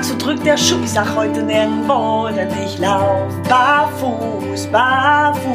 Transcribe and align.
sag, 0.00 0.04
so 0.04 0.16
drückt 0.16 0.46
der 0.46 0.56
Schuh. 0.56 0.82
Ich 0.82 0.90
sag 0.90 1.14
heute 1.14 1.42
nirgendwo, 1.42 2.28
denn 2.34 2.48
ich 2.64 2.78
lauf 2.78 3.32
barfuß, 3.48 4.66
barfuß. 4.68 5.48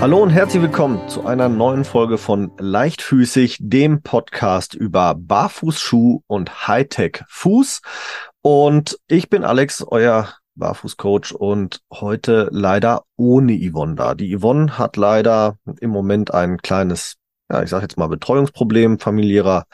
Hallo 0.00 0.22
und 0.22 0.30
herzlich 0.30 0.62
willkommen 0.62 1.08
zu 1.08 1.24
einer 1.26 1.48
neuen 1.48 1.84
Folge 1.84 2.18
von 2.18 2.52
Leichtfüßig, 2.58 3.58
dem 3.60 4.02
Podcast 4.02 4.74
über 4.74 5.14
Barfußschuh 5.16 6.20
und 6.26 6.68
Hightech-Fuß. 6.68 7.80
Und 8.42 8.98
ich 9.08 9.30
bin 9.30 9.44
Alex, 9.44 9.82
euer 9.86 10.28
Barfußcoach 10.56 11.32
und 11.34 11.80
heute 11.92 12.48
leider 12.52 13.04
ohne 13.16 13.58
Yvonne 13.58 13.94
da. 13.94 14.14
Die 14.14 14.36
Yvonne 14.36 14.78
hat 14.78 14.96
leider 14.96 15.56
im 15.80 15.90
Moment 15.90 16.34
ein 16.34 16.58
kleines 16.58 17.16
ja, 17.50 17.62
ich 17.62 17.70
sage 17.70 17.82
jetzt 17.82 17.98
mal 17.98 18.08
Betreuungsproblem, 18.08 18.98
familiärer 18.98 19.66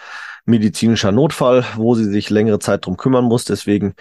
medizinischer 0.44 1.12
Notfall, 1.12 1.64
wo 1.76 1.94
sie 1.94 2.04
sich 2.04 2.30
längere 2.30 2.58
Zeit 2.58 2.86
drum 2.86 2.96
kümmern 2.96 3.24
muss. 3.24 3.44
Deswegen 3.44 3.94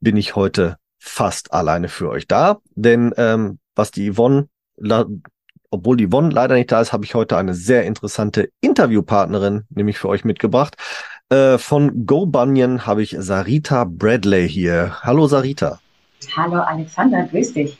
bin 0.00 0.16
ich 0.16 0.36
heute 0.36 0.76
fast 0.98 1.52
alleine 1.52 1.88
für 1.88 2.08
euch 2.10 2.26
da. 2.26 2.58
Denn 2.74 3.12
ähm, 3.16 3.58
was 3.74 3.90
die 3.90 4.12
Yvonne, 4.12 4.48
obwohl 5.70 5.96
die 5.96 6.08
Yvonne 6.08 6.30
leider 6.30 6.54
nicht 6.54 6.70
da 6.70 6.80
ist, 6.80 6.92
habe 6.92 7.04
ich 7.04 7.14
heute 7.14 7.36
eine 7.36 7.54
sehr 7.54 7.84
interessante 7.84 8.50
Interviewpartnerin, 8.60 9.64
nämlich 9.70 9.98
für 9.98 10.08
euch 10.08 10.24
mitgebracht. 10.24 10.76
Äh, 11.30 11.58
von 11.58 12.06
Go 12.06 12.26
Bunyan 12.26 12.86
habe 12.86 13.02
ich 13.02 13.16
Sarita 13.18 13.84
Bradley 13.84 14.48
hier. 14.48 14.96
Hallo 15.02 15.26
Sarita. 15.26 15.80
Hallo 16.36 16.60
Alexander, 16.60 17.24
grüß 17.24 17.52
dich. 17.54 17.78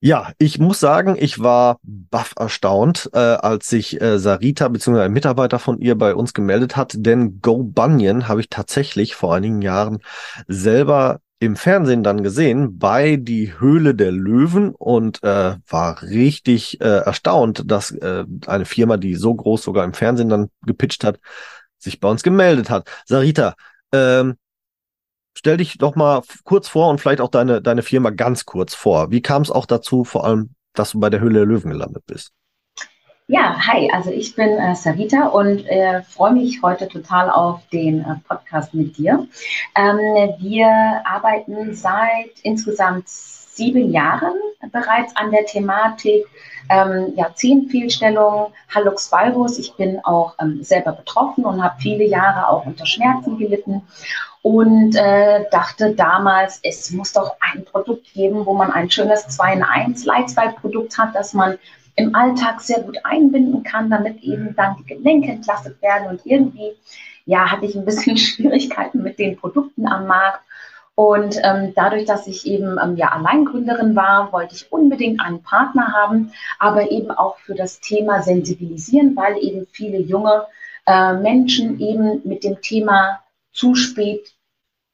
Ja, 0.00 0.30
ich 0.38 0.60
muss 0.60 0.78
sagen, 0.78 1.16
ich 1.18 1.40
war 1.40 1.80
baff 1.82 2.34
erstaunt, 2.38 3.10
äh, 3.14 3.18
als 3.18 3.66
sich 3.68 4.00
äh, 4.00 4.20
Sarita 4.20 4.68
bzw. 4.68 5.00
ein 5.00 5.12
Mitarbeiter 5.12 5.58
von 5.58 5.80
ihr 5.80 5.98
bei 5.98 6.14
uns 6.14 6.34
gemeldet 6.34 6.76
hat, 6.76 6.94
denn 6.94 7.40
Go 7.40 7.64
Bunyan 7.64 8.28
habe 8.28 8.40
ich 8.40 8.48
tatsächlich 8.48 9.16
vor 9.16 9.34
einigen 9.34 9.60
Jahren 9.60 9.98
selber 10.46 11.18
im 11.40 11.56
Fernsehen 11.56 12.04
dann 12.04 12.22
gesehen 12.22 12.78
bei 12.78 13.16
Die 13.16 13.58
Höhle 13.58 13.96
der 13.96 14.12
Löwen 14.12 14.70
und 14.70 15.22
äh, 15.24 15.56
war 15.66 16.02
richtig 16.02 16.80
äh, 16.80 16.98
erstaunt, 16.98 17.64
dass 17.66 17.90
äh, 17.90 18.24
eine 18.46 18.66
Firma, 18.66 18.98
die 18.98 19.16
so 19.16 19.34
groß 19.34 19.62
sogar 19.64 19.84
im 19.84 19.94
Fernsehen 19.94 20.28
dann 20.28 20.50
gepitcht 20.64 21.02
hat, 21.02 21.18
sich 21.76 21.98
bei 21.98 22.08
uns 22.08 22.22
gemeldet 22.22 22.70
hat. 22.70 22.88
Sarita, 23.04 23.54
ähm, 23.92 24.36
stell 25.38 25.56
dich 25.56 25.78
doch 25.78 25.94
mal 25.94 26.22
kurz 26.42 26.68
vor 26.68 26.88
und 26.90 27.00
vielleicht 27.00 27.20
auch 27.20 27.30
deine, 27.30 27.62
deine 27.62 27.82
Firma 27.82 28.10
ganz 28.10 28.44
kurz 28.44 28.74
vor. 28.74 29.12
Wie 29.12 29.22
kam 29.22 29.42
es 29.42 29.52
auch 29.52 29.66
dazu, 29.66 30.02
vor 30.02 30.24
allem, 30.24 30.50
dass 30.74 30.90
du 30.90 31.00
bei 31.00 31.10
der 31.10 31.20
Höhle 31.20 31.38
der 31.40 31.46
Löwen 31.46 31.70
gelandet 31.70 32.02
bist? 32.06 32.32
Ja, 33.28 33.54
hi, 33.66 33.90
also 33.92 34.10
ich 34.10 34.34
bin 34.34 34.48
äh, 34.48 34.74
Sarita 34.74 35.26
und 35.26 35.64
äh, 35.66 36.02
freue 36.02 36.32
mich 36.32 36.62
heute 36.62 36.88
total 36.88 37.30
auf 37.30 37.60
den 37.68 38.00
äh, 38.00 38.16
Podcast 38.26 38.74
mit 38.74 38.96
dir. 38.96 39.28
Ähm, 39.76 39.98
wir 40.40 41.02
arbeiten 41.04 41.74
seit 41.74 42.40
insgesamt 42.42 43.06
sieben 43.06 43.92
Jahren 43.92 44.34
bereits 44.72 45.14
an 45.16 45.30
der 45.30 45.44
Thematik 45.44 46.24
ähm, 46.70 47.12
ja, 47.16 47.34
Zehenfehlstellung, 47.34 48.52
Hallux 48.74 49.12
valgus. 49.12 49.58
Ich 49.58 49.74
bin 49.74 50.00
auch 50.04 50.34
ähm, 50.40 50.62
selber 50.62 50.92
betroffen 50.92 51.44
und 51.44 51.62
habe 51.62 51.80
viele 51.80 52.04
Jahre 52.04 52.48
auch 52.48 52.66
unter 52.66 52.86
Schmerzen 52.86 53.38
gelitten 53.38 53.82
und 54.48 54.96
äh, 54.96 55.44
dachte 55.50 55.94
damals, 55.94 56.58
es 56.62 56.90
muss 56.90 57.12
doch 57.12 57.36
ein 57.38 57.66
Produkt 57.66 58.14
geben, 58.14 58.46
wo 58.46 58.54
man 58.54 58.70
ein 58.70 58.90
schönes 58.90 59.28
2 59.28 59.52
in 59.52 59.62
1 59.62 60.06
Leitzweig-Produkt 60.06 60.96
hat, 60.96 61.14
das 61.14 61.34
man 61.34 61.58
im 61.96 62.14
Alltag 62.14 62.62
sehr 62.62 62.80
gut 62.80 62.96
einbinden 63.04 63.62
kann, 63.62 63.90
damit 63.90 64.22
eben 64.22 64.56
dann 64.56 64.76
die 64.78 64.86
Gelenke 64.86 65.32
entlastet 65.32 65.82
werden. 65.82 66.08
Und 66.08 66.24
irgendwie, 66.24 66.72
ja, 67.26 67.50
hatte 67.50 67.66
ich 67.66 67.76
ein 67.76 67.84
bisschen 67.84 68.16
Schwierigkeiten 68.16 69.02
mit 69.02 69.18
den 69.18 69.36
Produkten 69.36 69.86
am 69.86 70.06
Markt. 70.06 70.40
Und 70.94 71.36
ähm, 71.42 71.74
dadurch, 71.76 72.06
dass 72.06 72.26
ich 72.26 72.46
eben 72.46 72.78
ähm, 72.82 72.96
ja 72.96 73.08
Alleingründerin 73.08 73.94
war, 73.94 74.32
wollte 74.32 74.54
ich 74.54 74.72
unbedingt 74.72 75.20
einen 75.20 75.42
Partner 75.42 75.92
haben, 75.92 76.32
aber 76.58 76.90
eben 76.90 77.10
auch 77.10 77.36
für 77.36 77.54
das 77.54 77.80
Thema 77.80 78.22
sensibilisieren, 78.22 79.14
weil 79.14 79.36
eben 79.44 79.66
viele 79.72 79.98
junge 79.98 80.46
äh, 80.86 81.12
Menschen 81.12 81.78
eben 81.80 82.22
mit 82.24 82.44
dem 82.44 82.62
Thema 82.62 83.20
zu 83.52 83.74
spät 83.74 84.37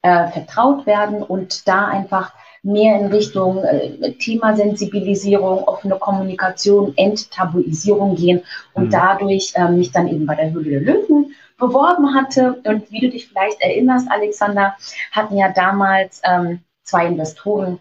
äh, 0.05 0.27
vertraut 0.27 0.85
werden 0.85 1.23
und 1.23 1.67
da 1.67 1.87
einfach 1.87 2.31
mehr 2.61 2.99
in 2.99 3.07
Richtung 3.07 3.63
äh, 3.63 4.13
Thema 4.13 4.55
Sensibilisierung, 4.55 5.63
offene 5.63 5.95
Kommunikation, 5.95 6.93
Enttabuisierung 6.95 8.15
gehen 8.15 8.43
und 8.75 8.85
mhm. 8.85 8.89
dadurch 8.91 9.53
äh, 9.55 9.67
mich 9.67 9.91
dann 9.91 10.07
eben 10.07 10.27
bei 10.27 10.35
der 10.35 10.51
Höhle 10.51 10.69
der 10.69 10.81
Löwen 10.81 11.33
beworben 11.57 12.13
hatte. 12.13 12.61
Und 12.65 12.91
wie 12.91 12.99
du 12.99 13.09
dich 13.09 13.29
vielleicht 13.29 13.59
erinnerst, 13.61 14.07
Alexander, 14.11 14.75
hatten 15.11 15.37
ja 15.37 15.49
damals 15.49 16.21
ähm, 16.23 16.59
zwei 16.83 17.07
Investoren 17.07 17.79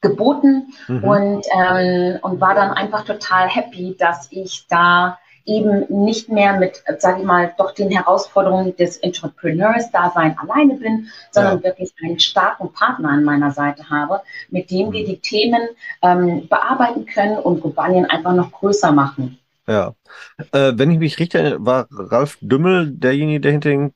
geboten 0.00 0.72
mhm. 0.88 1.04
und, 1.04 1.46
ähm, 1.56 2.18
und 2.22 2.40
war 2.40 2.56
dann 2.56 2.72
einfach 2.72 3.04
total 3.04 3.48
happy, 3.48 3.94
dass 3.96 4.26
ich 4.32 4.66
da 4.68 5.16
eben 5.46 5.84
nicht 6.04 6.28
mehr 6.28 6.58
mit, 6.58 6.82
sage 6.98 7.20
ich 7.20 7.26
mal, 7.26 7.52
doch 7.58 7.72
den 7.72 7.90
Herausforderungen 7.90 8.76
des 8.76 8.98
Entrepreneurs-Dasein 8.98 10.36
alleine 10.38 10.74
bin, 10.74 11.08
sondern 11.30 11.58
ja. 11.58 11.64
wirklich 11.64 11.92
einen 12.02 12.18
starken 12.18 12.72
Partner 12.72 13.10
an 13.10 13.24
meiner 13.24 13.50
Seite 13.50 13.88
habe, 13.90 14.20
mit 14.50 14.70
dem 14.70 14.92
wir 14.92 15.02
mhm. 15.02 15.06
die 15.06 15.18
Themen 15.18 15.62
ähm, 16.02 16.48
bearbeiten 16.48 17.06
können 17.06 17.38
und 17.38 17.60
Globalien 17.60 18.06
einfach 18.06 18.34
noch 18.34 18.52
größer 18.52 18.92
machen. 18.92 19.38
Ja. 19.66 19.94
Äh, 20.52 20.72
wenn 20.76 20.90
ich 20.90 20.98
mich 20.98 21.18
richtig 21.18 21.40
erinnere, 21.40 21.64
war 21.64 21.86
Ralf 21.90 22.38
Dümmel 22.40 22.90
derjenige, 22.90 23.40
der 23.40 23.52
hinter 23.52 23.70
den, 23.70 23.92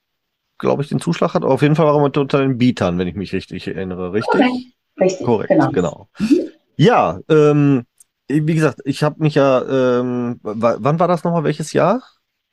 glaube 0.58 0.82
ich, 0.82 0.88
den 0.88 1.00
Zuschlag 1.00 1.34
hat. 1.34 1.44
Auf 1.44 1.62
jeden 1.62 1.76
Fall 1.76 1.86
war 1.86 1.96
er 1.96 2.02
mit 2.02 2.16
unter 2.16 2.38
den 2.38 2.58
Bietern, 2.58 2.98
wenn 2.98 3.08
ich 3.08 3.14
mich 3.14 3.32
richtig 3.32 3.66
erinnere, 3.66 4.12
richtig? 4.12 4.40
Korrekt, 4.40 4.66
richtig, 5.00 5.26
Korrekt, 5.26 5.48
genau. 5.50 5.70
genau. 5.70 6.08
Mhm. 6.18 6.50
Ja, 6.76 7.20
ähm, 7.28 7.84
wie 8.28 8.54
gesagt, 8.54 8.80
ich 8.84 9.02
habe 9.02 9.22
mich 9.22 9.34
ja, 9.34 9.62
ähm, 9.62 10.40
wann 10.42 10.98
war 10.98 11.08
das 11.08 11.24
nochmal, 11.24 11.44
welches 11.44 11.72
Jahr? 11.72 12.02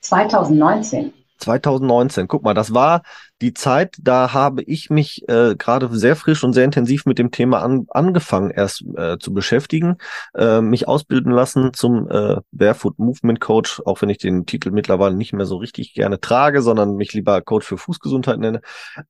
2019. 0.01 1.13
2019, 1.39 2.27
guck 2.27 2.43
mal, 2.43 2.53
das 2.53 2.73
war 2.73 3.01
die 3.41 3.53
Zeit, 3.53 3.97
da 4.01 4.33
habe 4.33 4.63
ich 4.63 4.89
mich 4.89 5.27
äh, 5.27 5.55
gerade 5.57 5.89
sehr 5.91 6.15
frisch 6.15 6.43
und 6.43 6.53
sehr 6.53 6.63
intensiv 6.63 7.05
mit 7.05 7.19
dem 7.19 7.31
Thema 7.31 7.61
an, 7.61 7.85
angefangen 7.89 8.51
erst 8.51 8.85
äh, 8.95 9.17
zu 9.17 9.33
beschäftigen, 9.33 9.97
äh, 10.33 10.61
mich 10.61 10.87
ausbilden 10.87 11.31
lassen 11.31 11.73
zum 11.73 12.09
äh, 12.09 12.37
Barefoot 12.51 12.97
Movement 12.99 13.41
Coach, 13.41 13.81
auch 13.85 14.01
wenn 14.01 14.09
ich 14.09 14.19
den 14.19 14.45
Titel 14.45 14.71
mittlerweile 14.71 15.15
nicht 15.15 15.33
mehr 15.33 15.45
so 15.45 15.57
richtig 15.57 15.93
gerne 15.93 16.21
trage, 16.21 16.61
sondern 16.61 16.95
mich 16.95 17.13
lieber 17.13 17.41
Coach 17.41 17.67
für 17.67 17.77
Fußgesundheit 17.77 18.39
nenne. 18.39 18.61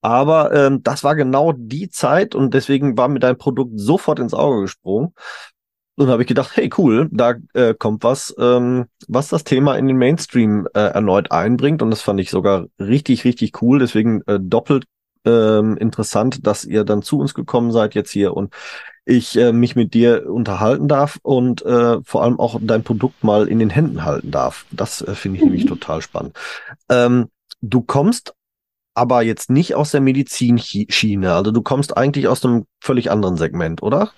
Aber 0.02 0.52
ähm, 0.54 0.82
das 0.82 1.04
war 1.04 1.16
genau 1.16 1.54
die 1.56 1.90
Zeit 1.90 2.34
und 2.34 2.56
deswegen 2.56 2.98
war 2.98 3.10
mir 3.10 3.20
dein 3.20 3.38
Produkt 3.38 3.74
sofort 3.80 4.18
ins 4.18 4.34
Auge 4.34 4.62
gesprungen. 4.62 5.14
Und 5.96 6.08
habe 6.08 6.24
ich 6.24 6.28
gedacht, 6.28 6.56
hey 6.56 6.70
cool, 6.78 7.08
da 7.12 7.36
äh, 7.54 7.76
kommt 7.76 8.04
was, 8.04 8.34
ähm, 8.40 8.86
was 9.08 9.30
das 9.30 9.44
Thema 9.44 9.76
in 9.76 9.88
den 9.88 9.98
Mainstream 9.98 10.68
äh, 10.74 10.80
erneut 10.80 11.32
einbringt. 11.32 11.84
Und 11.84 11.92
das 11.92 12.02
fand 12.02 12.20
ich 12.20 12.32
sogar 12.32 12.66
richtig, 12.80 13.26
richtig 13.26 13.62
cool. 13.62 13.78
Deswegen 13.78 14.22
äh, 14.26 14.40
doppelt 14.42 14.86
ähm, 15.26 15.78
interessant, 15.78 16.46
dass 16.48 16.66
ihr 16.66 16.84
dann 16.84 17.02
zu 17.02 17.20
uns 17.20 17.34
gekommen 17.34 17.72
seid 17.72 17.96
jetzt 17.96 18.12
hier 18.12 18.36
und 18.36 18.54
ich 19.06 19.38
äh, 19.38 19.52
mich 19.52 19.76
mit 19.76 19.94
dir 19.94 20.30
unterhalten 20.30 20.88
darf 20.88 21.20
und 21.24 21.62
äh, 21.66 22.02
vor 22.04 22.24
allem 22.24 22.40
auch 22.40 22.60
dein 22.62 22.84
Produkt 22.84 23.24
mal 23.24 23.48
in 23.48 23.60
den 23.60 23.70
Händen 23.70 24.06
halten 24.06 24.32
darf. 24.32 24.66
Das 24.72 25.02
äh, 25.02 25.14
finde 25.16 25.38
ich 25.38 25.44
mhm. 25.44 25.52
nämlich 25.52 25.68
total 25.68 26.02
spannend. 26.02 26.38
Ähm, 26.90 27.30
du 27.62 27.82
kommst 27.82 28.34
aber 28.96 29.24
jetzt 29.24 29.50
nicht 29.50 29.76
aus 29.76 29.92
der 29.92 30.02
Medizinschiene. 30.02 31.34
Also 31.34 31.52
du 31.52 31.62
kommst 31.62 31.98
eigentlich 31.98 32.28
aus 32.28 32.46
einem 32.46 32.66
völlig 32.80 33.10
anderen 33.10 33.38
Segment, 33.38 33.82
oder? 33.82 34.12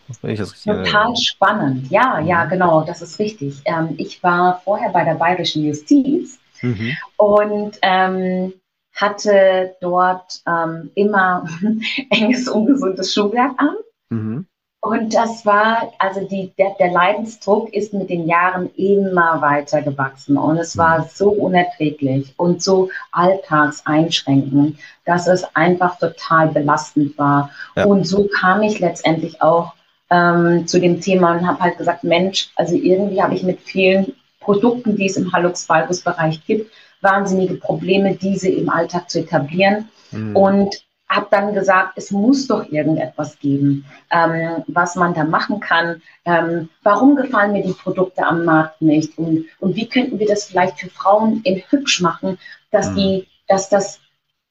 Total 0.83 1.15
spannend. 1.15 1.89
Ja, 1.89 2.19
ja, 2.19 2.45
mhm. 2.45 2.49
genau, 2.49 2.81
das 2.83 3.01
ist 3.01 3.19
richtig. 3.19 3.61
Ähm, 3.65 3.95
ich 3.97 4.21
war 4.21 4.61
vorher 4.63 4.89
bei 4.89 5.03
der 5.03 5.15
Bayerischen 5.15 5.63
Justiz 5.63 6.39
mhm. 6.61 6.97
und 7.17 7.77
ähm, 7.81 8.53
hatte 8.93 9.75
dort 9.81 10.41
ähm, 10.47 10.91
immer 10.95 11.47
enges, 12.09 12.47
ungesundes 12.47 13.13
Schuhwerk 13.13 13.53
an. 13.57 13.75
Mhm. 14.09 14.47
Und 14.85 15.15
das 15.15 15.47
war, 15.47 15.91
also 15.97 16.27
die, 16.27 16.51
der, 16.59 16.75
der, 16.79 16.91
Leidensdruck 16.91 17.73
ist 17.73 17.91
mit 17.91 18.11
den 18.11 18.27
Jahren 18.27 18.69
immer 18.75 19.41
weiter 19.41 19.81
gewachsen 19.81 20.37
und 20.37 20.59
es 20.59 20.77
war 20.77 20.99
mhm. 20.99 21.05
so 21.11 21.29
unerträglich 21.31 22.35
und 22.37 22.61
so 22.61 22.89
alltagseinschränkend, 23.11 24.77
dass 25.03 25.25
es 25.25 25.43
einfach 25.55 25.97
total 25.97 26.49
belastend 26.49 27.17
war. 27.17 27.49
Ja. 27.75 27.85
Und 27.85 28.05
so 28.05 28.29
kam 28.39 28.61
ich 28.61 28.77
letztendlich 28.77 29.41
auch 29.41 29.73
ähm, 30.11 30.67
zu 30.67 30.79
dem 30.79 31.01
Thema 31.01 31.31
und 31.31 31.47
habe 31.47 31.61
halt 31.61 31.79
gesagt, 31.79 32.03
Mensch, 32.03 32.51
also 32.55 32.75
irgendwie 32.75 33.23
habe 33.23 33.33
ich 33.33 33.41
mit 33.41 33.61
vielen 33.61 34.13
Produkten, 34.39 34.97
die 34.97 35.07
es 35.07 35.17
im 35.17 35.33
Hallux-Valgus-Bereich 35.33 36.45
gibt, 36.45 36.71
wahnsinnige 37.01 37.55
Probleme, 37.55 38.17
diese 38.17 38.49
im 38.49 38.69
Alltag 38.69 39.09
zu 39.09 39.21
etablieren. 39.21 39.89
Mhm. 40.11 40.35
Und 40.35 40.84
habe 41.07 41.27
dann 41.29 41.53
gesagt, 41.53 41.93
es 41.97 42.11
muss 42.11 42.47
doch 42.47 42.69
irgendetwas 42.71 43.37
geben, 43.39 43.85
ähm, 44.11 44.63
was 44.67 44.95
man 44.95 45.13
da 45.13 45.23
machen 45.23 45.59
kann. 45.59 46.01
Ähm, 46.25 46.69
warum 46.83 47.15
gefallen 47.15 47.53
mir 47.53 47.63
die 47.63 47.73
Produkte 47.73 48.25
am 48.25 48.45
Markt 48.45 48.81
nicht? 48.81 49.17
Und, 49.17 49.45
und 49.59 49.75
wie 49.75 49.87
könnten 49.87 50.19
wir 50.19 50.27
das 50.27 50.45
vielleicht 50.45 50.79
für 50.79 50.89
Frauen 50.89 51.41
in 51.43 51.61
hübsch 51.69 52.01
machen, 52.01 52.37
dass 52.71 52.91
mhm. 52.91 52.95
die, 52.95 53.27
dass 53.47 53.69
das 53.69 53.99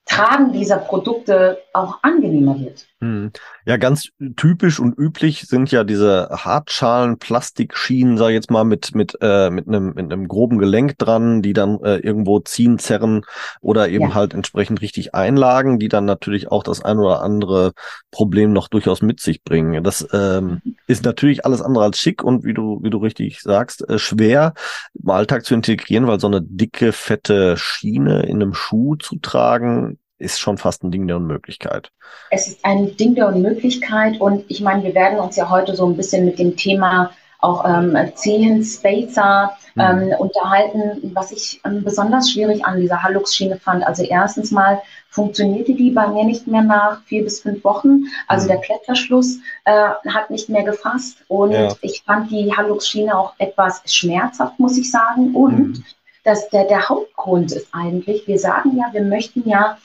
Tragen 0.05 0.53
dieser 0.53 0.77
Produkte 0.77 1.63
auch 1.73 1.99
angenehmer 2.03 2.59
wird. 2.59 2.85
Hm. 3.01 3.31
Ja, 3.65 3.75
ganz 3.75 4.07
typisch 4.37 4.79
und 4.79 4.97
üblich 4.97 5.41
sind 5.41 5.69
ja 5.69 5.83
diese 5.83 6.29
Hartschalen, 6.31 7.17
Plastikschienen, 7.19 8.17
sag 8.17 8.29
ich 8.29 8.35
jetzt 8.35 8.49
mal, 8.49 8.63
mit 8.63 8.95
mit 8.95 9.17
äh, 9.19 9.49
mit 9.49 9.67
einem 9.67 9.87
mit 9.95 10.11
einem 10.13 10.29
groben 10.29 10.59
Gelenk 10.59 10.97
dran, 10.97 11.41
die 11.41 11.51
dann 11.51 11.81
äh, 11.83 11.97
irgendwo 11.97 12.39
ziehen, 12.39 12.79
zerren 12.79 13.25
oder 13.59 13.89
eben 13.89 14.09
ja. 14.09 14.13
halt 14.13 14.33
entsprechend 14.33 14.81
richtig 14.81 15.13
einlagen, 15.13 15.77
die 15.77 15.89
dann 15.89 16.05
natürlich 16.05 16.49
auch 16.49 16.63
das 16.63 16.85
ein 16.85 16.97
oder 16.97 17.21
andere 17.21 17.73
Problem 18.11 18.53
noch 18.53 18.69
durchaus 18.69 19.01
mit 19.01 19.19
sich 19.19 19.43
bringen. 19.43 19.83
Das 19.83 20.07
ähm, 20.13 20.61
ist 20.87 21.03
natürlich 21.03 21.45
alles 21.45 21.61
andere 21.61 21.83
als 21.83 21.99
schick 21.99 22.23
und 22.23 22.45
wie 22.45 22.53
du 22.53 22.79
wie 22.81 22.91
du 22.91 22.99
richtig 22.99 23.41
sagst, 23.41 23.89
äh, 23.89 23.99
schwer 23.99 24.53
im 24.93 25.09
Alltag 25.09 25.43
zu 25.43 25.53
integrieren, 25.53 26.07
weil 26.07 26.21
so 26.21 26.27
eine 26.27 26.41
dicke 26.41 26.93
fette 26.93 27.57
Schiene 27.57 28.23
in 28.23 28.41
einem 28.41 28.53
Schuh 28.53 28.95
zu 28.95 29.17
tragen 29.17 29.99
ist 30.17 30.39
schon 30.39 30.57
fast 30.57 30.83
ein 30.83 30.91
Ding 30.91 31.07
der 31.07 31.17
Unmöglichkeit. 31.17 31.91
Es 32.31 32.47
ist 32.47 32.63
ein 32.63 32.95
Ding 32.97 33.15
der 33.15 33.27
Unmöglichkeit 33.27 34.19
und 34.21 34.45
ich 34.47 34.61
meine, 34.61 34.83
wir 34.83 34.95
werden 34.95 35.19
uns 35.19 35.35
ja 35.35 35.49
heute 35.49 35.75
so 35.75 35.85
ein 35.85 35.97
bisschen 35.97 36.25
mit 36.25 36.39
dem 36.39 36.55
Thema 36.55 37.11
auch 37.39 37.63
ähm, 37.65 37.97
Zehen, 38.15 38.63
Spacer 38.63 39.55
mhm. 39.75 39.81
ähm, 39.81 40.13
unterhalten, 40.17 41.11
was 41.13 41.31
ich 41.31 41.61
ähm, 41.65 41.83
besonders 41.83 42.31
schwierig 42.31 42.65
an 42.65 42.79
dieser 42.79 43.03
Hallux-Schiene 43.03 43.57
fand. 43.57 43.85
Also 43.85 44.03
erstens 44.03 44.51
mal 44.51 44.81
funktionierte 45.09 45.73
die 45.73 45.91
bei 45.91 46.07
mir 46.07 46.25
nicht 46.25 46.47
mehr 46.47 46.63
nach 46.63 47.01
vier 47.03 47.23
bis 47.23 47.41
fünf 47.41 47.63
Wochen. 47.63 48.05
Also 48.27 48.45
mhm. 48.45 48.49
der 48.49 48.61
Klettverschluss 48.61 49.37
äh, 49.65 49.89
hat 50.09 50.29
nicht 50.29 50.49
mehr 50.49 50.63
gefasst 50.63 51.17
und 51.27 51.51
ja. 51.51 51.73
ich 51.81 52.03
fand 52.03 52.31
die 52.31 52.51
Hallux-Schiene 52.55 53.15
auch 53.15 53.33
etwas 53.37 53.81
schmerzhaft, 53.85 54.59
muss 54.59 54.77
ich 54.77 54.89
sagen. 54.89 55.35
Und 55.35 55.59
mhm. 55.59 55.83
dass 56.23 56.49
der, 56.49 56.65
der 56.65 56.89
Hauptgrund 56.89 57.51
ist 57.51 57.67
eigentlich, 57.73 58.27
wir 58.27 58.39
sagen 58.39 58.75
ja, 58.77 58.85
wir 58.91 59.03
möchten 59.03 59.47
ja 59.47 59.77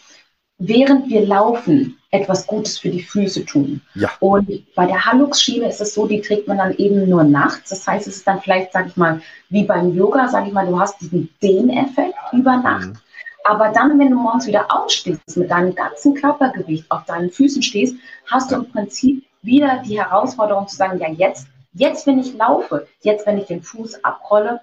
während 0.60 1.08
wir 1.08 1.26
laufen 1.26 1.98
etwas 2.12 2.46
Gutes 2.46 2.78
für 2.78 2.90
die 2.90 3.02
Füße 3.02 3.44
tun. 3.44 3.80
Ja. 3.94 4.10
Und 4.20 4.48
bei 4.74 4.86
der 4.86 5.04
Hallux-Schiene 5.04 5.68
ist 5.68 5.80
es 5.80 5.94
so, 5.94 6.06
die 6.06 6.20
trägt 6.20 6.48
man 6.48 6.58
dann 6.58 6.76
eben 6.76 7.08
nur 7.08 7.24
nachts. 7.24 7.70
Das 7.70 7.86
heißt, 7.86 8.06
es 8.06 8.16
ist 8.16 8.26
dann 8.26 8.40
vielleicht, 8.40 8.72
sage 8.72 8.88
ich 8.88 8.96
mal, 8.96 9.20
wie 9.48 9.64
beim 9.64 9.94
Yoga, 9.94 10.28
sage 10.28 10.48
ich 10.48 10.52
mal, 10.52 10.66
du 10.66 10.78
hast 10.78 11.00
diesen 11.00 11.28
Dehneffekt 11.42 12.14
über 12.32 12.56
Nacht. 12.56 12.88
Mhm. 12.88 12.98
Aber 13.44 13.70
dann, 13.70 13.98
wenn 13.98 14.10
du 14.10 14.16
morgens 14.16 14.46
wieder 14.46 14.66
aufstehst, 14.70 15.36
mit 15.36 15.50
deinem 15.50 15.74
ganzen 15.74 16.14
Körpergewicht 16.14 16.90
auf 16.90 17.04
deinen 17.06 17.30
Füßen 17.30 17.62
stehst, 17.62 17.96
hast 18.26 18.50
du 18.50 18.56
im 18.56 18.70
Prinzip 18.70 19.24
wieder 19.42 19.82
die 19.86 19.98
Herausforderung 19.98 20.68
zu 20.68 20.76
sagen, 20.76 20.98
ja 21.00 21.10
jetzt, 21.10 21.46
jetzt, 21.72 22.06
wenn 22.06 22.18
ich 22.18 22.34
laufe, 22.34 22.86
jetzt, 23.00 23.26
wenn 23.26 23.38
ich 23.38 23.46
den 23.46 23.62
Fuß 23.62 24.04
abrolle, 24.04 24.60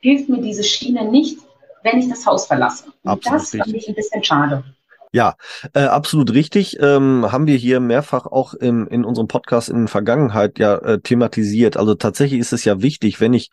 hilft 0.00 0.28
mir 0.28 0.40
diese 0.40 0.62
Schiene 0.62 1.10
nicht, 1.10 1.38
wenn 1.82 1.98
ich 1.98 2.08
das 2.08 2.24
Haus 2.26 2.46
verlasse. 2.46 2.84
Und 3.02 3.10
Absolut 3.10 3.40
das 3.40 3.50
fand 3.50 3.74
ich 3.74 3.88
ein 3.88 3.94
bisschen 3.94 4.22
schade. 4.22 4.62
Ja, 5.12 5.34
äh, 5.74 5.80
absolut 5.80 6.32
richtig. 6.32 6.78
Ähm, 6.80 7.26
haben 7.32 7.46
wir 7.48 7.56
hier 7.56 7.80
mehrfach 7.80 8.26
auch 8.26 8.54
im, 8.54 8.86
in 8.86 9.04
unserem 9.04 9.26
Podcast 9.26 9.68
in 9.68 9.78
der 9.78 9.88
Vergangenheit 9.88 10.58
ja 10.60 10.76
äh, 10.76 11.00
thematisiert. 11.00 11.76
Also 11.76 11.94
tatsächlich 11.94 12.38
ist 12.38 12.52
es 12.52 12.64
ja 12.64 12.80
wichtig, 12.80 13.20
wenn 13.20 13.34
ich 13.34 13.50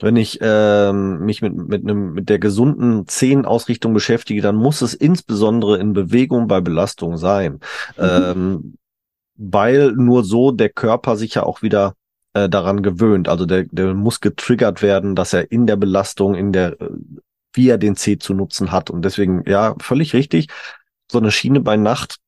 wenn 0.00 0.16
ich 0.16 0.38
ähm, 0.40 1.20
mich 1.20 1.42
mit 1.42 1.54
mit 1.54 1.82
einem 1.82 2.12
mit 2.12 2.28
der 2.28 2.38
gesunden 2.38 3.06
Zehenausrichtung 3.06 3.92
beschäftige, 3.94 4.42
dann 4.42 4.56
muss 4.56 4.80
es 4.80 4.94
insbesondere 4.94 5.78
in 5.78 5.92
Bewegung 5.92 6.46
bei 6.46 6.60
Belastung 6.60 7.16
sein, 7.16 7.60
mhm. 7.96 7.98
ähm, 7.98 8.74
weil 9.36 9.92
nur 9.92 10.24
so 10.24 10.52
der 10.52 10.70
Körper 10.70 11.16
sich 11.16 11.34
ja 11.34 11.42
auch 11.42 11.62
wieder 11.62 11.94
äh, 12.32 12.48
daran 12.48 12.82
gewöhnt. 12.82 13.28
Also 13.28 13.44
der 13.44 13.64
der 13.70 13.94
muss 13.94 14.20
getriggert 14.20 14.82
werden, 14.82 15.16
dass 15.16 15.32
er 15.32 15.50
in 15.50 15.66
der 15.66 15.76
Belastung, 15.76 16.36
in 16.36 16.52
der 16.52 16.80
äh, 16.80 16.90
wie 17.54 17.68
er 17.68 17.78
den 17.78 17.96
Zeh 17.96 18.18
zu 18.18 18.34
nutzen 18.34 18.72
hat. 18.72 18.88
Und 18.88 19.04
deswegen, 19.04 19.42
ja, 19.46 19.74
völlig 19.80 20.14
richtig 20.14 20.48
so 21.12 21.18
eine 21.18 21.30
Schiene 21.30 21.60
bei 21.60 21.76
Nacht 21.76 22.18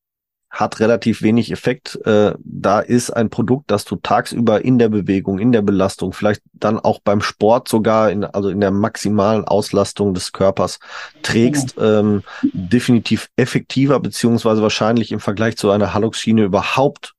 hat 0.54 0.78
relativ 0.78 1.22
wenig 1.22 1.50
Effekt. 1.50 1.98
Äh, 2.06 2.34
da 2.38 2.78
ist 2.78 3.10
ein 3.10 3.28
Produkt, 3.28 3.70
das 3.72 3.84
du 3.84 3.96
tagsüber 3.96 4.64
in 4.64 4.78
der 4.78 4.88
Bewegung, 4.88 5.40
in 5.40 5.50
der 5.50 5.62
Belastung, 5.62 6.12
vielleicht 6.12 6.42
dann 6.52 6.78
auch 6.78 7.00
beim 7.00 7.20
Sport 7.20 7.68
sogar, 7.68 8.10
in, 8.10 8.24
also 8.24 8.50
in 8.50 8.60
der 8.60 8.70
maximalen 8.70 9.44
Auslastung 9.44 10.14
des 10.14 10.32
Körpers 10.32 10.78
trägst, 11.22 11.74
ähm, 11.80 12.22
definitiv 12.42 13.28
effektiver, 13.36 13.98
beziehungsweise 13.98 14.62
wahrscheinlich 14.62 15.10
im 15.10 15.20
Vergleich 15.20 15.56
zu 15.56 15.70
einer 15.70 15.92
Hallux-Schiene 15.92 16.44
überhaupt 16.44 17.14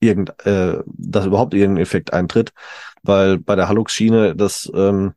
irgend, 0.00 0.46
äh, 0.46 0.78
dass 0.86 1.26
überhaupt 1.26 1.52
irgendein 1.52 1.82
Effekt 1.82 2.14
eintritt, 2.14 2.52
weil 3.02 3.38
bei 3.38 3.54
der 3.54 3.68
Hallux-Schiene 3.68 4.34
das 4.34 4.70
ähm, 4.74 5.12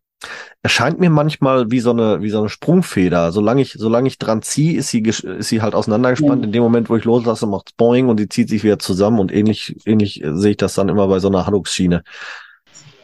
erscheint 0.61 0.99
mir 0.99 1.09
manchmal 1.09 1.71
wie 1.71 1.79
so 1.79 1.91
eine 1.91 2.21
wie 2.21 2.29
so 2.29 2.39
eine 2.39 2.49
Sprungfeder. 2.49 3.31
Solange 3.31 3.61
ich 3.61 3.73
solange 3.73 4.07
ich 4.07 4.17
dran 4.19 4.41
ziehe, 4.41 4.77
ist 4.77 4.89
sie 4.89 5.01
ist 5.01 5.23
sie 5.23 5.61
halt 5.61 5.75
auseinandergespannt. 5.75 6.41
Ja. 6.41 6.45
In 6.45 6.51
dem 6.51 6.63
Moment, 6.63 6.89
wo 6.89 6.95
ich 6.95 7.03
loslasse, 7.03 7.47
macht's 7.47 7.73
boing 7.73 8.09
und 8.09 8.19
sie 8.19 8.29
zieht 8.29 8.49
sich 8.49 8.63
wieder 8.63 8.79
zusammen 8.79 9.19
und 9.19 9.31
ähnlich 9.31 9.75
ähnlich 9.85 10.21
sehe 10.23 10.51
ich 10.51 10.57
das 10.57 10.75
dann 10.75 10.89
immer 10.89 11.07
bei 11.07 11.19
so 11.19 11.27
einer 11.27 11.45
Hallux-Schiene. 11.45 12.03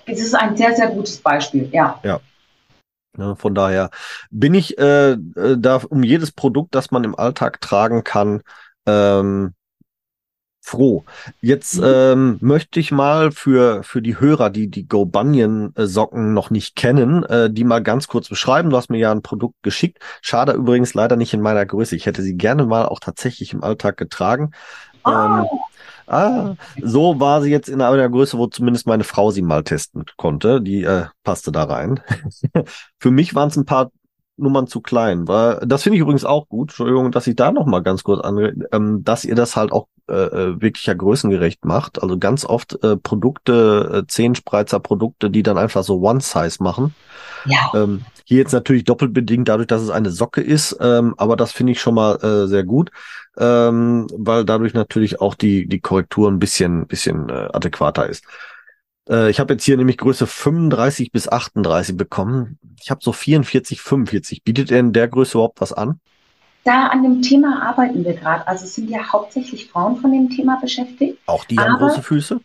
Es 0.06 0.20
ist 0.22 0.36
ein 0.36 0.56
sehr 0.56 0.76
sehr 0.76 0.90
gutes 0.90 1.18
Beispiel, 1.18 1.70
ja. 1.72 2.00
Ja. 2.04 2.20
ja 3.18 3.36
von 3.36 3.56
daher 3.56 3.90
bin 4.30 4.54
ich 4.54 4.78
äh, 4.78 5.12
äh 5.12 5.58
da 5.58 5.82
um 5.90 6.04
jedes 6.04 6.32
Produkt, 6.32 6.76
das 6.76 6.92
man 6.92 7.04
im 7.04 7.18
Alltag 7.18 7.60
tragen 7.62 8.04
kann, 8.04 8.42
ähm, 8.86 9.54
froh. 10.68 11.06
Jetzt 11.42 11.78
mhm. 11.78 11.86
ähm, 11.86 12.38
möchte 12.42 12.80
ich 12.80 12.92
mal 12.92 13.32
für, 13.32 13.84
für 13.84 14.02
die 14.02 14.20
Hörer, 14.20 14.50
die 14.50 14.68
die 14.68 14.88
Go 14.88 15.06
Bunyan 15.06 15.74
Socken 15.78 16.34
noch 16.34 16.50
nicht 16.50 16.76
kennen, 16.76 17.24
äh, 17.24 17.50
die 17.50 17.64
mal 17.64 17.82
ganz 17.82 18.08
kurz 18.08 18.28
beschreiben. 18.28 18.70
Du 18.70 18.78
hast 18.78 18.90
mir 18.90 18.98
ja 18.98 19.12
ein 19.12 19.22
Produkt 19.22 19.56
geschickt. 19.64 20.00
Schade 20.22 20.52
übrigens 20.52 20.94
leider 20.94 21.16
nicht 21.16 21.34
in 21.34 21.42
meiner 21.42 21.66
Größe. 21.66 21.96
Ich 21.96 22.06
hätte 22.06 22.22
sie 22.22 22.36
gerne 22.36 22.66
mal 22.66 22.86
auch 22.86 23.00
tatsächlich 23.00 23.54
im 23.54 23.64
Alltag 23.64 23.96
getragen. 23.96 24.52
Oh. 25.06 25.10
Ähm, 25.10 25.46
ah, 26.08 26.56
so 26.84 27.20
war 27.20 27.42
sie 27.42 27.50
jetzt 27.50 27.70
in 27.70 27.82
einer 27.82 28.10
Größe, 28.10 28.38
wo 28.38 28.48
zumindest 28.48 28.88
meine 28.88 29.06
Frau 29.06 29.32
sie 29.32 29.42
mal 29.42 29.64
testen 29.64 30.04
konnte. 30.18 30.62
Die 30.62 30.84
äh, 30.84 31.06
passte 31.24 31.54
da 31.54 31.64
rein. 31.64 32.02
für 33.00 33.12
mich 33.12 33.36
waren 33.36 33.48
es 33.48 33.56
ein 33.56 33.66
paar 33.66 33.90
Nummern 34.38 34.68
zu 34.68 34.82
klein. 34.82 35.28
Weil, 35.28 35.60
das 35.66 35.84
finde 35.84 35.98
ich 35.98 36.02
übrigens 36.02 36.26
auch 36.26 36.48
gut. 36.48 36.70
Entschuldigung, 36.70 37.12
dass 37.12 37.28
ich 37.28 37.36
da 37.36 37.52
noch 37.52 37.66
mal 37.66 37.82
ganz 37.82 38.04
kurz 38.04 38.22
an, 38.22 38.66
ähm, 38.72 39.04
dass 39.04 39.26
ihr 39.26 39.36
das 39.36 39.56
halt 39.56 39.72
auch 39.72 39.88
äh, 40.10 40.14
äh, 40.14 40.62
wirklich 40.62 40.86
ja 40.86 40.94
größengerecht 40.94 41.66
macht. 41.66 42.02
Also 42.02 42.18
ganz 42.18 42.46
oft 42.46 42.82
äh, 42.84 42.96
Produkte, 42.96 44.04
äh, 44.04 44.08
Zehenspreizer 44.08 44.80
Produkte, 44.80 45.30
die 45.30 45.44
dann 45.44 45.58
einfach 45.58 45.84
so 45.84 46.00
One-Size 46.00 46.64
machen. 46.64 46.96
Ja. 47.46 47.72
Ähm, 47.76 48.06
hier 48.24 48.40
jetzt 48.40 48.54
natürlich 48.54 48.84
doppelt 48.84 49.14
bedingt 49.14 49.48
dadurch, 49.48 49.68
dass 49.68 49.82
es 49.82 49.90
eine 49.90 50.12
Socke 50.12 50.42
ist, 50.42 50.78
ähm, 50.82 51.14
aber 51.18 51.38
das 51.38 51.52
finde 51.54 51.72
ich 51.72 51.80
schon 51.80 51.96
mal 51.96 52.16
äh, 52.22 52.48
sehr 52.48 52.66
gut, 52.66 52.92
ähm, 53.38 54.08
weil 54.14 54.44
dadurch 54.44 54.74
natürlich 54.74 55.22
auch 55.22 55.34
die, 55.34 55.66
die 55.68 55.80
Korrektur 55.80 56.30
ein 56.30 56.40
bisschen, 56.40 56.88
bisschen 56.88 57.30
äh, 57.30 57.48
adäquater 57.54 58.08
ist. 58.08 58.26
Äh, 59.10 59.30
ich 59.30 59.40
habe 59.40 59.54
jetzt 59.54 59.64
hier 59.64 59.78
nämlich 59.78 59.98
Größe 59.98 60.28
35 60.28 61.12
bis 61.12 61.28
38 61.28 61.98
bekommen. 61.98 62.58
Ich 62.82 62.92
habe 62.92 63.02
so 63.04 63.12
44, 63.12 63.82
45. 63.82 64.44
Bietet 64.44 64.72
er 64.72 64.80
in 64.80 64.94
der 64.94 65.08
Größe 65.08 65.38
überhaupt 65.38 65.62
was 65.62 65.74
an? 65.74 66.00
da 66.68 66.88
an 66.88 67.02
dem 67.02 67.22
Thema 67.22 67.62
arbeiten 67.64 68.04
wir 68.04 68.14
gerade. 68.14 68.46
Also 68.46 68.66
es 68.66 68.76
sind 68.76 68.90
ja 68.90 69.12
hauptsächlich 69.12 69.70
Frauen 69.70 69.98
von 69.98 70.12
dem 70.12 70.30
Thema 70.30 70.60
beschäftigt. 70.60 71.18
Auch 71.26 71.46
die 71.46 71.58
haben 71.58 71.76
aber, 71.76 71.88
große 71.88 72.04
Füße? 72.04 72.42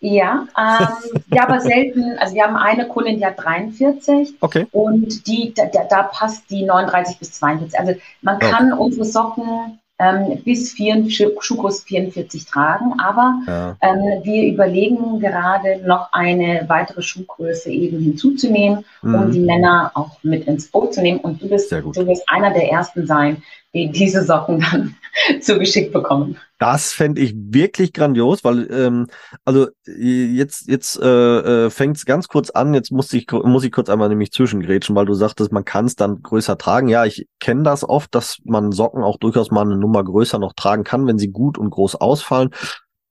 Ja, 0.00 0.46
ähm, 0.56 1.20
ja, 1.32 1.42
aber 1.42 1.60
selten. 1.60 2.16
Also 2.18 2.34
wir 2.34 2.44
haben 2.44 2.56
eine 2.56 2.86
Kundin, 2.86 3.18
die 3.18 3.26
hat 3.26 3.42
43 3.42 4.34
okay. 4.40 4.66
und 4.70 5.26
die, 5.26 5.52
da, 5.54 5.66
da 5.66 6.04
passt 6.04 6.48
die 6.50 6.64
39 6.64 7.18
bis 7.18 7.32
42. 7.32 7.78
Also 7.78 7.94
man 8.22 8.38
kann 8.38 8.72
okay. 8.72 8.80
unsere 8.80 9.04
Socken 9.04 9.80
ähm, 9.98 10.42
bis 10.44 10.72
vier, 10.72 11.04
Schuhgröße 11.10 11.84
44 11.84 12.46
tragen. 12.46 12.94
Aber 13.00 13.40
ja. 13.46 13.76
ähm, 13.80 14.22
wir 14.22 14.52
überlegen 14.52 15.20
gerade 15.20 15.80
noch 15.84 16.12
eine 16.12 16.64
weitere 16.68 17.02
Schuhgröße 17.02 17.70
eben 17.70 18.00
hinzuzunehmen, 18.00 18.84
mhm. 19.02 19.14
um 19.14 19.32
die 19.32 19.40
Männer 19.40 19.90
auch 19.94 20.22
mit 20.22 20.46
ins 20.46 20.68
Boot 20.68 20.94
zu 20.94 21.02
nehmen. 21.02 21.20
Und 21.20 21.42
du 21.42 21.48
bist, 21.48 21.72
du 21.72 22.06
wirst 22.06 22.24
einer 22.28 22.52
der 22.52 22.70
ersten 22.70 23.06
sein, 23.06 23.42
die 23.78 23.92
diese 23.92 24.24
Socken 24.24 24.60
dann 24.60 24.96
zugeschickt 25.40 25.92
bekommen. 25.92 26.36
Das 26.58 26.92
fände 26.92 27.20
ich 27.20 27.34
wirklich 27.36 27.92
grandios, 27.92 28.42
weil 28.42 28.68
ähm, 28.72 29.06
also 29.44 29.68
jetzt 29.86 30.68
jetzt 30.68 31.00
äh, 31.00 31.66
äh, 31.66 31.70
fängt 31.70 31.96
es 31.96 32.04
ganz 32.04 32.28
kurz 32.28 32.50
an. 32.50 32.74
Jetzt 32.74 32.90
muss 32.90 33.12
ich 33.12 33.26
muss 33.30 33.64
ich 33.64 33.72
kurz 33.72 33.88
einmal 33.88 34.08
nämlich 34.08 34.32
zwischengrätschen, 34.32 34.96
weil 34.96 35.06
du 35.06 35.14
sagtest, 35.14 35.52
man 35.52 35.64
kann 35.64 35.86
es 35.86 35.94
dann 35.94 36.22
größer 36.22 36.58
tragen. 36.58 36.88
Ja, 36.88 37.04
ich 37.04 37.26
kenne 37.40 37.62
das 37.62 37.88
oft, 37.88 38.14
dass 38.14 38.38
man 38.44 38.72
Socken 38.72 39.02
auch 39.02 39.18
durchaus 39.18 39.50
mal 39.50 39.62
eine 39.62 39.76
Nummer 39.76 40.02
größer 40.02 40.38
noch 40.38 40.52
tragen 40.54 40.84
kann, 40.84 41.06
wenn 41.06 41.18
sie 41.18 41.28
gut 41.30 41.58
und 41.58 41.70
groß 41.70 41.96
ausfallen. 41.96 42.50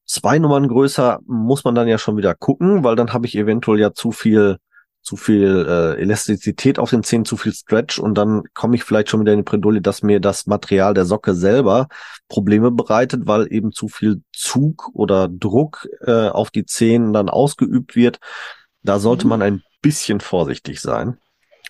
Zwei 0.06 0.40
Nummern 0.40 0.68
größer 0.68 1.20
muss 1.26 1.64
man 1.64 1.76
dann 1.76 1.88
ja 1.88 1.98
schon 1.98 2.18
wieder 2.18 2.34
gucken, 2.34 2.84
weil 2.84 2.96
dann 2.96 3.14
habe 3.14 3.26
ich 3.26 3.36
eventuell 3.36 3.80
ja 3.80 3.94
zu 3.94 4.12
viel 4.12 4.58
zu 5.08 5.16
viel 5.16 5.66
äh, 5.66 6.02
Elastizität 6.02 6.80
auf 6.80 6.90
den 6.90 7.02
Zehen, 7.02 7.24
zu 7.24 7.38
viel 7.38 7.54
Stretch 7.54 7.98
und 7.98 8.16
dann 8.16 8.44
komme 8.54 8.76
ich 8.76 8.84
vielleicht 8.84 9.10
schon 9.10 9.22
wieder 9.22 9.32
in 9.32 9.40
die 9.40 9.44
Bredouille, 9.44 9.80
dass 9.80 10.04
mir 10.04 10.20
das 10.20 10.48
Material 10.48 10.94
der 10.94 11.06
Socke 11.06 11.34
selber 11.34 11.88
Probleme 12.28 12.72
bereitet, 12.72 13.22
weil 13.26 13.48
eben 13.50 13.72
zu 13.72 13.88
viel 13.88 14.22
Zug 14.34 14.90
oder 14.94 15.30
Druck 15.30 15.88
äh, 16.06 16.28
auf 16.28 16.52
die 16.52 16.66
Zehen 16.66 17.14
dann 17.14 17.30
ausgeübt 17.30 17.96
wird. 17.96 18.20
Da 18.84 19.00
sollte 19.00 19.26
mhm. 19.26 19.30
man 19.30 19.42
ein 19.44 19.64
bisschen 19.82 20.20
vorsichtig 20.20 20.82
sein. 20.82 21.18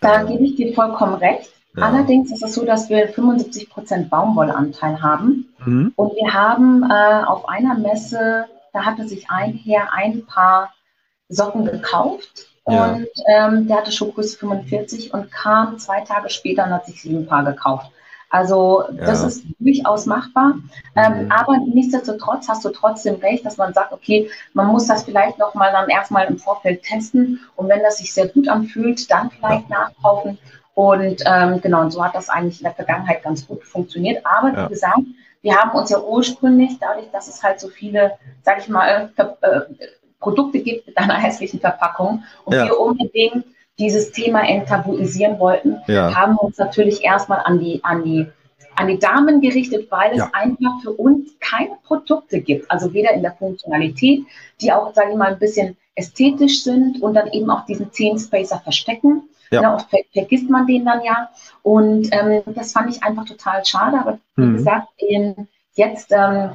Da 0.01 0.21
ähm, 0.21 0.27
gebe 0.29 0.43
ich 0.43 0.55
dir 0.55 0.73
vollkommen 0.73 1.13
recht. 1.13 1.51
Ja. 1.75 1.83
Allerdings 1.83 2.31
ist 2.31 2.43
es 2.43 2.55
so, 2.55 2.65
dass 2.65 2.89
wir 2.89 3.07
75 3.07 3.69
Prozent 3.69 4.09
Baumwollanteil 4.09 4.99
haben. 4.99 5.53
Mhm. 5.63 5.93
Und 5.95 6.15
wir 6.15 6.33
haben 6.33 6.81
äh, 6.89 7.23
auf 7.23 7.47
einer 7.47 7.77
Messe, 7.77 8.45
da 8.73 8.83
hatte 8.83 9.07
sich 9.07 9.29
ein 9.29 9.53
Herr 9.53 9.93
ein 9.93 10.25
Paar 10.25 10.73
Socken 11.29 11.65
gekauft. 11.65 12.47
Ja. 12.67 12.93
Und 12.93 13.07
ähm, 13.27 13.67
der 13.67 13.77
hatte 13.77 13.91
Schuhgröße 13.91 14.37
45 14.37 15.13
und 15.13 15.31
kam 15.31 15.79
zwei 15.79 16.01
Tage 16.01 16.29
später 16.29 16.65
und 16.65 16.71
hat 16.71 16.85
sich 16.85 17.01
sieben 17.01 17.25
Paar 17.25 17.43
gekauft. 17.43 17.91
Also 18.29 18.83
das 18.91 19.21
ja. 19.21 19.27
ist 19.27 19.43
durchaus 19.59 20.05
machbar. 20.05 20.55
Ähm, 20.95 21.25
mhm. 21.25 21.31
Aber 21.31 21.57
nichtsdestotrotz 21.59 22.49
hast 22.49 22.65
du 22.65 22.69
trotzdem 22.69 23.15
recht, 23.15 23.45
dass 23.45 23.57
man 23.57 23.73
sagt, 23.73 23.93
okay, 23.93 24.29
man 24.53 24.67
muss 24.67 24.87
das 24.87 25.03
vielleicht 25.03 25.39
nochmal 25.39 25.71
dann 25.71 25.87
erstmal 25.87 26.25
im 26.25 26.37
Vorfeld 26.37 26.83
testen 26.83 27.39
und 27.55 27.69
wenn 27.69 27.81
das 27.83 27.99
sich 27.99 28.13
sehr 28.13 28.27
gut 28.27 28.49
anfühlt, 28.49 29.09
dann 29.09 29.31
vielleicht 29.31 29.69
ja. 29.69 29.79
nachkaufen. 29.79 30.37
Und 30.73 31.23
ähm, 31.25 31.61
genau, 31.61 31.81
und 31.81 31.91
so 31.91 32.03
hat 32.03 32.13
das 32.13 32.29
eigentlich 32.29 32.59
in 32.59 32.65
der 32.65 32.73
Vergangenheit 32.73 33.23
ganz 33.23 33.47
gut 33.47 33.63
funktioniert. 33.63 34.23
Aber 34.25 34.65
wie 34.65 34.69
gesagt, 34.69 34.99
wir 35.41 35.55
haben 35.55 35.71
uns 35.71 35.89
ja 35.89 35.99
ursprünglich, 35.99 36.77
dadurch, 36.79 37.09
dass 37.11 37.27
es 37.27 37.41
halt 37.41 37.59
so 37.59 37.69
viele, 37.69 38.11
sag 38.43 38.59
ich 38.59 38.67
mal, 38.67 39.11
äh, 39.15 39.23
äh 39.23 39.61
Produkte 40.19 40.59
gibt 40.59 40.87
mit 40.87 40.97
einer 40.97 41.15
hässlichen 41.15 41.59
Verpackung 41.59 42.23
und 42.45 42.55
ja. 42.55 42.65
wir 42.65 42.79
unbedingt 42.79 43.45
dieses 43.79 44.11
Thema 44.11 44.47
enttabuisieren 44.47 45.39
wollten, 45.39 45.77
ja. 45.87 46.13
haben 46.15 46.33
wir 46.33 46.43
uns 46.43 46.57
natürlich 46.57 47.03
erstmal 47.03 47.41
an 47.43 47.59
die, 47.59 47.83
an 47.83 48.03
die, 48.03 48.25
an 48.75 48.87
die 48.87 48.97
Damen 48.97 49.39
gerichtet, 49.41 49.91
weil 49.91 50.11
es 50.11 50.17
ja. 50.17 50.29
einfach 50.33 50.81
für 50.81 50.91
uns 50.91 51.37
keine 51.39 51.77
Produkte 51.83 52.41
gibt, 52.41 52.69
also 52.71 52.93
weder 52.93 53.11
in 53.11 53.21
der 53.21 53.33
Funktionalität, 53.33 54.25
die 54.61 54.71
auch, 54.71 54.93
sage 54.93 55.11
ich 55.11 55.17
mal, 55.17 55.33
ein 55.33 55.39
bisschen 55.39 55.77
ästhetisch 55.93 56.63
sind 56.63 57.01
und 57.01 57.13
dann 57.13 57.27
eben 57.31 57.49
auch 57.49 57.65
diesen 57.65 57.91
Zehn-Spacer 57.91 58.59
verstecken. 58.59 59.23
Ja. 59.49 59.61
Na, 59.61 59.75
oft 59.75 59.89
ver 59.89 59.99
vergisst 60.11 60.49
man 60.49 60.67
den 60.67 60.85
dann 60.85 61.03
ja. 61.03 61.29
Und 61.63 62.09
ähm, 62.11 62.41
das 62.47 62.73
fand 62.73 62.93
ich 62.93 63.01
einfach 63.01 63.25
total 63.25 63.65
schade. 63.65 63.97
Aber 63.99 64.19
wie 64.35 64.43
mhm. 64.43 64.57
gesagt, 64.57 64.87
in, 64.97 65.47
jetzt 65.73 66.11
ähm, 66.11 66.51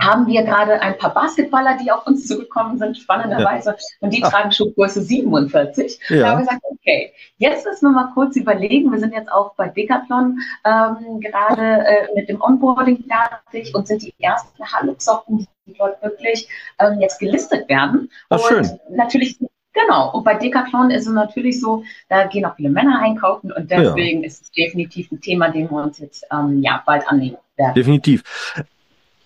haben 0.00 0.26
wir 0.26 0.42
gerade 0.42 0.80
ein 0.80 0.96
paar 0.98 1.14
Basketballer, 1.14 1.76
die 1.82 1.90
auf 1.90 2.06
uns 2.06 2.26
zugekommen 2.26 2.78
sind, 2.78 2.96
spannenderweise, 2.98 3.70
ja. 3.70 3.76
und 4.00 4.12
die 4.12 4.22
Ach. 4.24 4.30
tragen 4.30 4.52
Schuhgröße 4.52 5.02
47. 5.02 5.98
Ja. 6.08 6.18
Da 6.18 6.28
haben 6.28 6.38
wir 6.38 6.44
gesagt, 6.46 6.62
okay, 6.64 7.12
jetzt 7.38 7.66
müssen 7.66 7.86
wir 7.86 7.92
mal 7.92 8.10
kurz 8.14 8.36
überlegen, 8.36 8.90
wir 8.92 8.98
sind 8.98 9.14
jetzt 9.14 9.30
auch 9.30 9.54
bei 9.54 9.68
Decathlon 9.68 10.38
ähm, 10.64 11.20
gerade 11.20 11.86
äh, 11.86 12.08
mit 12.14 12.28
dem 12.28 12.40
Onboarding 12.40 13.04
fertig 13.04 13.74
und 13.74 13.86
sind 13.86 14.02
die 14.02 14.14
ersten 14.18 14.64
Hallo-Socken, 14.64 15.46
die 15.66 15.74
dort 15.74 16.02
wirklich 16.02 16.48
ähm, 16.78 17.00
jetzt 17.00 17.18
gelistet 17.18 17.68
werden. 17.68 18.10
Ach, 18.30 18.38
und 18.38 18.46
schön. 18.46 18.78
natürlich 18.90 19.38
Genau. 19.74 20.12
Und 20.12 20.24
bei 20.24 20.34
Decathlon 20.34 20.90
ist 20.90 21.06
es 21.06 21.12
natürlich 21.12 21.60
so, 21.60 21.84
da 22.08 22.26
gehen 22.26 22.44
auch 22.44 22.56
viele 22.56 22.70
Männer 22.70 23.00
einkaufen 23.00 23.52
und 23.52 23.70
deswegen 23.70 24.22
ja. 24.22 24.26
ist 24.26 24.42
es 24.42 24.50
definitiv 24.50 25.12
ein 25.12 25.20
Thema, 25.20 25.50
dem 25.50 25.70
wir 25.70 25.82
uns 25.82 25.98
jetzt 25.98 26.26
ähm, 26.32 26.62
ja 26.62 26.82
bald 26.84 27.06
annehmen 27.06 27.36
werden. 27.56 27.74
Definitiv 27.74 28.24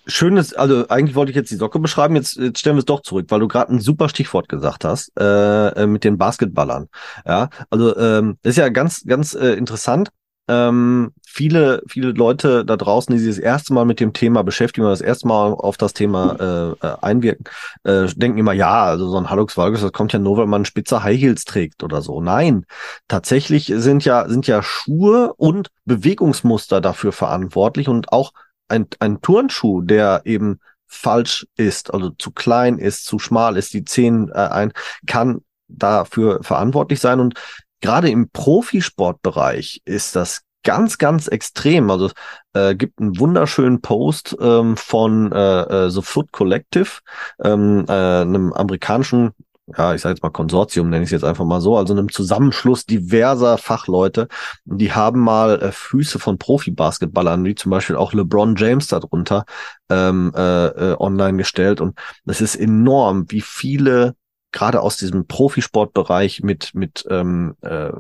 schönes, 0.07 0.55
also 0.55 0.89
eigentlich 0.89 1.15
wollte 1.15 1.31
ich 1.31 1.37
jetzt 1.37 1.51
die 1.51 1.57
Socke 1.57 1.79
beschreiben, 1.79 2.17
jetzt, 2.17 2.37
jetzt 2.37 2.59
stellen 2.59 2.77
wir 2.77 2.81
es 2.81 2.87
doch 2.87 3.03
zurück, 3.03 3.27
weil 3.29 3.41
du 3.41 3.49
gerade 3.49 3.73
ein 3.73 3.81
super 3.81 4.09
Stichwort 4.09 4.49
gesagt 4.49 4.85
hast, 4.85 5.13
äh, 5.19 5.69
äh, 5.69 5.87
mit 5.87 6.05
den 6.05 6.19
Basketballern. 6.19 6.89
Ja, 7.27 7.51
also 7.71 7.97
ähm, 7.97 8.39
das 8.43 8.51
ist 8.53 8.59
ja 8.59 8.69
ganz, 8.69 9.05
ganz 9.05 9.35
äh, 9.35 9.53
interessant. 9.55 10.11
Ähm, 10.49 11.13
viele, 11.25 11.83
viele 11.87 12.11
Leute 12.11 12.65
da 12.65 12.77
draußen, 12.77 13.15
die 13.15 13.21
sich 13.21 13.37
das 13.37 13.43
erste 13.43 13.73
Mal 13.73 13.85
mit 13.85 14.01
dem 14.01 14.13
Thema 14.13 14.43
beschäftigen 14.43 14.85
oder 14.85 14.93
das 14.93 15.01
erste 15.01 15.29
Mal 15.29 15.53
auf 15.53 15.77
das 15.77 15.93
Thema 15.93 16.77
äh, 16.83 16.87
äh, 16.87 16.97
einwirken, 17.01 17.45
äh, 17.85 18.07
denken 18.17 18.39
immer, 18.39 18.53
ja, 18.53 18.85
also 18.85 19.09
so 19.09 19.17
ein 19.17 19.31
Hallux 19.31 19.57
Valgus, 19.57 19.83
das 19.83 19.93
kommt 19.93 20.13
ja 20.13 20.19
nur, 20.19 20.39
wenn 20.39 20.49
man 20.49 20.65
spitze 20.65 21.05
High 21.05 21.21
Heels 21.21 21.45
trägt 21.45 21.85
oder 21.85 22.03
so. 22.03 22.21
Nein, 22.21 22.67
tatsächlich 23.07 23.73
sind 23.75 24.05
ja, 24.05 24.29
sind 24.29 24.49
ja 24.49 24.63
Schuhe 24.63 25.33
und 25.37 25.69
Bewegungsmuster 25.85 26.81
dafür 26.81 27.13
verantwortlich 27.13 27.89
und 27.89 28.13
auch 28.13 28.33
ein, 28.73 28.87
ein 28.99 29.21
Turnschuh, 29.21 29.83
der 29.83 30.23
eben 30.25 30.59
falsch 30.87 31.47
ist, 31.57 31.93
also 31.93 32.11
zu 32.11 32.33
klein 32.33 32.79
ist, 32.79 33.05
zu 33.05 33.19
schmal 33.19 33.57
ist, 33.57 33.73
die 33.73 33.85
Zehen 33.85 34.31
äh, 34.31 34.39
ein, 34.39 34.73
kann 35.07 35.43
dafür 35.69 36.43
verantwortlich 36.43 37.01
sein. 37.01 37.21
Und 37.21 37.35
gerade 37.81 38.11
im 38.11 38.29
Profisportbereich 38.31 39.81
ist 39.85 40.17
das 40.17 40.43
ganz, 40.65 40.99
ganz 40.99 41.29
extrem. 41.29 41.91
Also 41.91 42.11
äh, 42.55 42.75
gibt 42.75 43.01
einen 43.01 43.19
wunderschönen 43.19 43.81
Post 43.81 44.37
ähm, 44.41 44.77
von 44.77 45.33
äh, 45.33 45.63
äh, 45.63 45.91
The 45.91 46.03
Foot 46.03 46.33
Collective, 46.33 47.01
ähm, 47.43 47.85
äh, 47.89 47.93
einem 47.93 48.53
amerikanischen 48.53 49.33
ja, 49.77 49.95
ich 49.95 50.01
sage 50.01 50.15
jetzt 50.15 50.23
mal 50.23 50.31
Konsortium, 50.31 50.91
nenne 50.91 51.03
ich 51.03 51.09
es 51.09 51.13
jetzt 51.13 51.25
einfach 51.25 51.45
mal 51.45 51.61
so, 51.61 51.77
also 51.77 51.93
einem 51.95 52.11
Zusammenschluss 52.11 52.87
diverser 52.87 53.59
Fachleute. 53.59 54.29
Die 54.65 54.93
haben 54.93 55.21
mal 55.21 55.61
äh, 55.61 55.73
Füße 55.73 56.19
von 56.19 56.39
Profi-Basketballern, 56.39 57.45
wie 57.45 57.55
zum 57.55 57.71
Beispiel 57.71 57.97
auch 57.97 58.13
LeBron 58.13 58.57
James 58.57 58.89
darunter, 58.89 59.45
ähm, 59.91 60.33
äh, 60.37 60.67
äh, 60.67 60.97
online 60.99 61.39
gestellt. 61.39 61.81
Und 61.81 61.99
das 62.25 62.41
ist 62.41 62.57
enorm, 62.57 63.27
wie 63.29 63.41
viele 63.41 64.15
gerade 64.53 64.81
aus 64.81 64.97
diesem 64.99 65.27
Profisportbereich 65.27 66.43
mit, 66.43 66.75
mit 66.75 67.07
ähm, 67.09 67.55
äh, 67.63 67.91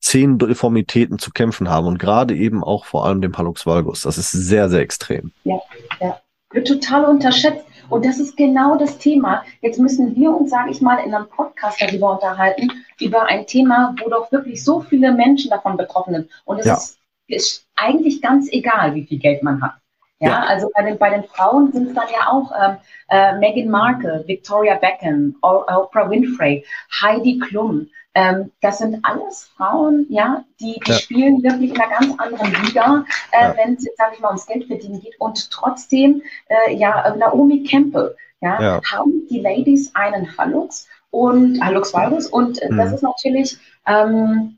zehn 0.00 0.38
Deformitäten 0.38 1.18
zu 1.18 1.30
kämpfen 1.30 1.68
haben 1.68 1.86
und 1.86 1.98
gerade 1.98 2.34
eben 2.34 2.62
auch 2.64 2.84
vor 2.84 3.06
allem 3.06 3.20
dem 3.20 3.36
Hallux 3.36 3.66
valgus. 3.66 4.02
Das 4.02 4.18
ist 4.18 4.32
sehr, 4.32 4.68
sehr 4.68 4.80
extrem. 4.80 5.32
Ja, 5.44 5.58
ja. 6.00 6.20
Wird 6.52 6.68
total 6.68 7.04
unterschätzt. 7.06 7.64
Und 7.88 8.04
das 8.04 8.18
ist 8.18 8.36
genau 8.36 8.76
das 8.76 8.98
Thema. 8.98 9.44
Jetzt 9.60 9.78
müssen 9.78 10.14
wir 10.16 10.30
uns, 10.34 10.50
sage 10.50 10.70
ich 10.70 10.80
mal, 10.80 10.98
in 10.98 11.14
einem 11.14 11.28
Podcast 11.28 11.80
darüber 11.80 12.12
unterhalten, 12.12 12.70
über 13.00 13.24
ein 13.26 13.46
Thema, 13.46 13.94
wo 14.02 14.10
doch 14.10 14.30
wirklich 14.32 14.64
so 14.64 14.80
viele 14.80 15.12
Menschen 15.12 15.50
davon 15.50 15.76
betroffen 15.76 16.14
sind. 16.14 16.30
Und 16.44 16.58
es 16.58 16.66
ja. 16.66 16.74
ist, 16.74 16.98
ist, 17.28 17.66
eigentlich 17.76 18.22
ganz 18.22 18.50
egal, 18.50 18.94
wie 18.94 19.04
viel 19.04 19.18
Geld 19.18 19.42
man 19.42 19.60
hat. 19.62 19.74
Ja, 20.18 20.28
ja. 20.28 20.40
also 20.44 20.70
bei 20.74 20.82
den, 20.82 20.98
bei 20.98 21.10
den 21.10 21.24
Frauen 21.24 21.72
sind 21.72 21.88
es 21.88 21.94
dann 21.94 22.08
ja 22.10 22.30
auch 22.30 22.50
ähm, 22.58 22.76
äh, 23.10 23.36
Meghan 23.38 23.68
Markle, 23.68 24.24
Victoria 24.26 24.76
Beckham, 24.76 25.36
Oprah 25.42 26.08
Winfrey, 26.08 26.64
Heidi 27.02 27.38
Klum, 27.38 27.88
ähm, 28.16 28.50
das 28.62 28.78
sind 28.78 29.04
alles 29.04 29.44
Frauen, 29.56 30.06
ja, 30.08 30.42
die, 30.58 30.80
die 30.86 30.90
ja. 30.90 30.96
spielen 30.96 31.42
wirklich 31.42 31.74
in 31.74 31.78
einer 31.78 31.98
ganz 31.98 32.18
anderen 32.18 32.64
Liga, 32.64 33.04
äh, 33.30 33.42
ja. 33.42 33.56
wenn 33.58 33.74
es 33.74 33.84
jetzt, 33.84 33.98
sage 33.98 34.14
ich 34.14 34.20
mal, 34.20 34.28
ums 34.28 34.46
Geld 34.46 34.66
verdienen 34.66 35.02
geht. 35.02 35.20
Und 35.20 35.50
trotzdem, 35.50 36.22
äh, 36.48 36.74
ja, 36.74 37.14
Naomi 37.14 37.64
Campbell, 37.64 38.16
ja, 38.40 38.60
ja, 38.60 38.80
haben 38.90 39.26
die 39.28 39.40
Ladies 39.40 39.94
einen 39.94 40.34
Hallux 40.38 40.88
und 41.10 41.62
Hallux 41.62 41.92
Valgus 41.92 42.26
und 42.26 42.60
äh, 42.62 42.72
mhm. 42.72 42.78
das 42.78 42.92
ist 42.94 43.02
natürlich 43.02 43.58
ähm, 43.86 44.56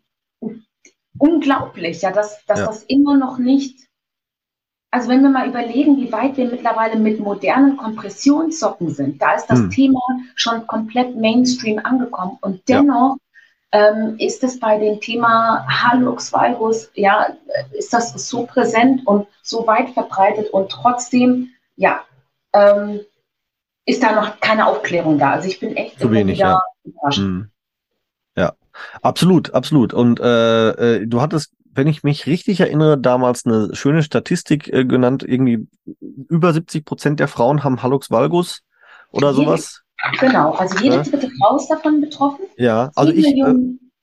unglaublich, 1.18 2.02
ja, 2.02 2.12
dass, 2.12 2.44
dass 2.46 2.60
das 2.60 2.84
immer 2.84 3.16
noch 3.16 3.38
nicht 3.38 3.88
also 4.90 5.10
wenn 5.10 5.20
wir 5.20 5.28
mal 5.28 5.46
überlegen, 5.46 5.98
wie 5.98 6.10
weit 6.12 6.38
wir 6.38 6.46
mittlerweile 6.46 6.98
mit 6.98 7.20
modernen 7.20 7.76
Kompressionssocken 7.76 8.88
sind, 8.88 9.20
da 9.20 9.34
ist 9.34 9.44
das 9.46 9.58
hm. 9.58 9.70
Thema 9.70 10.00
schon 10.34 10.66
komplett 10.66 11.14
Mainstream 11.14 11.78
angekommen. 11.78 12.38
Und 12.40 12.66
dennoch 12.68 13.18
ähm, 13.72 14.16
ist 14.18 14.42
es 14.44 14.58
bei 14.58 14.78
dem 14.78 15.00
Thema 15.00 15.66
Halux 15.68 16.32
Valgus, 16.32 16.90
ja, 16.94 17.28
ist 17.72 17.92
das 17.92 18.12
so 18.28 18.46
präsent 18.46 19.06
und 19.06 19.26
so 19.42 19.66
weit 19.66 19.90
verbreitet 19.90 20.50
und 20.50 20.70
trotzdem, 20.70 21.50
ja, 21.76 22.00
ähm, 22.52 23.00
ist 23.84 24.02
da 24.02 24.12
noch 24.12 24.40
keine 24.40 24.66
Aufklärung 24.66 25.18
da. 25.18 25.32
Also 25.32 25.48
ich 25.48 25.60
bin 25.60 25.76
echt 25.76 25.98
zu 25.98 26.10
wenig, 26.10 26.38
ja. 26.38 26.60
überrascht. 26.84 27.18
Hm. 27.18 27.50
Ja, 28.36 28.54
absolut, 29.02 29.54
absolut. 29.54 29.92
Und 29.92 30.20
äh, 30.20 30.68
äh, 30.96 31.06
du 31.06 31.20
hattest, 31.20 31.52
wenn 31.72 31.86
ich 31.86 32.02
mich 32.02 32.26
richtig 32.26 32.60
erinnere, 32.60 32.98
damals 32.98 33.46
eine 33.46 33.74
schöne 33.74 34.02
Statistik 34.02 34.68
äh, 34.72 34.84
genannt, 34.84 35.24
irgendwie 35.26 35.68
über 36.28 36.52
70 36.52 36.84
Prozent 36.84 37.20
der 37.20 37.28
Frauen 37.28 37.64
haben 37.64 37.82
Hallux 37.82 38.10
Valgus 38.10 38.62
oder 39.10 39.32
sowas. 39.32 39.82
Genau, 40.20 40.52
also 40.52 40.78
jede 40.78 40.96
ja. 40.96 41.02
dritte 41.02 41.30
Frau 41.38 41.56
ist 41.56 41.68
davon 41.68 42.00
betroffen. 42.00 42.46
Ja, 42.56 42.90
also 42.94 43.12
ich, 43.12 43.26
äh, 43.26 43.54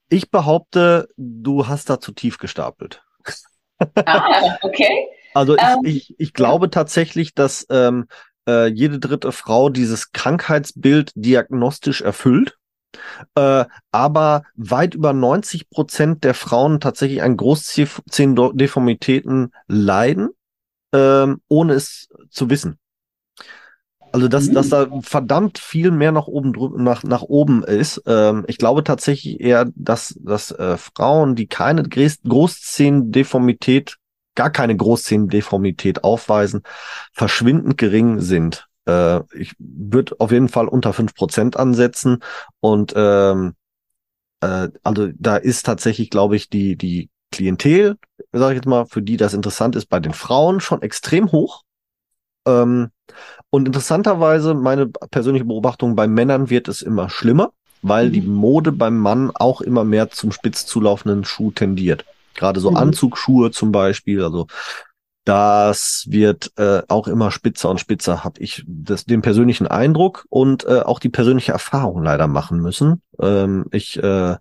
ich 0.10 0.30
behaupte, 0.30 1.08
du 1.18 1.68
hast 1.68 1.90
da 1.90 2.00
zu 2.00 2.12
tief 2.12 2.38
gestapelt. 2.38 3.02
Ah, 4.06 4.58
okay. 4.62 5.08
Also 5.34 5.56
ich, 5.56 5.62
ähm, 5.62 5.80
ich, 5.84 6.16
ich 6.18 6.34
glaube 6.34 6.70
tatsächlich, 6.70 7.34
dass 7.34 7.66
ähm, 7.70 8.08
äh, 8.48 8.68
jede 8.68 9.00
dritte 9.00 9.32
Frau 9.32 9.70
dieses 9.70 10.12
Krankheitsbild 10.12 11.12
diagnostisch 11.16 12.02
erfüllt. 12.02 12.58
Äh, 13.36 13.66
aber 13.92 14.44
weit 14.56 14.96
über 14.96 15.12
90 15.12 15.70
Prozent 15.70 16.24
der 16.24 16.34
Frauen 16.34 16.80
tatsächlich 16.80 17.22
an 17.22 17.36
Großzehendeformitäten 17.36 19.52
leiden, 19.68 20.30
ähm, 20.94 21.42
ohne 21.50 21.74
es 21.74 22.08
zu 22.30 22.50
wissen. 22.50 22.80
Also 24.15 24.27
dass, 24.29 24.48
mhm. 24.48 24.53
dass 24.53 24.69
da 24.69 24.88
verdammt 25.01 25.60
viel 25.60 25.91
mehr 25.91 26.13
nach 26.13 26.27
oben 26.27 26.53
nach, 26.81 27.03
nach 27.03 27.24
oben 27.24 27.65
ist. 27.65 28.01
Ähm, 28.05 28.45
ich 28.48 28.57
glaube 28.57 28.86
tatsächlich 28.86 29.41
eher, 29.41 29.69
dass, 29.75 30.17
dass 30.22 30.51
äh, 30.51 30.77
Frauen, 30.77 31.36
die 31.36 31.48
keine 31.48 31.84
Großzehendeformität, 31.84 33.98
gar 34.36 34.51
keine 34.51 34.77
Großzehendeformität 34.77 36.05
aufweisen, 36.05 36.62
verschwindend 37.12 37.77
gering 37.77 38.22
sind. 38.22 38.69
Äh, 38.88 39.19
ich 39.38 39.51
würde 39.60 40.15
auf 40.19 40.31
jeden 40.31 40.48
Fall 40.48 40.69
unter 40.69 40.93
fünf 40.93 41.13
Prozent 41.13 41.57
ansetzen. 41.57 42.19
Und 42.62 42.93
ähm, 42.95 43.55
äh, 44.39 44.69
also 44.81 45.10
da 45.13 45.36
ist 45.36 45.65
tatsächlich, 45.65 46.10
glaube 46.10 46.38
ich, 46.38 46.50
die, 46.50 46.77
die 46.77 47.10
Klientel, 47.34 47.98
sage 48.31 48.53
ich 48.53 48.60
jetzt 48.60 48.67
mal, 48.67 48.86
für 48.86 49.01
die 49.01 49.17
das 49.17 49.34
interessant 49.34 49.75
ist, 49.75 49.88
bei 49.88 50.00
den 50.00 50.13
Frauen 50.13 50.62
schon 50.62 50.81
extrem 50.81 51.34
hoch. 51.34 51.64
Ähm, 52.46 52.90
und 53.50 53.68
interessanterweise, 53.68 54.54
meine 54.54 54.88
persönliche 54.88 55.46
Beobachtung, 55.46 55.96
bei 55.96 56.08
Männern 56.08 56.50
wird 56.50 56.68
es 56.68 56.82
immer 56.82 57.10
schlimmer, 57.10 57.52
weil 57.82 58.10
mhm. 58.10 58.14
die 58.14 58.22
Mode 58.22 58.72
beim 58.72 58.98
Mann 58.98 59.32
auch 59.34 59.62
immer 59.62 59.84
mehr 59.84 60.10
zum 60.10 60.32
spitz 60.32 60.66
zulaufenden 60.66 61.24
Schuh 61.24 61.52
tendiert. 61.52 62.06
Gerade 62.34 62.60
so 62.60 62.72
mhm. 62.72 62.78
Anzugsschuhe 62.78 63.52
zum 63.52 63.72
Beispiel, 63.72 64.24
also 64.24 64.48
das 65.24 66.06
wird 66.08 66.52
äh, 66.58 66.84
auch 66.88 67.08
immer 67.08 67.32
spitzer 67.32 67.70
und 67.72 67.80
spitzer, 67.80 68.24
habe 68.24 68.40
ich 68.42 68.64
das, 68.68 69.06
den 69.06 69.24
persönlichen 69.24 69.66
Eindruck 69.66 70.25
und 70.30 70.66
äh, 70.66 70.82
auch 70.82 71.00
die 71.00 71.10
persönliche 71.10 71.52
Erfahrung 71.52 72.04
leider 72.04 72.28
machen 72.28 72.60
müssen. 72.60 73.02
Ähm, 73.20 73.66
ich 73.72 73.98
äh, 74.02 74.36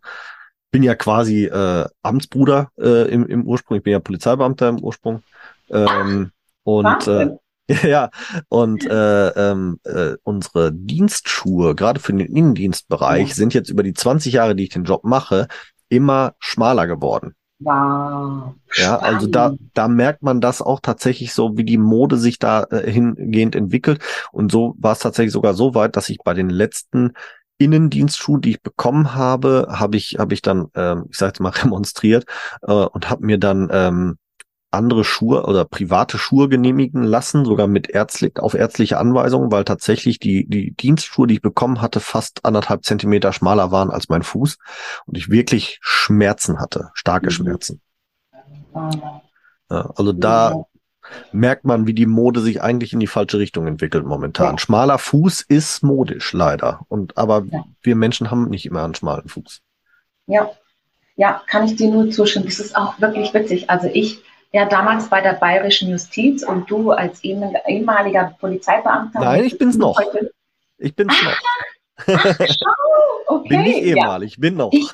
bin 0.71 0.83
ja 0.83 0.95
quasi 0.95 1.47
äh, 1.47 1.87
Amtsbruder 2.03 2.69
äh, 2.79 3.09
im, 3.09 3.27
im 3.27 3.47
Ursprung, 3.47 3.79
ich 3.79 3.83
bin 3.83 3.93
ja 3.93 4.01
Polizeibeamter 4.01 4.69
im 4.69 4.81
Ursprung. 4.81 5.23
Ähm, 5.71 6.33
und 6.65 7.09
äh, 7.09 7.31
ja, 7.83 8.11
und 8.49 8.85
äh, 8.85 9.29
ähm, 9.29 9.79
äh, 9.85 10.17
unsere 10.23 10.73
Dienstschuhe, 10.73 11.75
gerade 11.75 11.99
für 11.99 12.13
den 12.13 12.35
Innendienstbereich, 12.35 13.29
ja. 13.29 13.35
sind 13.35 13.55
jetzt 13.55 13.71
über 13.71 13.83
die 13.83 13.95
20 13.95 14.35
Jahre, 14.35 14.55
die 14.55 14.65
ich 14.65 14.71
den 14.71 14.85
Job 14.85 15.05
mache, 15.05 15.49
immer 15.89 16.35
schmaler 16.39 16.87
geworden. 16.87 17.35
Wow. 17.61 18.55
Ja, 18.75 18.99
also 18.99 19.27
da, 19.27 19.55
da 19.73 19.89
merkt 19.89 20.23
man 20.23 20.41
das 20.41 20.61
auch 20.61 20.81
tatsächlich 20.81 21.33
so, 21.33 21.57
wie 21.57 21.65
die 21.65 21.79
Mode 21.79 22.19
sich 22.19 22.39
da 22.39 22.65
äh, 22.65 22.91
hingehend 22.91 23.57
entwickelt. 23.57 24.03
Und 24.33 24.53
so 24.53 24.75
war 24.79 24.93
es 24.93 24.99
tatsächlich 24.99 25.33
sogar 25.33 25.55
so 25.55 25.75
weit, 25.75 25.97
dass 25.97 26.09
ich 26.09 26.19
bei 26.19 26.35
den 26.35 26.51
letzten 26.51 27.13
Innendienstschuhen, 27.57 28.41
die 28.41 28.51
ich 28.51 28.63
bekommen 28.63 29.15
habe, 29.15 29.69
habe 29.71 29.97
ich, 29.97 30.17
habe 30.19 30.35
ich 30.35 30.43
dann, 30.43 30.67
ähm, 30.75 31.07
ich 31.11 31.17
sage 31.17 31.31
jetzt 31.31 31.41
mal, 31.41 31.51
remonstriert 31.63 32.25
äh, 32.63 32.73
und 32.73 33.09
habe 33.09 33.25
mir 33.25 33.39
dann 33.39 33.69
ähm, 33.71 34.19
andere 34.75 35.05
Schuhe 35.05 35.45
oder 35.45 35.65
private 35.65 36.19
Schuhe 36.19 36.49
genehmigen 36.49 37.03
lassen, 37.03 37.45
sogar 37.45 37.67
mit 37.67 37.89
ärztlich, 37.91 38.39
auf 38.39 38.55
ärztliche 38.55 38.99
Anweisung, 38.99 39.51
weil 39.51 39.65
tatsächlich 39.65 40.19
die, 40.19 40.47
die 40.49 40.73
Dienstschuhe, 40.73 41.27
die 41.27 41.35
ich 41.35 41.43
bekommen 41.43 41.81
hatte, 41.81 42.01
fast 42.01 42.45
anderthalb 42.45 42.85
Zentimeter 42.85 43.33
schmaler 43.33 43.71
waren 43.71 43.91
als 43.91 44.09
mein 44.09 44.23
Fuß 44.23 44.59
und 45.07 45.17
ich 45.17 45.31
wirklich 45.31 45.79
Schmerzen 45.81 46.61
hatte, 46.61 46.91
starke 46.95 47.27
mhm. 47.27 47.31
Schmerzen. 47.31 47.81
Ja, 49.71 49.91
also 49.97 50.13
da 50.13 50.67
merkt 51.33 51.65
man, 51.65 51.87
wie 51.87 51.95
die 51.95 52.07
Mode 52.07 52.41
sich 52.41 52.63
eigentlich 52.63 52.93
in 52.93 53.01
die 53.01 53.07
falsche 53.07 53.39
Richtung 53.39 53.67
entwickelt 53.67 54.05
momentan. 54.05 54.55
Ja. 54.55 54.59
Schmaler 54.59 54.99
Fuß 54.99 55.43
ist 55.43 55.83
modisch 55.83 56.33
leider 56.33 56.81
und 56.89 57.17
aber 57.17 57.45
ja. 57.51 57.65
wir 57.83 57.97
Menschen 57.97 58.31
haben 58.31 58.49
nicht 58.49 58.67
immer 58.67 58.85
einen 58.85 58.95
schmalen 58.95 59.29
Fuß. 59.29 59.61
Ja, 60.27 60.51
ja, 61.17 61.43
kann 61.47 61.65
ich 61.65 61.77
dir 61.77 61.91
nur 61.91 62.11
zustimmen. 62.11 62.47
Das 62.47 62.59
ist 62.59 62.77
auch 62.77 63.01
wirklich 63.01 63.33
witzig. 63.35 63.71
Also 63.71 63.89
ich 63.93 64.23
ja 64.55 64.67
damals 64.67 65.09
bei 65.09 65.21
der 65.21 65.33
bayerischen 65.33 65.91
Justiz 65.91 66.45
und 66.45 66.71
du 66.71 66.93
als 66.93 67.23
ehemaliger 67.25 68.37
Polizeibeamter. 68.39 69.19
Nein, 69.19 69.45
ich 69.45 69.59
bin's 69.59 69.77
noch. 69.77 69.99
Heute... 69.99 70.31
Ich 70.79 70.95
bin's 70.95 71.13
ach, 71.13 71.25
noch. 71.25 72.17
Ach, 72.17 72.37
schau, 72.39 73.35
okay. 73.35 73.49
Bin 73.49 73.63
nicht 73.63 73.83
ehemalig, 73.83 74.37
ja. 74.37 74.41
bin 74.41 74.57
noch. 74.57 74.71
Ich, 74.73 74.93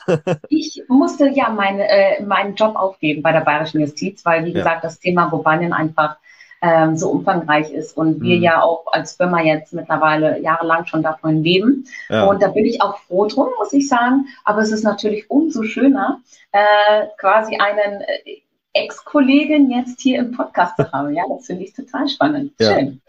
ich 0.48 0.82
musste 0.88 1.28
ja 1.28 1.50
meine, 1.50 1.86
äh, 1.88 2.22
meinen 2.22 2.54
Job 2.54 2.74
aufgeben 2.74 3.20
bei 3.20 3.32
der 3.32 3.40
bayerischen 3.40 3.82
Justiz, 3.82 4.24
weil, 4.24 4.46
wie 4.46 4.52
ja. 4.52 4.54
gesagt, 4.54 4.82
das 4.82 4.98
Thema 4.98 5.26
Bobanien 5.26 5.74
einfach 5.74 6.16
ähm, 6.62 6.96
so 6.96 7.10
umfangreich 7.10 7.70
ist 7.70 7.94
und 7.98 8.22
wir 8.22 8.38
mhm. 8.38 8.42
ja 8.42 8.62
auch 8.62 8.84
als 8.92 9.16
Firma 9.16 9.42
jetzt 9.42 9.74
mittlerweile 9.74 10.40
jahrelang 10.40 10.86
schon 10.86 11.02
davon 11.02 11.42
leben. 11.42 11.86
Ja. 12.08 12.24
Und 12.24 12.40
da 12.42 12.48
bin 12.48 12.64
ich 12.64 12.80
auch 12.80 12.96
froh 13.00 13.26
drum, 13.26 13.48
muss 13.58 13.74
ich 13.74 13.88
sagen. 13.88 14.26
Aber 14.46 14.62
es 14.62 14.72
ist 14.72 14.84
natürlich 14.84 15.30
umso 15.30 15.64
schöner, 15.64 16.22
äh, 16.52 17.06
quasi 17.18 17.58
einen 17.58 18.00
äh, 18.00 18.40
Ex-Kollegin 18.72 19.70
jetzt 19.70 20.00
hier 20.00 20.20
im 20.20 20.32
Podcast 20.32 20.76
zu 20.76 20.90
haben. 20.92 21.14
Ja, 21.14 21.24
das 21.28 21.46
finde 21.46 21.64
ich 21.64 21.72
total 21.72 22.08
spannend. 22.08 22.52
Ja. 22.58 22.74
Schön. 22.74 23.00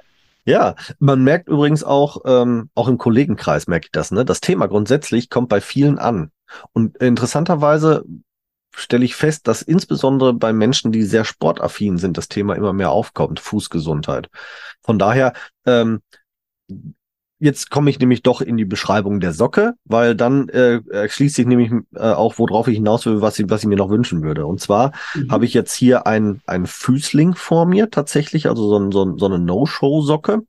Ja, 0.44 0.76
man 0.98 1.24
merkt 1.24 1.48
übrigens 1.48 1.84
auch, 1.84 2.22
ähm, 2.26 2.70
auch 2.74 2.88
im 2.88 2.98
Kollegenkreis 2.98 3.68
merke 3.68 3.86
ich 3.86 3.92
das, 3.92 4.12
ne? 4.12 4.26
Das 4.26 4.42
Thema 4.42 4.68
grundsätzlich 4.68 5.30
kommt 5.30 5.50
bei 5.50 5.62
vielen 5.62 6.00
an. 6.00 6.32
Und 6.74 6.98
interessanterweise 6.98 8.04
stelle 8.76 9.06
ich 9.06 9.16
fest, 9.16 9.48
dass 9.48 9.62
insbesondere 9.62 10.34
bei 10.34 10.52
Menschen, 10.52 10.92
die 10.92 11.04
sehr 11.04 11.26
sportaffin 11.26 11.98
sind, 11.98 12.18
das 12.18 12.28
Thema 12.28 12.56
immer 12.56 12.74
mehr 12.74 12.90
aufkommt, 12.90 13.40
Fußgesundheit. 13.40 14.30
Von 14.82 14.98
daher, 14.98 15.34
ähm, 15.66 16.02
Jetzt 17.44 17.72
komme 17.72 17.90
ich 17.90 17.98
nämlich 17.98 18.22
doch 18.22 18.40
in 18.42 18.56
die 18.56 18.66
Beschreibung 18.66 19.20
der 19.20 19.34
Socke, 19.34 19.74
weil 19.84 20.14
dann 20.14 20.48
äh, 20.50 20.80
erschließt 20.92 21.36
sich 21.36 21.48
nämlich 21.48 21.72
äh, 21.96 22.00
auch, 22.00 22.38
worauf 22.38 22.68
ich 22.68 22.76
hinaus 22.76 23.08
will, 23.08 23.22
was 23.22 23.40
ich, 23.40 23.50
was 23.50 23.64
ich 23.64 23.68
mir 23.68 23.78
noch 23.78 23.90
wünschen 23.90 24.22
würde. 24.22 24.46
Und 24.46 24.62
zwar 24.62 24.92
mhm. 25.16 25.32
habe 25.32 25.46
ich 25.46 25.56
jetzt 25.56 25.74
hier 25.74 26.06
ein, 26.06 26.42
ein 26.46 26.68
Füßling 26.68 27.34
vor 27.34 27.66
mir 27.66 27.90
tatsächlich, 27.90 28.48
also 28.48 28.70
so, 28.70 28.92
so, 28.92 29.18
so 29.18 29.26
eine 29.26 29.40
No-Show-Socke. 29.40 30.44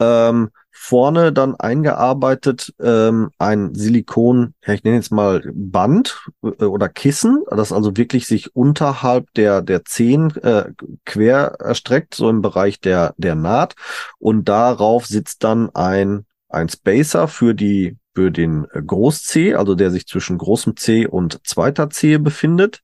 Ähm, 0.00 0.48
vorne 0.82 1.32
dann 1.32 1.54
eingearbeitet 1.54 2.74
ähm, 2.80 3.30
ein 3.38 3.72
Silikon, 3.72 4.54
ich 4.66 4.82
nenne 4.82 4.96
jetzt 4.96 5.12
mal 5.12 5.40
Band 5.54 6.26
äh, 6.42 6.64
oder 6.64 6.88
Kissen, 6.88 7.44
das 7.48 7.72
also 7.72 7.96
wirklich 7.96 8.26
sich 8.26 8.56
unterhalb 8.56 9.32
der 9.34 9.62
der 9.62 9.84
Zehen 9.84 10.34
äh, 10.42 10.72
quer 11.04 11.56
erstreckt, 11.60 12.16
so 12.16 12.28
im 12.28 12.42
Bereich 12.42 12.80
der 12.80 13.14
der 13.16 13.36
Naht 13.36 13.76
und 14.18 14.48
darauf 14.48 15.06
sitzt 15.06 15.44
dann 15.44 15.70
ein 15.72 16.26
ein 16.48 16.68
Spacer 16.68 17.28
für 17.28 17.54
die 17.54 17.96
für 18.12 18.32
den 18.32 18.64
Groß-C, 18.64 19.54
also 19.54 19.76
der 19.76 19.92
sich 19.92 20.08
zwischen 20.08 20.36
großem 20.36 20.76
C 20.76 21.06
und 21.06 21.46
zweiter 21.46 21.90
C 21.90 22.18
befindet. 22.18 22.80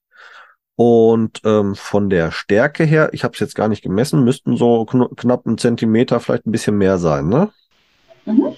Und 0.76 1.40
ähm, 1.44 1.74
von 1.74 2.08
der 2.08 2.30
Stärke 2.30 2.84
her, 2.84 3.10
ich 3.12 3.24
habe 3.24 3.34
es 3.34 3.40
jetzt 3.40 3.56
gar 3.56 3.66
nicht 3.66 3.82
gemessen, 3.82 4.22
müssten 4.22 4.56
so 4.56 4.84
kn 4.84 5.08
knapp 5.16 5.44
einen 5.46 5.58
Zentimeter, 5.58 6.20
vielleicht 6.20 6.46
ein 6.46 6.52
bisschen 6.52 6.78
mehr 6.78 6.98
sein, 6.98 7.28
ne? 7.28 7.50
Mhm. 8.32 8.54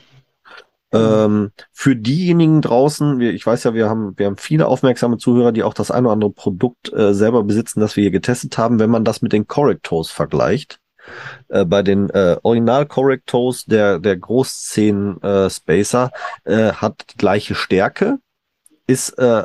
Ähm, 0.93 1.53
für 1.73 1.95
diejenigen 1.95 2.63
draußen, 2.63 3.21
wir, 3.21 3.33
ich 3.33 3.47
weiß 3.47 3.65
ja, 3.65 3.75
wir 3.75 3.89
haben, 3.89 4.19
wir 4.19 4.27
haben 4.27 4.37
viele 4.37 4.67
aufmerksame 4.67 5.19
Zuhörer, 5.19 5.53
die 5.53 5.63
auch 5.63 5.75
das 5.75 5.91
eine 5.91 6.09
oder 6.09 6.15
andere 6.15 6.33
Produkt 6.33 6.93
äh, 6.93 7.15
selber 7.15 7.45
besitzen, 7.45 7.81
das 7.81 7.97
wir 7.97 8.03
hier 8.03 8.11
getestet 8.11 8.59
haben. 8.59 8.81
Wenn 8.81 8.91
man 8.91 9.05
das 9.05 9.23
mit 9.23 9.33
den 9.33 9.47
Correctos 9.47 10.11
vergleicht, 10.11 10.81
äh, 11.49 11.65
bei 11.65 11.83
den 11.83 12.11
äh, 12.11 12.37
Original 12.43 12.87
Correctos, 12.87 13.67
der, 13.67 14.01
der 14.01 14.17
Großszenen 14.17 15.23
äh, 15.23 15.49
Spacer, 15.49 16.11
äh, 16.45 16.73
hat 16.73 17.05
die 17.13 17.17
gleiche 17.17 17.55
Stärke, 17.55 18.19
ist 18.87 19.11
äh, 19.19 19.45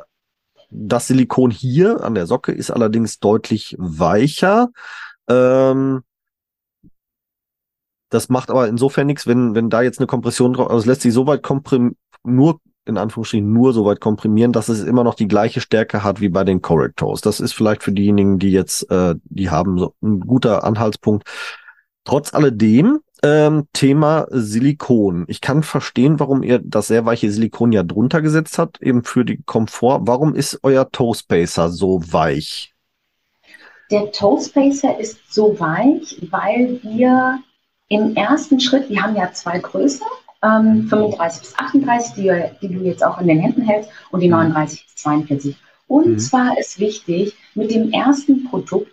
das 0.72 1.08
Silikon 1.08 1.52
hier 1.52 2.04
an 2.04 2.16
der 2.16 2.26
Socke 2.26 2.52
ist 2.52 2.72
allerdings 2.72 3.20
deutlich 3.20 3.76
weicher. 3.78 4.70
Ähm, 5.30 6.04
das 8.16 8.30
macht 8.30 8.50
aber 8.50 8.68
insofern 8.68 9.08
nichts, 9.08 9.28
wenn, 9.28 9.56
wenn 9.56 9.70
da 9.70 9.82
jetzt 9.82 10.00
eine 10.00 10.08
Kompression 10.08 10.54
drauf, 10.54 10.70
also 10.70 10.80
es 10.80 10.86
lässt 10.86 11.02
sich 11.02 11.14
so 11.14 11.28
weit 11.28 11.44
komprim 11.44 11.96
nur 12.24 12.60
in 12.86 12.98
Anführungsstrichen 12.98 13.52
nur 13.52 13.74
so 13.74 13.86
weit 13.86 14.00
komprimieren, 14.00 14.52
dass 14.52 14.70
es 14.70 14.84
immer 14.84 15.04
noch 15.04 15.16
die 15.16 15.28
gleiche 15.28 15.60
Stärke 15.60 16.04
hat 16.04 16.22
wie 16.22 16.30
bei 16.30 16.44
den 16.44 16.62
Correctors. 16.62 17.22
Das 17.22 17.40
ist 17.40 17.54
vielleicht 17.54 17.84
für 17.84 17.92
diejenigen, 17.92 18.38
die 18.38 18.52
jetzt, 18.52 18.90
äh, 18.92 19.16
die 19.24 19.50
haben 19.50 19.80
so 19.80 19.96
ein 20.04 20.20
guter 20.20 20.64
Anhaltspunkt. 20.64 21.28
Trotz 22.04 22.34
alledem, 22.34 23.00
ähm, 23.24 23.68
Thema 23.74 24.28
Silikon. 24.30 25.26
Ich 25.28 25.42
kann 25.42 25.64
verstehen, 25.64 26.20
warum 26.20 26.44
ihr 26.44 26.60
das 26.60 26.88
sehr 26.88 27.06
weiche 27.06 27.32
Silikon 27.32 27.72
ja 27.72 27.82
drunter 27.82 28.22
gesetzt 28.22 28.60
habt, 28.60 28.82
eben 28.82 29.04
für 29.04 29.26
die 29.26 29.42
Komfort. 29.44 30.02
Warum 30.04 30.36
ist 30.36 30.60
euer 30.62 30.92
Toe 30.92 31.16
Spacer 31.16 31.70
so 31.70 32.02
weich? 32.14 32.76
Der 33.90 34.12
Toe 34.12 34.40
Spacer 34.40 35.00
ist 35.00 35.34
so 35.34 35.60
weich, 35.60 36.22
weil 36.30 36.80
wir 36.84 37.40
im 37.90 38.16
ersten 38.16 38.60
Schritt, 38.60 38.90
wir 38.90 39.02
haben 39.02 39.16
ja 39.16 39.32
zwei 39.32 39.60
Größen, 39.60 40.06
ähm, 40.44 40.88
35 40.88 41.42
bis 41.42 41.58
38, 41.58 42.14
die, 42.14 42.44
die, 42.62 42.74
du 42.74 42.84
jetzt 42.84 43.04
auch 43.04 43.20
in 43.20 43.28
den 43.28 43.40
Händen 43.40 43.62
hältst, 43.62 43.90
und 44.12 44.22
die 44.22 44.28
39 44.28 44.80
mhm. 44.80 44.84
bis 44.86 44.96
42. 45.02 45.56
Und 45.88 46.08
mhm. 46.08 46.20
zwar 46.20 46.58
ist 46.58 46.80
wichtig, 46.80 47.36
mit 47.54 47.72
dem 47.72 47.92
ersten 47.92 48.46
Produkt 48.46 48.92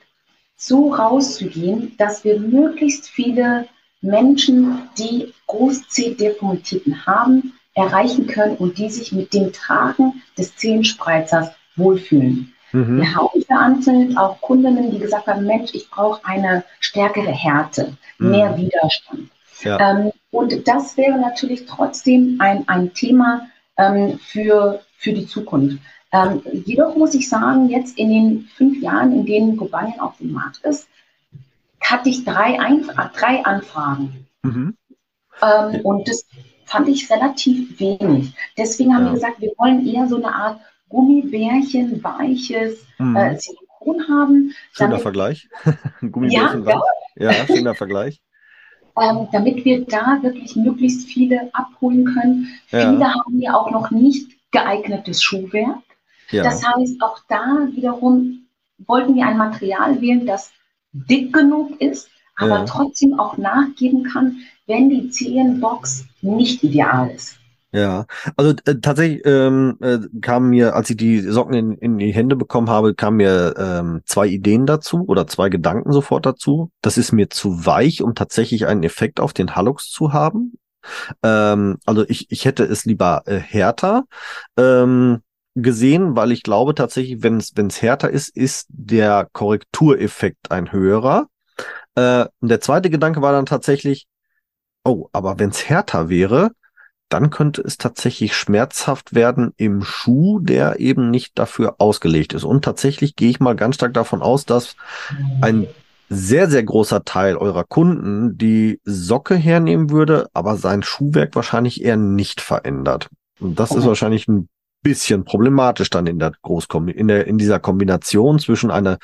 so 0.57 0.93
rauszugehen, 0.93 1.95
dass 1.99 2.25
wir 2.25 2.39
möglichst 2.39 3.09
viele 3.09 3.67
Menschen, 4.01 4.89
die 4.99 5.33
Groß-C-Deformitäten 5.47 7.07
haben, 7.07 7.55
erreichen 7.75 8.27
können 8.27 8.57
und 8.57 8.79
die 8.79 8.91
sich 8.91 9.13
mit 9.13 9.33
dem 9.33 9.53
Tragen 9.53 10.23
des 10.37 10.55
Zehenspreizers 10.57 11.51
wohlfühlen. 11.77 12.53
Mhm. 12.73 12.99
Wir 12.99 13.15
haben 13.15 13.43
verantwortet 13.43 14.17
auch 14.17 14.41
Kundinnen, 14.41 14.91
die 14.91 14.99
gesagt 14.99 15.27
haben, 15.27 15.47
Mensch, 15.47 15.71
ich 15.75 15.89
brauche 15.91 16.25
eine 16.25 16.65
stärkere 16.81 17.31
Härte, 17.31 17.97
mhm. 18.19 18.31
mehr 18.31 18.57
Widerstand. 18.57 19.31
Ja. 19.61 19.79
Ähm, 19.79 20.13
und 20.31 20.67
das 20.67 20.97
wäre 20.97 21.19
natürlich 21.19 21.67
trotzdem 21.67 22.37
ein, 22.41 22.67
ein 22.69 22.93
Thema 22.95 23.49
ähm, 23.77 24.19
für, 24.19 24.81
für 24.97 25.13
die 25.13 25.27
Zukunft. 25.27 25.79
Ähm, 26.13 26.43
jedoch 26.65 26.97
muss 26.97 27.15
ich 27.15 27.29
sagen, 27.29 27.69
jetzt 27.69 27.99
in 27.99 28.11
den 28.11 28.49
fünf 28.57 28.83
Jahren, 28.83 29.13
in 29.13 29.27
denen 29.27 29.57
Gobanien 29.57 30.01
auf 30.01 30.17
dem 30.19 30.33
Markt 30.33 30.61
ist, 30.65 30.89
hatte 31.81 32.09
ich 32.09 32.25
drei, 32.25 32.61
Einf 32.61 32.89
drei 33.15 33.45
Anfragen. 33.45 34.27
Mhm. 34.43 34.77
Ähm, 35.43 35.81
und 35.83 36.09
das 36.09 36.27
fand 36.65 36.89
ich 36.89 37.11
relativ 37.11 37.79
wenig. 37.81 38.35
Deswegen 38.57 38.95
haben 38.95 39.05
ja. 39.05 39.11
wir 39.11 39.15
gesagt, 39.15 39.41
wir 39.41 39.53
wollen 39.59 39.87
eher 39.87 40.07
so 40.07 40.17
eine 40.17 40.35
Art 40.35 40.61
Gummibärchen, 40.93 42.05
weiches 42.05 42.85
mhm. 42.99 43.17
äh, 43.17 43.39
Silikon 43.39 44.09
haben. 44.09 44.55
Schöner 44.73 44.91
damit, 44.91 45.03
Vergleich. 45.03 45.49
Gummibärchen, 46.01 46.65
ja, 46.65 46.81
ja. 47.17 47.31
ja, 47.33 47.47
schöner 47.47 47.75
Vergleich. 47.75 48.21
Ähm, 49.01 49.27
damit 49.33 49.65
wir 49.65 49.87
da 49.87 50.19
wirklich 50.23 50.55
möglichst 50.55 51.09
viele 51.09 51.49
abholen 51.55 52.05
können. 52.05 52.49
Ja. 52.71 52.91
Viele 52.91 53.07
haben 53.07 53.41
ja 53.41 53.55
auch 53.55 53.71
noch 53.71 53.91
nicht 53.91 54.31
geeignetes 54.51 55.23
Schuhwerk. 55.23 55.83
Ja. 56.31 56.43
Das 56.43 56.63
heißt, 56.63 57.03
auch 57.03 57.19
da 57.27 57.69
wiederum 57.73 58.47
wollten 58.87 59.15
wir 59.15 59.27
ein 59.27 59.39
Material 59.39 59.99
wählen, 60.03 60.27
das 60.27 60.53
dick 60.93 61.33
genug 61.33 61.81
ist, 61.81 62.11
aber 62.37 62.59
ja. 62.59 62.65
trotzdem 62.65 63.19
auch 63.19 63.39
nachgeben 63.39 64.05
kann, 64.05 64.41
wenn 64.67 64.91
die 64.91 65.09
Zehenbox 65.09 66.05
nicht 66.21 66.63
ideal 66.63 67.11
ist. 67.11 67.39
Ja, 67.75 68.05
also 68.37 68.55
äh, 68.67 68.75
tatsächlich 68.81 69.23
ähm, 69.25 69.79
äh, 69.81 69.99
kam 70.21 70.51
mir, 70.51 70.77
als 70.77 70.91
ich 70.91 70.97
die 70.99 71.21
Socken 71.21 71.55
in, 71.55 71.73
in 71.73 71.99
die 71.99 72.13
Hände 72.13 72.37
bekommen 72.37 72.69
habe, 72.69 72.95
kamen 72.95 73.17
mir 73.17 73.55
ähm, 73.57 74.03
zwei 74.05 74.27
Ideen 74.27 74.67
dazu 74.67 75.05
oder 75.07 75.27
zwei 75.27 75.49
Gedanken 75.49 75.91
sofort 75.91 76.27
dazu. 76.27 76.71
Das 76.83 76.99
ist 76.99 77.13
mir 77.13 77.31
zu 77.31 77.65
weich, 77.65 78.03
um 78.03 78.15
tatsächlich 78.15 78.67
einen 78.67 78.83
Effekt 78.83 79.21
auf 79.21 79.33
den 79.33 79.57
Hallux 79.57 79.91
zu 79.91 80.13
haben. 80.13 80.53
Ähm, 81.23 81.79
also 81.87 82.05
ich, 82.09 82.31
ich 82.31 82.45
hätte 82.45 82.65
es 82.65 82.85
lieber 82.85 83.23
äh, 83.25 83.39
härter. 83.39 84.05
Ähm, 84.59 85.23
gesehen, 85.55 86.17
weil 86.17 86.33
ich 86.33 86.43
glaube 86.43 86.75
tatsächlich, 86.75 87.23
wenn 87.23 87.37
es 87.39 87.83
härter 87.83 88.11
ist, 88.11 88.35
ist 88.35 88.67
der 88.69 89.29
Korrektureffekt 89.33 90.51
ein 90.51 90.73
höherer. 90.73 91.29
Äh, 91.95 92.27
der 92.41 92.61
zweite 92.61 92.91
Gedanke 92.91 93.23
war 93.23 93.33
dann 93.33 93.47
tatsächlich, 93.47 94.07
oh, 94.85 95.09
aber 95.13 95.39
wenn 95.39 95.51
es 95.51 95.69
härter 95.69 96.09
wäre, 96.09 96.53
dann 97.13 97.31
könnte 97.31 97.61
es 97.63 97.77
tatsächlich 97.77 98.35
schmerzhaft 98.35 99.15
werden 99.15 99.53
im 99.57 99.83
Schuh, 99.83 100.41
der 100.41 100.81
eben 100.81 101.11
nicht 101.11 101.39
dafür 101.39 101.77
ausgelegt 101.79 102.33
ist. 102.33 102.45
Und 102.45 102.65
tatsächlich 102.65 103.17
gehe 103.17 103.29
ich 103.29 103.41
mal 103.41 103.55
ganz 103.55 103.75
stark 103.75 103.93
davon 103.93 104.23
aus, 104.23 104.47
dass 104.47 104.77
ein 105.43 105.67
sehr, 106.09 106.49
sehr 106.49 106.63
großer 106.63 107.05
Teil 107.05 107.37
eurer 107.37 107.65
Kunden 107.65 108.39
die 108.39 108.81
Socke 108.85 109.35
hernehmen 109.35 109.91
würde, 109.91 110.29
aber 110.33 110.57
sein 110.57 110.83
Schuhwerk 110.83 111.35
wahrscheinlich 111.35 111.85
eher 111.85 111.97
nicht 111.97 112.41
verändert. 112.41 113.09
Und 113.41 113.59
das 113.59 113.71
okay. 113.71 113.81
ist 113.81 113.87
wahrscheinlich 113.87 114.29
ein 114.29 114.49
bisschen 114.83 115.25
problematisch 115.25 115.91
dann 115.91 116.07
in 116.07 116.19
der 116.19 116.33
Großkom 116.43 116.89
in 116.89 117.09
der 117.09 117.27
in 117.27 117.39
dieser 117.39 117.61
Kombination 117.61 118.39
zwischen 118.39 118.71
einer 118.71 118.99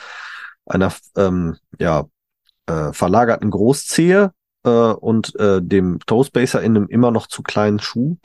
einer 0.66 0.92
ähm, 1.16 1.56
ja 1.78 2.06
äh, 2.66 2.92
verlagerten 2.92 3.50
Großzehe 3.50 4.32
äh, 4.64 4.70
und 4.70 5.38
äh, 5.38 5.60
dem 5.62 6.00
Toespacer 6.06 6.62
in 6.62 6.76
einem 6.76 6.88
immer 6.88 7.10
noch 7.10 7.26
zu 7.26 7.42
kleinen 7.42 7.78
Schuh. 7.78 8.16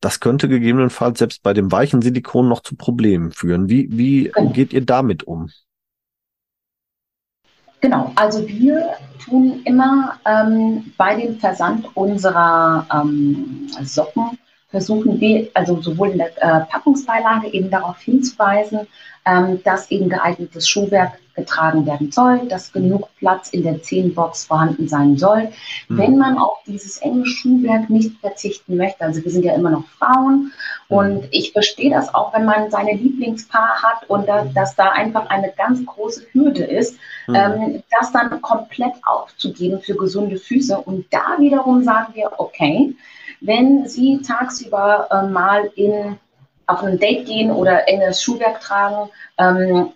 Das 0.00 0.20
könnte 0.20 0.48
gegebenenfalls 0.48 1.18
selbst 1.18 1.42
bei 1.42 1.52
dem 1.52 1.72
weichen 1.72 2.02
Silikon 2.02 2.48
noch 2.48 2.60
zu 2.60 2.76
Problemen 2.76 3.32
führen. 3.32 3.68
Wie 3.68 3.88
wie 3.90 4.24
genau. 4.34 4.50
geht 4.50 4.72
ihr 4.72 4.84
damit 4.84 5.24
um? 5.24 5.50
Genau, 7.80 8.12
also 8.14 8.46
wir 8.46 8.90
tun 9.24 9.60
immer 9.64 10.18
ähm, 10.24 10.92
bei 10.96 11.16
dem 11.16 11.38
Versand 11.40 11.88
unserer 11.96 12.86
ähm, 12.92 13.68
Socken 13.82 14.38
versuchen 14.68 15.20
wir, 15.20 15.48
also 15.52 15.80
sowohl 15.80 16.10
in 16.10 16.18
der 16.18 16.30
äh, 16.42 16.64
Packungsbeilage 16.66 17.48
eben 17.48 17.70
darauf 17.70 17.98
hinzuweisen, 18.00 18.86
dass 19.24 19.90
eben 19.90 20.08
geeignetes 20.08 20.68
Schuhwerk 20.68 21.12
getragen 21.34 21.86
werden 21.86 22.12
soll, 22.12 22.46
dass 22.48 22.72
genug 22.72 23.08
Platz 23.16 23.50
in 23.50 23.62
der 23.62 23.82
Zehenbox 23.82 24.44
vorhanden 24.44 24.88
sein 24.88 25.16
soll. 25.16 25.48
Mhm. 25.88 25.98
Wenn 25.98 26.18
man 26.18 26.38
auf 26.38 26.58
dieses 26.66 26.98
enge 26.98 27.24
Schuhwerk 27.26 27.88
nicht 27.88 28.18
verzichten 28.20 28.76
möchte, 28.76 29.04
also 29.04 29.24
wir 29.24 29.30
sind 29.30 29.44
ja 29.44 29.54
immer 29.54 29.70
noch 29.70 29.84
Frauen 29.98 30.52
mhm. 30.88 30.96
und 30.96 31.28
ich 31.30 31.52
verstehe 31.52 31.90
das 31.90 32.14
auch, 32.14 32.34
wenn 32.34 32.44
man 32.44 32.70
seine 32.70 32.94
Lieblingspaar 32.94 33.82
hat 33.82 34.08
und 34.10 34.28
da, 34.28 34.44
dass 34.44 34.74
da 34.74 34.90
einfach 34.90 35.26
eine 35.30 35.52
ganz 35.56 35.84
große 35.86 36.26
Hürde 36.32 36.64
ist, 36.64 36.96
mhm. 37.26 37.34
ähm, 37.34 37.82
das 37.98 38.12
dann 38.12 38.42
komplett 38.42 38.94
aufzugeben 39.04 39.80
für 39.80 39.94
gesunde 39.94 40.36
Füße. 40.36 40.76
Und 40.76 41.06
da 41.10 41.36
wiederum 41.38 41.82
sagen 41.82 42.14
wir, 42.14 42.30
okay, 42.38 42.94
wenn 43.40 43.88
Sie 43.88 44.20
tagsüber 44.22 45.08
äh, 45.10 45.26
mal 45.26 45.70
in, 45.74 46.18
auf 46.72 46.82
ein 46.82 46.98
Date 46.98 47.26
gehen 47.26 47.50
oder 47.50 47.88
enges 47.88 48.22
Schuhwerk 48.22 48.60
tragen, 48.60 49.10
ähm, 49.38 49.92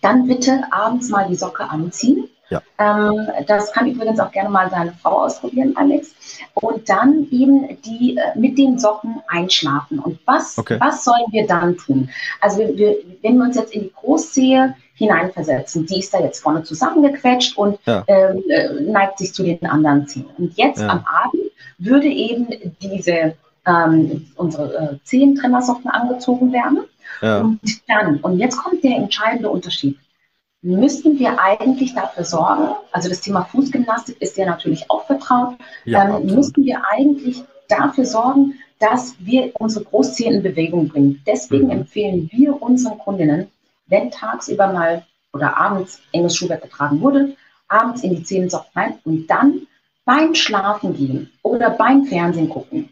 dann 0.00 0.26
bitte 0.26 0.62
abends 0.70 1.08
mal 1.08 1.26
die 1.28 1.34
Socke 1.34 1.64
anziehen. 1.64 2.28
Ja. 2.50 2.62
Ähm, 2.78 3.28
das 3.46 3.72
kann 3.72 3.90
übrigens 3.90 4.20
auch 4.20 4.32
gerne 4.32 4.48
mal 4.48 4.70
deine 4.70 4.92
Frau 4.92 5.24
ausprobieren, 5.24 5.76
Alex. 5.76 6.14
Und 6.54 6.88
dann 6.88 7.26
eben 7.30 7.80
die 7.82 8.16
äh, 8.16 8.38
mit 8.38 8.56
den 8.56 8.78
Socken 8.78 9.20
einschlafen. 9.28 9.98
Und 9.98 10.18
was, 10.24 10.56
okay. 10.56 10.78
was 10.80 11.04
sollen 11.04 11.26
wir 11.30 11.46
dann 11.46 11.76
tun? 11.76 12.08
Also 12.40 12.58
wir, 12.58 12.76
wir, 12.76 12.96
wenn 13.22 13.36
wir 13.36 13.44
uns 13.44 13.56
jetzt 13.56 13.74
in 13.74 13.82
die 13.82 13.92
Großzehe 13.92 14.74
hineinversetzen, 14.94 15.86
die 15.86 15.98
ist 15.98 16.14
da 16.14 16.20
jetzt 16.20 16.40
vorne 16.40 16.62
zusammengequetscht 16.62 17.56
und 17.56 17.78
ja. 17.84 18.02
ähm, 18.06 18.42
äh, 18.48 18.80
neigt 18.80 19.18
sich 19.18 19.34
zu 19.34 19.42
den 19.42 19.64
anderen 19.66 20.08
Zehen. 20.08 20.26
Und 20.38 20.56
jetzt 20.56 20.80
ja. 20.80 20.88
am 20.88 21.04
Abend 21.04 21.52
würde 21.78 22.08
eben 22.08 22.48
diese 22.80 23.34
ähm, 23.68 24.26
unsere 24.36 24.74
äh, 24.74 25.04
Zehentrennersocken 25.04 25.90
angezogen 25.90 26.52
werden. 26.52 26.84
Ja. 27.20 27.40
Und 27.40 27.60
dann, 27.88 28.16
und 28.20 28.38
jetzt 28.38 28.56
kommt 28.56 28.82
der 28.82 28.96
entscheidende 28.96 29.50
Unterschied. 29.50 29.98
Müssten 30.60 31.18
wir 31.18 31.38
eigentlich 31.40 31.94
dafür 31.94 32.24
sorgen, 32.24 32.74
also 32.90 33.08
das 33.08 33.20
Thema 33.20 33.44
Fußgymnastik 33.44 34.20
ist 34.20 34.36
ja 34.36 34.46
natürlich 34.46 34.90
auch 34.90 35.06
vertraut, 35.06 35.54
ja, 35.84 36.18
ähm, 36.18 36.34
müssten 36.34 36.64
wir 36.64 36.82
eigentlich 36.90 37.44
dafür 37.68 38.04
sorgen, 38.04 38.54
dass 38.80 39.14
wir 39.20 39.52
unsere 39.58 39.84
Großzehen 39.84 40.34
in 40.34 40.42
Bewegung 40.42 40.88
bringen. 40.88 41.22
Deswegen 41.26 41.66
mhm. 41.66 41.72
empfehlen 41.72 42.28
wir 42.32 42.60
unseren 42.60 42.98
Kundinnen, 42.98 43.48
wenn 43.86 44.10
tagsüber 44.10 44.72
mal 44.72 45.04
oder 45.32 45.56
abends 45.58 46.00
enges 46.12 46.36
Schuhwerk 46.36 46.62
getragen 46.62 47.00
wurde, 47.00 47.36
abends 47.68 48.02
in 48.02 48.16
die 48.16 48.22
Zehensocken 48.22 48.70
rein 48.74 48.98
und 49.04 49.28
dann 49.28 49.66
beim 50.04 50.34
Schlafen 50.34 50.94
gehen 50.94 51.30
oder 51.42 51.70
beim 51.70 52.04
Fernsehen 52.04 52.48
gucken, 52.48 52.88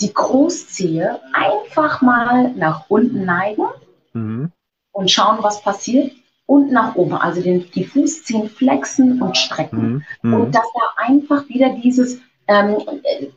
die 0.00 0.12
Großzehe 0.12 1.20
einfach 1.32 2.00
mal 2.02 2.52
nach 2.54 2.84
unten 2.88 3.24
neigen 3.24 3.66
mhm. 4.12 4.52
und 4.92 5.10
schauen, 5.10 5.38
was 5.42 5.62
passiert. 5.62 6.12
Und 6.46 6.72
nach 6.72 6.96
oben, 6.96 7.14
also 7.14 7.40
den, 7.40 7.70
die 7.70 7.84
Fußzehen 7.84 8.48
flexen 8.48 9.22
und 9.22 9.36
strecken. 9.36 10.04
Mhm. 10.22 10.34
Und 10.34 10.54
dass 10.54 10.66
da 10.74 11.04
einfach 11.04 11.48
wieder 11.48 11.76
dieses, 11.76 12.18
ähm, 12.48 12.78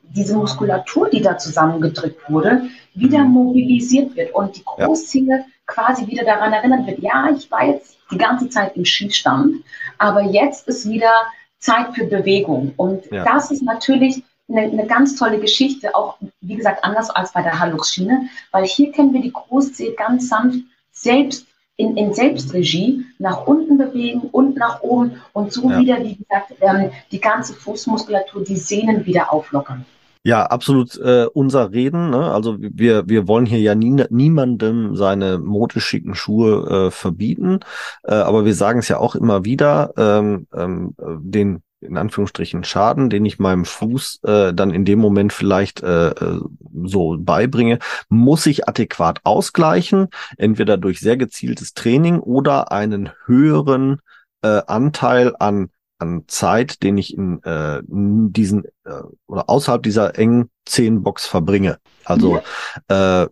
diese 0.02 0.36
Muskulatur, 0.36 1.12
die 1.12 1.22
da 1.22 1.38
zusammengedrückt 1.38 2.28
wurde, 2.28 2.64
wieder 2.96 3.20
mhm. 3.20 3.32
mobilisiert 3.32 4.16
wird 4.16 4.34
und 4.34 4.56
die 4.56 4.64
Großzehe 4.64 5.28
ja. 5.28 5.46
quasi 5.68 6.08
wieder 6.08 6.26
daran 6.26 6.54
erinnert 6.54 6.88
wird, 6.88 7.00
ja, 7.00 7.30
ich 7.36 7.52
war 7.52 7.68
jetzt 7.68 7.98
die 8.10 8.18
ganze 8.18 8.50
Zeit 8.50 8.76
im 8.76 8.86
Schießstand, 8.86 9.64
aber 10.00 10.22
jetzt 10.22 10.68
ist 10.68 10.90
wieder 10.90 11.12
Zeit 11.60 11.94
für 11.94 12.06
Bewegung. 12.06 12.74
Und 12.78 13.10
ja. 13.12 13.24
das 13.24 13.52
ist 13.52 13.62
natürlich 13.62 14.24
eine, 14.50 14.62
eine, 14.62 14.88
ganz 14.88 15.16
tolle 15.16 15.40
Geschichte, 15.40 15.96
auch 15.96 16.18
wie 16.42 16.56
gesagt 16.56 16.84
anders 16.84 17.10
als 17.10 17.32
bei 17.32 17.42
der 17.42 17.60
Hallux-Schiene, 17.60 18.28
weil 18.52 18.66
hier 18.66 18.92
können 18.92 19.14
wir 19.14 19.22
die 19.22 19.32
Großzehe 19.32 19.94
ganz 19.94 20.30
sanft 20.30 20.60
selbst 20.92 21.48
in, 21.76 21.98
in 21.98 22.14
Selbstregie 22.14 23.06
nach 23.20 23.48
unten 23.48 23.78
bewegen 23.78 24.22
und 24.32 24.58
nach 24.58 24.82
oben 24.82 25.14
und 25.34 25.52
so 25.52 25.70
ja. 25.70 25.80
wieder, 25.80 26.04
wie 26.04 26.16
gesagt, 26.16 26.54
ähm, 26.62 26.92
die 27.12 27.20
ganze 27.20 27.54
Fußmuskulatur, 27.54 28.44
die 28.44 28.58
Sehnen 28.58 29.06
wieder 29.06 29.34
auflockern. 29.34 29.86
Ja, 30.26 30.46
absolut 30.46 30.98
äh, 31.00 31.26
unser 31.34 31.74
Reden. 31.74 32.12
Ne? 32.12 32.32
Also 32.32 32.56
wir, 32.58 33.10
wir 33.10 33.28
wollen 33.28 33.46
hier 33.46 33.60
ja 33.60 33.76
nie, 33.76 34.06
niemandem 34.10 34.96
seine 34.96 35.38
modeschicken 35.38 36.16
Schuhe 36.16 36.88
äh, 36.88 36.92
verbieten, 36.92 37.60
äh, 38.04 38.14
aber 38.14 38.46
wir 38.46 38.56
sagen 38.56 38.80
es 38.80 38.88
ja 38.88 39.00
auch 39.00 39.16
immer 39.16 39.44
wieder, 39.44 39.94
ähm, 39.98 40.48
ähm, 40.56 40.96
den 40.98 41.62
in 41.84 41.98
Anführungsstrichen 41.98 42.64
Schaden, 42.64 43.10
den 43.10 43.26
ich 43.26 43.40
meinem 43.40 43.66
Fuß 43.66 44.22
äh, 44.24 44.54
dann 44.54 44.72
in 44.72 44.86
dem 44.86 45.00
Moment 45.00 45.34
vielleicht 45.34 45.84
äh, 45.84 46.10
äh 46.10 46.40
so 46.86 47.18
beibringe, 47.20 47.80
muss 48.10 48.46
ich 48.46 48.68
adäquat 48.68 49.20
ausgleichen, 49.24 50.08
entweder 50.38 50.78
durch 50.78 51.00
sehr 51.00 51.18
gezieltes 51.18 51.74
Training 51.74 52.20
oder 52.20 52.72
einen 52.72 53.12
höheren 53.26 54.00
äh, 54.42 54.62
Anteil 54.68 55.36
an 55.38 55.70
an 56.00 56.24
Zeit, 56.28 56.84
den 56.84 56.98
ich 56.98 57.18
in, 57.18 57.42
äh, 57.44 57.82
diesen 57.88 58.66
äh, 58.84 59.02
oder 59.28 59.50
außerhalb 59.50 59.82
dieser 59.82 60.18
engen 60.18 60.50
Zehenbox 60.66 61.26
verbringe. 61.26 61.78
Also 62.04 62.42
äh, 62.90 63.28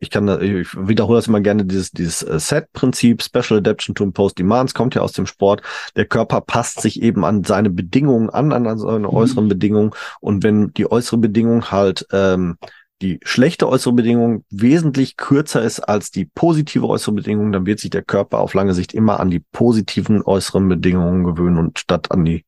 ich 0.00 0.08
kann, 0.08 0.28
ich 0.42 0.74
wiederhole 0.76 1.18
das 1.18 1.28
immer 1.28 1.40
gerne, 1.40 1.66
dieses, 1.66 1.92
dieses 1.92 2.22
äh, 2.22 2.40
Set-Prinzip, 2.40 3.22
Special 3.22 3.58
Adaption 3.58 3.94
to 3.94 4.02
Impose 4.02 4.34
Demands, 4.34 4.72
kommt 4.72 4.94
ja 4.94 5.02
aus 5.02 5.12
dem 5.12 5.26
Sport. 5.26 5.62
Der 5.94 6.06
Körper 6.06 6.40
passt 6.40 6.80
sich 6.80 7.02
eben 7.02 7.24
an 7.24 7.44
seine 7.44 7.68
Bedingungen 7.68 8.30
an, 8.30 8.52
an 8.52 8.78
seine 8.78 9.00
mhm. 9.00 9.14
äußeren 9.14 9.48
Bedingungen. 9.48 9.90
Und 10.20 10.42
wenn 10.42 10.72
die 10.72 10.90
äußere 10.90 11.18
Bedingung 11.18 11.70
halt 11.70 12.06
ähm, 12.12 12.56
die 13.02 13.20
schlechte 13.22 13.68
äußere 13.68 13.92
Bedingung 13.92 14.44
wesentlich 14.50 15.18
kürzer 15.18 15.62
ist 15.62 15.80
als 15.80 16.10
die 16.10 16.24
positive 16.24 16.86
äußere 16.86 17.14
Bedingung, 17.14 17.52
dann 17.52 17.66
wird 17.66 17.80
sich 17.80 17.90
der 17.90 18.02
Körper 18.02 18.38
auf 18.38 18.54
lange 18.54 18.74
Sicht 18.74 18.94
immer 18.94 19.20
an 19.20 19.30
die 19.30 19.40
positiven 19.40 20.22
äußeren 20.22 20.66
Bedingungen 20.66 21.24
gewöhnen 21.24 21.58
und 21.58 21.78
statt 21.78 22.10
an 22.10 22.24
die 22.24 22.44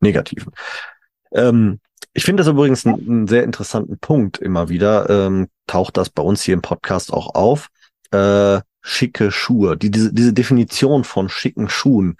negativen. 0.00 0.52
Ähm, 1.32 1.80
ich 2.12 2.24
finde 2.24 2.42
das 2.42 2.50
übrigens 2.50 2.86
einen, 2.86 3.26
sehr 3.28 3.44
interessanten 3.44 3.98
Punkt 3.98 4.38
immer 4.38 4.68
wieder. 4.68 5.08
Ähm, 5.08 5.48
taucht 5.66 5.96
das 5.96 6.10
bei 6.10 6.22
uns 6.22 6.42
hier 6.42 6.54
im 6.54 6.62
Podcast 6.62 7.12
auch 7.12 7.34
auf. 7.34 7.68
Äh, 8.10 8.60
schicke 8.82 9.30
Schuhe. 9.30 9.76
Die, 9.76 9.90
diese, 9.90 10.12
diese 10.12 10.32
Definition 10.32 11.04
von 11.04 11.28
schicken 11.28 11.68
Schuhen 11.68 12.16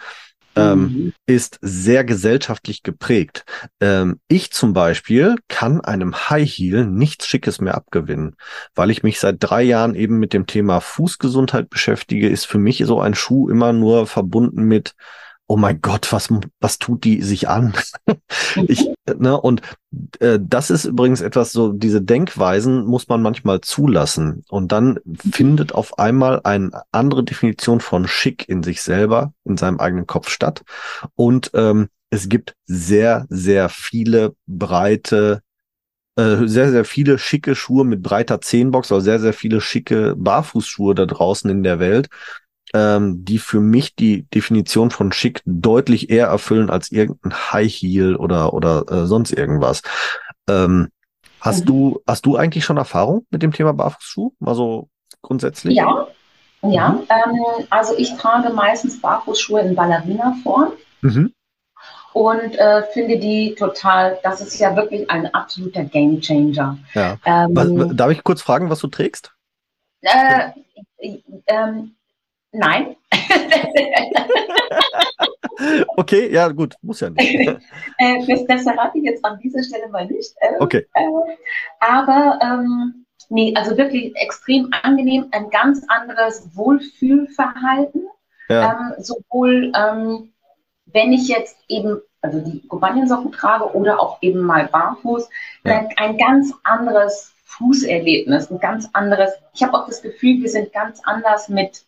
ähm, 0.56 0.80
mhm. 0.80 1.12
ist 1.26 1.58
sehr 1.62 2.04
gesellschaftlich 2.04 2.82
geprägt. 2.82 3.44
Ähm, 3.80 4.20
ich 4.28 4.52
zum 4.52 4.72
Beispiel 4.72 5.36
kann 5.48 5.80
einem 5.80 6.14
High 6.28 6.48
Heel 6.48 6.86
nichts 6.86 7.26
Schickes 7.26 7.60
mehr 7.60 7.74
abgewinnen, 7.74 8.36
weil 8.74 8.90
ich 8.90 9.02
mich 9.02 9.20
seit 9.20 9.36
drei 9.40 9.62
Jahren 9.62 9.94
eben 9.94 10.18
mit 10.18 10.32
dem 10.32 10.46
Thema 10.46 10.80
Fußgesundheit 10.80 11.70
beschäftige, 11.70 12.28
ist 12.28 12.46
für 12.46 12.58
mich 12.58 12.82
so 12.84 13.00
ein 13.00 13.14
Schuh 13.14 13.48
immer 13.48 13.72
nur 13.72 14.06
verbunden 14.06 14.64
mit 14.64 14.94
oh 15.50 15.56
mein 15.56 15.80
Gott, 15.82 16.12
was, 16.12 16.28
was 16.60 16.78
tut 16.78 17.02
die 17.02 17.22
sich 17.22 17.48
an? 17.48 17.74
ich, 18.68 18.88
ne, 19.18 19.38
und 19.38 19.62
äh, 20.20 20.38
das 20.40 20.70
ist 20.70 20.84
übrigens 20.84 21.22
etwas 21.22 21.50
so, 21.50 21.72
diese 21.72 22.00
Denkweisen 22.00 22.86
muss 22.86 23.08
man 23.08 23.20
manchmal 23.20 23.60
zulassen. 23.60 24.44
Und 24.48 24.70
dann 24.70 25.00
findet 25.28 25.74
auf 25.74 25.98
einmal 25.98 26.40
eine 26.44 26.70
andere 26.92 27.24
Definition 27.24 27.80
von 27.80 28.06
schick 28.06 28.48
in 28.48 28.62
sich 28.62 28.80
selber, 28.80 29.34
in 29.44 29.56
seinem 29.56 29.80
eigenen 29.80 30.06
Kopf 30.06 30.30
statt. 30.30 30.62
Und 31.16 31.50
ähm, 31.54 31.88
es 32.10 32.28
gibt 32.28 32.54
sehr, 32.66 33.26
sehr 33.28 33.68
viele 33.70 34.36
breite 34.46 35.42
äh, 36.14 36.46
sehr, 36.46 36.70
sehr 36.70 36.84
viele 36.84 37.18
schicke 37.18 37.56
Schuhe 37.56 37.84
mit 37.84 38.04
breiter 38.04 38.40
Zehenbox, 38.40 38.92
also 38.92 39.04
sehr, 39.04 39.18
sehr 39.18 39.32
viele 39.32 39.60
schicke 39.60 40.14
Barfußschuhe 40.16 40.94
da 40.94 41.06
draußen 41.06 41.50
in 41.50 41.64
der 41.64 41.80
Welt 41.80 42.08
ähm, 42.74 43.24
die 43.24 43.38
für 43.38 43.60
mich 43.60 43.94
die 43.94 44.22
Definition 44.30 44.90
von 44.90 45.12
schick 45.12 45.42
deutlich 45.44 46.10
eher 46.10 46.26
erfüllen 46.26 46.70
als 46.70 46.92
irgendein 46.92 47.34
High 47.52 47.72
Heel 47.72 48.16
oder 48.16 48.54
oder 48.54 48.84
äh, 48.90 49.06
sonst 49.06 49.32
irgendwas. 49.32 49.82
Ähm, 50.48 50.88
hast 51.40 51.64
mhm. 51.64 51.66
du 51.66 52.02
hast 52.06 52.26
du 52.26 52.36
eigentlich 52.36 52.64
schon 52.64 52.76
Erfahrung 52.76 53.26
mit 53.30 53.42
dem 53.42 53.52
Thema 53.52 53.72
Barfußschuh? 53.72 54.32
Also 54.44 54.88
grundsätzlich? 55.22 55.76
Ja, 55.76 56.06
ja. 56.62 56.90
Mhm. 56.90 56.98
Ähm, 57.08 57.66
also 57.70 57.94
ich 57.96 58.14
trage 58.16 58.50
meistens 58.50 59.00
Barfußschuhe 59.00 59.60
in 59.60 59.74
Ballerina-Form. 59.74 60.72
Mhm. 61.02 61.32
Und 62.12 62.56
äh, 62.58 62.82
finde 62.92 63.18
die 63.18 63.54
total, 63.56 64.18
das 64.24 64.40
ist 64.40 64.58
ja 64.58 64.74
wirklich 64.74 65.08
ein 65.08 65.32
absoluter 65.32 65.84
Gamechanger. 65.84 66.76
Ja. 66.92 67.16
Ähm, 67.24 67.96
darf 67.96 68.10
ich 68.10 68.24
kurz 68.24 68.42
fragen, 68.42 68.68
was 68.68 68.80
du 68.80 68.88
trägst? 68.88 69.32
Äh, 70.02 70.50
ähm, 71.46 71.94
Nein. 72.52 72.96
okay, 75.96 76.32
ja, 76.32 76.48
gut, 76.48 76.74
muss 76.82 77.00
ja 77.00 77.10
nicht. 77.10 77.34
äh, 77.98 78.26
das, 78.26 78.46
das 78.46 78.62
verrate 78.62 78.98
ich 78.98 79.04
jetzt 79.04 79.24
an 79.24 79.38
dieser 79.38 79.62
Stelle 79.62 79.88
mal 79.88 80.06
nicht. 80.06 80.34
Äh, 80.40 80.56
okay. 80.58 80.86
Äh, 80.94 81.06
aber 81.80 82.38
ähm, 82.42 83.06
nee, 83.28 83.54
also 83.56 83.76
wirklich 83.76 84.14
extrem 84.16 84.70
angenehm, 84.82 85.26
ein 85.32 85.50
ganz 85.50 85.84
anderes 85.88 86.48
Wohlfühlverhalten. 86.54 88.06
Ja. 88.48 88.72
Ähm, 88.72 88.94
sowohl 89.02 89.70
ähm, 89.76 90.32
wenn 90.92 91.12
ich 91.12 91.28
jetzt 91.28 91.56
eben 91.68 92.00
also 92.22 92.40
die 92.40 92.66
Gobaniensocken 92.68 93.32
trage 93.32 93.74
oder 93.74 94.00
auch 94.00 94.18
eben 94.20 94.40
mal 94.40 94.66
barfuß, 94.66 95.28
ja. 95.64 95.88
ein 95.96 96.18
ganz 96.18 96.52
anderes 96.64 97.32
Fußerlebnis, 97.44 98.50
ein 98.50 98.60
ganz 98.60 98.88
anderes. 98.92 99.30
Ich 99.54 99.62
habe 99.62 99.74
auch 99.74 99.86
das 99.86 100.02
Gefühl, 100.02 100.42
wir 100.42 100.50
sind 100.50 100.72
ganz 100.72 101.00
anders 101.04 101.48
mit 101.48 101.84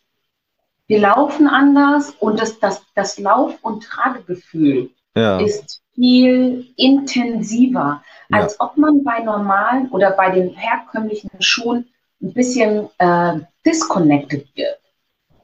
wir 0.87 0.99
laufen 0.99 1.47
anders 1.47 2.11
und 2.19 2.39
das, 2.39 2.59
das, 2.59 2.83
das 2.95 3.17
Lauf- 3.19 3.57
und 3.61 3.83
Tragegefühl 3.83 4.89
ja. 5.15 5.39
ist 5.39 5.81
viel 5.95 6.67
intensiver, 6.75 8.03
als 8.31 8.53
ja. 8.53 8.65
ob 8.65 8.77
man 8.77 9.03
bei 9.03 9.19
normalen 9.19 9.89
oder 9.89 10.11
bei 10.11 10.29
den 10.31 10.49
herkömmlichen 10.49 11.29
Schuhen 11.39 11.87
ein 12.21 12.33
bisschen 12.33 12.89
äh, 12.97 13.39
disconnected 13.65 14.47
wird. 14.55 14.79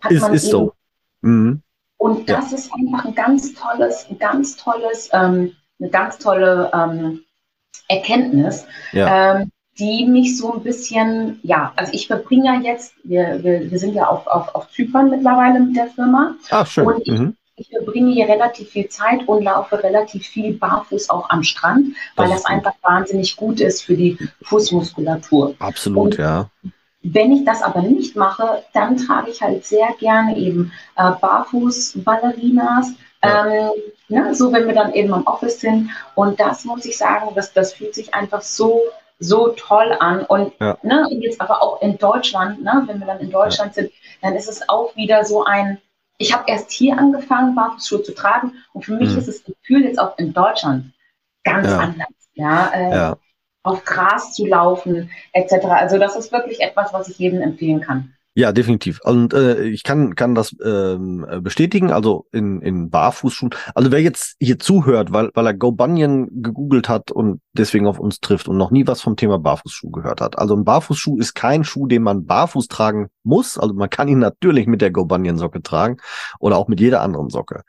Hat 0.02 0.12
ist, 0.12 0.28
ist 0.30 0.50
so. 0.50 0.74
Mhm. 1.22 1.62
Und 1.98 2.30
das 2.30 2.52
ja. 2.52 2.58
ist 2.58 2.72
einfach 2.74 3.06
ein 3.06 3.16
ganz 3.16 3.54
tolles, 3.54 4.08
ein 4.10 4.18
ganz 4.18 4.56
tolles, 4.56 5.10
ähm, 5.14 5.56
eine 5.80 5.90
ganz 5.90 6.18
tolle 6.18 6.72
ähm, 6.74 7.22
Erkenntnis, 7.88 8.66
ähm, 8.94 9.52
die 9.80 10.06
mich 10.06 10.38
so 10.38 10.54
ein 10.54 10.64
bisschen, 10.64 11.40
ja, 11.44 11.72
also 11.76 11.94
ich 11.94 12.08
verbringe 12.08 12.46
ja 12.46 12.60
jetzt, 12.60 12.94
wir, 13.04 13.44
wir, 13.44 13.72
wir 13.72 13.80
sind 13.80 13.94
ja 13.94 14.08
auf, 14.08 14.28
auf, 14.28 14.54
auf 14.54 14.70
Zypern 14.72 15.10
mittlerweile 15.10 15.60
mit 15.60 15.76
der 15.76 15.88
Firma. 15.88 16.36
Ach, 16.50 16.68
schön. 16.68 16.86
Und 16.86 17.02
ich, 17.08 17.20
mhm. 17.20 17.36
ich 17.56 17.70
verbringe 17.70 18.12
hier 18.12 18.28
relativ 18.28 18.70
viel 18.70 18.90
Zeit 18.90 19.28
und 19.28 19.44
laufe 19.44 19.82
relativ 19.82 20.28
viel 20.28 20.54
barfuß 20.54 21.10
auch 21.10 21.30
am 21.30 21.44
Strand, 21.44 21.96
weil 22.16 22.28
das, 22.28 22.44
das 22.44 22.46
einfach 22.46 22.74
wahnsinnig 22.82 23.38
gut 23.38 23.62
ist 23.62 23.82
für 23.84 23.96
die 23.96 24.18
Fußmuskulatur. 24.44 25.56
Absolut, 25.60 26.04
und 26.04 26.18
ja. 26.18 26.50
Wenn 27.02 27.32
ich 27.32 27.46
das 27.46 27.62
aber 27.62 27.82
nicht 27.82 28.18
mache, 28.18 28.64
dann 28.74 28.98
trage 28.98 29.32
ich 29.32 29.42
halt 29.42 29.66
sehr 29.66 29.88
gerne 30.00 30.38
eben 30.38 30.74
äh, 30.98 31.12
Barfuß-Ballerinas, 31.22 32.92
ja. 33.24 33.46
Ähm, 33.48 33.72
ne, 34.10 34.36
so 34.36 34.52
wenn 34.52 34.68
wir 34.68 34.74
dann 34.74 34.94
eben 34.94 35.14
im 35.14 35.28
Office 35.28 35.60
sind. 35.60 35.90
Und 36.16 36.40
das 36.40 36.66
muss 36.66 36.86
ich 36.86 36.98
sagen, 36.98 37.30
das, 37.36 37.54
das 37.54 37.74
fühlt 37.74 37.96
sich 37.96 38.14
einfach 38.14 38.42
so 38.42 38.82
so 39.20 39.50
toll 39.50 39.96
an. 40.00 40.24
Und, 40.26 40.54
ja. 40.60 40.78
ne, 40.82 41.08
und 41.10 41.22
jetzt 41.22 41.40
aber 41.40 41.62
auch 41.62 41.82
in 41.82 41.98
Deutschland, 41.98 42.64
ne, 42.64 42.84
wenn 42.88 43.00
wir 43.00 43.08
dann 43.08 43.20
in 43.20 43.30
Deutschland 43.30 43.76
ja. 43.76 43.84
sind, 43.84 43.92
dann 44.22 44.36
ist 44.36 44.50
es 44.50 44.68
auch 44.68 44.96
wieder 44.96 45.26
so 45.26 45.44
ein, 45.44 45.80
ich 46.18 46.34
habe 46.34 46.46
erst 46.48 46.72
hier 46.72 46.98
angefangen, 46.98 47.56
Barfußschuhe 47.56 48.04
zu 48.04 48.14
tragen 48.14 48.54
und 48.74 48.84
für 48.84 48.94
mich 48.94 49.12
mhm. 49.12 49.20
ist 49.20 49.28
das 49.28 49.44
Gefühl 49.44 49.84
jetzt 49.84 50.00
auch 50.00 50.18
in 50.18 50.34
Deutschland 50.34 50.94
ganz 51.44 51.68
ja. 51.68 51.78
anders. 51.80 52.08
Ja, 52.34 52.72
äh, 52.74 53.16
auf 53.64 53.84
Gras 53.84 54.34
zu 54.34 54.46
laufen, 54.46 55.12
etc. 55.34 55.66
Also 55.66 55.98
das 55.98 56.16
ist 56.16 56.32
wirklich 56.32 56.62
etwas, 56.62 56.94
was 56.94 57.10
ich 57.10 57.20
jedem 57.20 57.42
empfehlen 57.42 57.82
kann. 57.82 58.16
Ja, 58.40 58.54
definitiv. 58.54 59.02
Und 59.04 59.34
äh, 59.34 59.64
ich 59.64 59.84
kann, 59.84 60.16
kann 60.16 60.34
das 60.34 60.56
ähm, 60.64 61.26
bestätigen, 61.42 61.92
also 61.92 62.26
in, 62.32 62.62
in 62.62 62.90
Barfußschuhen. 62.90 63.54
Also 63.76 63.92
wer 63.92 64.02
jetzt 64.02 64.38
hier 64.40 64.58
zuhört, 64.58 65.12
weil, 65.12 65.30
weil 65.34 65.46
er 65.46 65.54
Go 65.54 65.74
Bunyan 65.74 66.30
gegoogelt 66.32 66.88
hat 66.88 67.12
und 67.12 67.42
deswegen 67.52 67.86
auf 67.86 68.00
uns 68.00 68.22
trifft 68.22 68.48
und 68.48 68.56
noch 68.56 68.72
nie 68.72 68.88
was 68.88 69.02
vom 69.02 69.18
Thema 69.18 69.40
Barfußschuh 69.40 69.92
gehört 69.92 70.22
hat. 70.22 70.38
Also 70.38 70.56
ein 70.56 70.64
Barfußschuh 70.64 71.18
ist 71.18 71.34
kein 71.34 71.66
Schuh, 71.66 71.86
den 71.86 72.02
man 72.02 72.26
barfuß 72.28 72.70
tragen 72.70 73.10
muss. 73.24 73.58
Also 73.58 73.74
man 73.74 73.90
kann 73.90 74.08
ihn 74.08 74.20
natürlich 74.20 74.68
mit 74.68 74.80
der 74.80 74.92
Go 74.92 75.04
Bunyan 75.04 75.38
Socke 75.38 75.62
tragen 75.62 75.98
oder 76.40 76.56
auch 76.56 76.70
mit 76.70 76.80
jeder 76.80 77.02
anderen 77.02 77.30
Socke. 77.30 77.64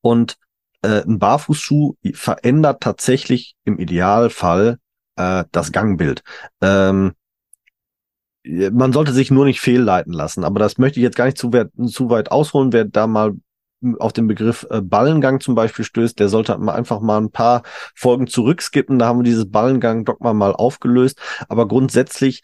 Und 0.00 0.34
äh, 0.82 1.04
ein 1.04 1.20
Barfußschuh 1.20 1.94
verändert 2.12 2.80
tatsächlich 2.80 3.54
im 3.64 3.78
Idealfall 3.78 4.78
äh, 5.14 5.44
das 5.52 5.70
Gangbild. 5.70 6.24
Ähm, 6.60 7.12
man 8.44 8.92
sollte 8.92 9.12
sich 9.12 9.30
nur 9.30 9.44
nicht 9.44 9.60
fehlleiten 9.60 10.12
lassen, 10.12 10.44
aber 10.44 10.58
das 10.58 10.78
möchte 10.78 11.00
ich 11.00 11.04
jetzt 11.04 11.16
gar 11.16 11.26
nicht 11.26 11.38
zu 11.38 11.52
weit, 11.52 11.70
zu 11.86 12.08
weit 12.10 12.30
ausholen. 12.30 12.72
Wer 12.72 12.84
da 12.84 13.06
mal 13.06 13.34
auf 13.98 14.12
den 14.12 14.26
Begriff 14.26 14.66
äh, 14.70 14.80
Ballengang 14.80 15.40
zum 15.40 15.54
Beispiel 15.54 15.84
stößt, 15.84 16.18
der 16.18 16.28
sollte 16.28 16.58
einfach 16.58 17.00
mal 17.00 17.18
ein 17.18 17.30
paar 17.30 17.62
Folgen 17.94 18.26
zurückskippen. 18.26 18.98
Da 18.98 19.06
haben 19.06 19.20
wir 19.20 19.24
dieses 19.24 19.50
Ballengang-Dogma 19.50 20.32
mal 20.32 20.52
aufgelöst. 20.52 21.20
Aber 21.48 21.68
grundsätzlich 21.68 22.42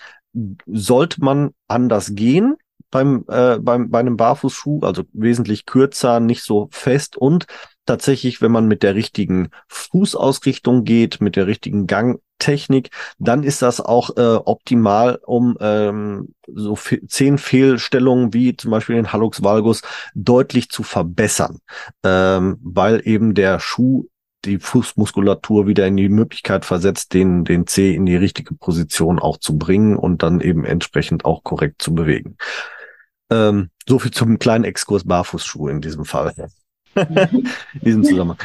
sollte 0.67 1.25
man 1.25 1.51
anders 1.69 2.15
gehen 2.15 2.57
beim, 2.91 3.25
äh, 3.29 3.59
beim, 3.59 3.91
bei 3.91 4.01
einem 4.01 4.17
Barfußschuh, 4.17 4.81
also 4.83 5.03
wesentlich 5.13 5.67
kürzer, 5.67 6.21
nicht 6.21 6.43
so 6.43 6.69
fest 6.71 7.17
und 7.17 7.47
tatsächlich, 7.87 8.41
wenn 8.41 8.53
man 8.53 8.69
mit 8.69 8.83
der 8.83 8.95
richtigen 8.95 9.51
Fußausrichtung 9.69 10.85
geht, 10.85 11.21
mit 11.21 11.37
der 11.37 11.47
richtigen 11.47 11.87
Gangtechnik, 12.45 12.91
dann 13.19 13.43
ist 13.43 13.63
das 13.63 13.81
auch 13.81 14.17
äh, 14.17 14.37
optimal, 14.37 15.19
um 15.25 15.57
ähm, 15.61 16.35
so 16.47 16.77
zehn 17.07 17.39
Fehlstellungen 17.39 18.35
wie 18.35 18.57
zum 18.57 18.71
Beispiel 18.71 18.97
den 18.97 19.13
Hallux 19.13 19.43
valgus 19.43 19.83
deutlich 20.15 20.69
zu 20.69 20.83
verbessern, 20.83 21.59
ähm, 22.03 22.59
weil 22.63 23.03
eben 23.05 23.35
der 23.35 23.61
Schuh 23.61 24.07
die 24.45 24.59
Fußmuskulatur 24.59 25.67
wieder 25.67 25.87
in 25.87 25.97
die 25.97 26.11
Möglichkeit 26.11 26.67
versetzt, 26.67 27.15
den, 27.15 27.45
den 27.45 27.67
C 27.67 27.95
in 27.95 28.05
die 28.05 28.17
richtige 28.17 28.55
Position 28.55 29.19
auch 29.19 29.39
zu 29.39 29.57
bringen 29.57 29.97
und 29.97 30.23
dann 30.23 30.41
eben 30.41 30.67
entsprechend 30.67 31.25
auch 31.25 31.43
korrekt 31.45 31.81
zu 31.81 31.95
bewegen. 31.95 32.37
Ähm, 33.31 33.71
so 33.89 33.99
viel 33.99 34.11
zum 34.11 34.39
kleinen 34.39 34.65
Exkurs 34.65 35.05
Barfußschuhe 35.05 35.71
in 35.71 35.81
diesem 35.81 36.05
Fall 36.05 36.35
in 36.95 37.49
diesem 37.81 38.05
Zusammenhang. 38.05 38.39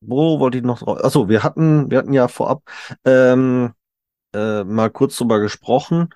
Wo 0.00 0.40
wollte 0.40 0.58
ich 0.58 0.64
noch 0.64 0.80
drauf? 0.80 1.02
Achso, 1.04 1.28
wir 1.28 1.42
hatten, 1.42 1.90
wir 1.90 1.98
hatten 1.98 2.12
ja 2.12 2.28
vorab 2.28 2.62
ähm, 3.04 3.72
äh, 4.34 4.64
mal 4.64 4.90
kurz 4.90 5.16
drüber 5.16 5.40
gesprochen. 5.40 6.08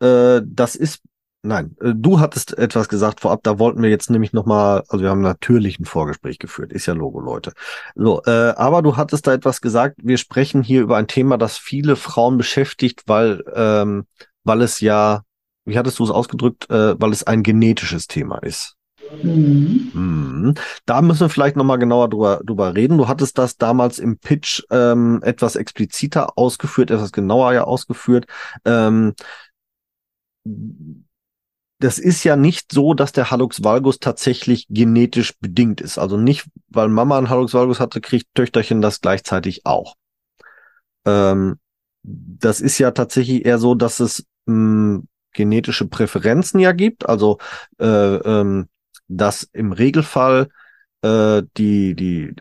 äh, 0.00 0.42
das 0.44 0.76
ist 0.76 1.02
Nein, 1.46 1.76
äh, 1.82 1.92
du 1.94 2.20
hattest 2.20 2.56
etwas 2.56 2.88
gesagt 2.88 3.20
vorab, 3.20 3.42
da 3.42 3.58
wollten 3.58 3.82
wir 3.82 3.90
jetzt 3.90 4.08
nämlich 4.08 4.32
nochmal, 4.32 4.82
also 4.88 5.02
wir 5.02 5.10
haben 5.10 5.20
natürlich 5.20 5.78
ein 5.78 5.84
Vorgespräch 5.84 6.38
geführt, 6.38 6.72
ist 6.72 6.86
ja 6.86 6.94
Logo, 6.94 7.20
Leute. 7.20 7.52
So, 7.94 8.22
äh, 8.24 8.54
aber 8.56 8.80
du 8.80 8.96
hattest 8.96 9.26
da 9.26 9.34
etwas 9.34 9.60
gesagt, 9.60 9.96
wir 10.02 10.16
sprechen 10.16 10.62
hier 10.62 10.80
über 10.80 10.96
ein 10.96 11.06
Thema, 11.06 11.36
das 11.36 11.58
viele 11.58 11.96
Frauen 11.96 12.38
beschäftigt, 12.38 13.02
weil, 13.08 13.44
ähm, 13.54 14.06
weil 14.42 14.62
es 14.62 14.80
ja, 14.80 15.22
wie 15.66 15.76
hattest 15.76 15.98
du 15.98 16.04
es 16.04 16.10
ausgedrückt, 16.10 16.70
äh, 16.70 16.98
weil 16.98 17.12
es 17.12 17.24
ein 17.24 17.42
genetisches 17.42 18.06
Thema 18.06 18.38
ist. 18.38 18.76
Mhm. 19.22 19.90
Mhm. 19.94 20.54
Da 20.86 21.02
müssen 21.02 21.20
wir 21.20 21.28
vielleicht 21.28 21.56
nochmal 21.56 21.78
genauer 21.78 22.08
drüber, 22.08 22.40
drüber 22.44 22.74
reden. 22.74 22.98
Du 22.98 23.08
hattest 23.08 23.38
das 23.38 23.56
damals 23.56 23.98
im 23.98 24.18
Pitch 24.18 24.62
ähm, 24.70 25.20
etwas 25.22 25.56
expliziter 25.56 26.36
ausgeführt, 26.38 26.90
etwas 26.90 27.12
genauer 27.12 27.52
ja 27.52 27.64
ausgeführt. 27.64 28.26
Ähm, 28.64 29.14
das 31.78 31.98
ist 31.98 32.24
ja 32.24 32.36
nicht 32.36 32.72
so, 32.72 32.94
dass 32.94 33.12
der 33.12 33.30
Hallux 33.30 33.62
valgus 33.62 33.98
tatsächlich 33.98 34.66
genetisch 34.68 35.38
bedingt 35.38 35.80
ist. 35.80 35.98
Also 35.98 36.16
nicht, 36.16 36.46
weil 36.68 36.88
Mama 36.88 37.18
einen 37.18 37.30
Hallux 37.30 37.54
valgus 37.54 37.80
hatte, 37.80 38.00
kriegt 38.00 38.34
Töchterchen 38.34 38.80
das 38.80 39.00
gleichzeitig 39.00 39.66
auch. 39.66 39.94
Ähm, 41.04 41.58
das 42.02 42.60
ist 42.60 42.78
ja 42.78 42.90
tatsächlich 42.90 43.44
eher 43.44 43.58
so, 43.58 43.74
dass 43.74 44.00
es 44.00 44.24
mh, 44.46 44.54
hm, 44.54 45.08
genetische 45.32 45.86
Präferenzen 45.86 46.60
ja 46.60 46.72
gibt. 46.72 47.08
Also 47.08 47.38
äh, 47.78 47.86
ähm, 47.86 48.68
dass 49.08 49.42
im 49.52 49.72
Regelfall 49.72 50.48
äh, 51.02 51.42
die 51.56 51.94
die 51.94 52.34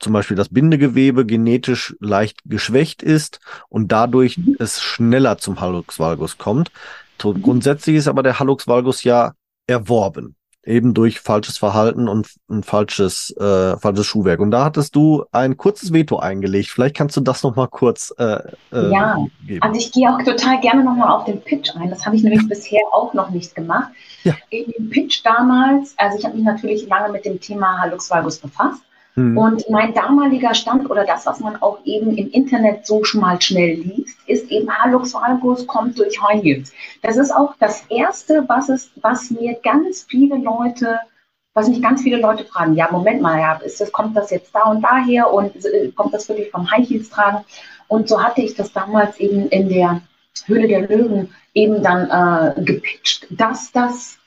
zum 0.00 0.12
Beispiel 0.12 0.36
das 0.36 0.48
Bindegewebe 0.48 1.26
genetisch 1.26 1.96
leicht 2.00 2.40
geschwächt 2.44 3.02
ist 3.02 3.40
und 3.68 3.90
dadurch 3.90 4.38
mhm. 4.38 4.56
es 4.58 4.80
schneller 4.80 5.38
zum 5.38 5.60
Hallux 5.60 5.98
valgus 5.98 6.38
kommt. 6.38 6.70
Mhm. 7.22 7.42
Grundsätzlich 7.42 7.96
ist 7.96 8.08
aber 8.08 8.22
der 8.22 8.38
Hallux 8.38 8.68
valgus 8.68 9.02
ja 9.02 9.34
erworben, 9.66 10.36
eben 10.68 10.92
durch 10.94 11.20
falsches 11.20 11.58
Verhalten 11.58 12.08
und 12.08 12.28
ein 12.50 12.62
falsches, 12.62 13.34
äh, 13.38 13.76
falsches 13.78 14.06
Schuhwerk. 14.06 14.38
Und 14.40 14.50
da 14.50 14.64
hattest 14.64 14.94
du 14.94 15.24
ein 15.32 15.56
kurzes 15.56 15.92
Veto 15.92 16.18
eingelegt. 16.18 16.68
Vielleicht 16.68 16.94
kannst 16.96 17.16
du 17.16 17.22
das 17.22 17.42
noch 17.42 17.56
mal 17.56 17.68
kurz 17.68 18.14
äh, 18.18 18.38
äh, 18.72 18.92
Ja, 18.92 19.16
geben. 19.46 19.62
also 19.62 19.78
ich 19.80 19.90
gehe 19.92 20.08
auch 20.08 20.22
total 20.22 20.60
gerne 20.60 20.84
noch 20.84 20.94
mal 20.94 21.08
auf 21.14 21.24
den 21.24 21.40
Pitch 21.40 21.74
ein. 21.74 21.90
Das 21.90 22.04
habe 22.04 22.16
ich 22.16 22.22
nämlich 22.22 22.46
bisher 22.48 22.80
auch 22.92 23.14
noch 23.14 23.30
nicht 23.30 23.54
gemacht. 23.54 23.90
Ja. 24.24 24.34
In 24.50 24.70
dem 24.72 24.90
Pitch 24.90 25.24
damals, 25.24 25.94
also 25.96 26.18
ich 26.18 26.24
habe 26.24 26.36
mich 26.36 26.44
natürlich 26.44 26.86
lange 26.86 27.12
mit 27.12 27.24
dem 27.24 27.40
Thema 27.40 27.80
Hallux 27.80 28.10
valgus 28.10 28.38
befasst 28.38 28.82
Mhm. 29.18 29.36
Und 29.36 29.68
mein 29.68 29.94
damaliger 29.94 30.54
Stand 30.54 30.88
oder 30.88 31.04
das, 31.04 31.26
was 31.26 31.40
man 31.40 31.60
auch 31.60 31.78
eben 31.84 32.16
im 32.16 32.30
Internet 32.30 32.86
so 32.86 33.02
mal 33.14 33.40
schnell 33.40 33.74
liest, 33.74 34.16
ist 34.26 34.48
eben 34.50 34.70
Halux 34.70 35.12
valgus 35.12 35.66
kommt 35.66 35.98
durch 35.98 36.22
High 36.22 36.40
Heels. 36.42 36.72
Das 37.02 37.16
ist 37.16 37.32
auch 37.32 37.54
das 37.58 37.84
Erste, 37.88 38.44
was, 38.46 38.68
es, 38.68 38.90
was 39.02 39.30
mir 39.30 39.58
ganz 39.64 40.04
viele 40.08 40.36
Leute, 40.36 41.00
was 41.52 41.68
mich 41.68 41.82
ganz 41.82 42.02
viele 42.02 42.18
Leute 42.18 42.44
fragen, 42.44 42.74
ja, 42.74 42.88
Moment 42.92 43.20
mal, 43.20 43.40
ja, 43.40 43.54
ist 43.54 43.80
das, 43.80 43.90
kommt 43.90 44.16
das 44.16 44.30
jetzt 44.30 44.54
da 44.54 44.70
und 44.70 44.82
daher 44.82 45.32
und 45.32 45.56
äh, 45.64 45.90
kommt 45.96 46.14
das 46.14 46.28
wirklich 46.28 46.52
vom 46.52 46.70
High 46.70 46.88
Heels 46.88 47.10
tragen? 47.10 47.44
Und 47.88 48.08
so 48.08 48.22
hatte 48.22 48.42
ich 48.42 48.54
das 48.54 48.72
damals 48.72 49.18
eben 49.18 49.48
in 49.48 49.68
der 49.68 50.00
Höhle 50.46 50.68
der 50.68 50.82
Löwen 50.82 51.34
eben 51.54 51.82
dann 51.82 52.08
äh, 52.08 52.62
gepitcht, 52.62 53.26
dass 53.30 53.72
das 53.72 54.18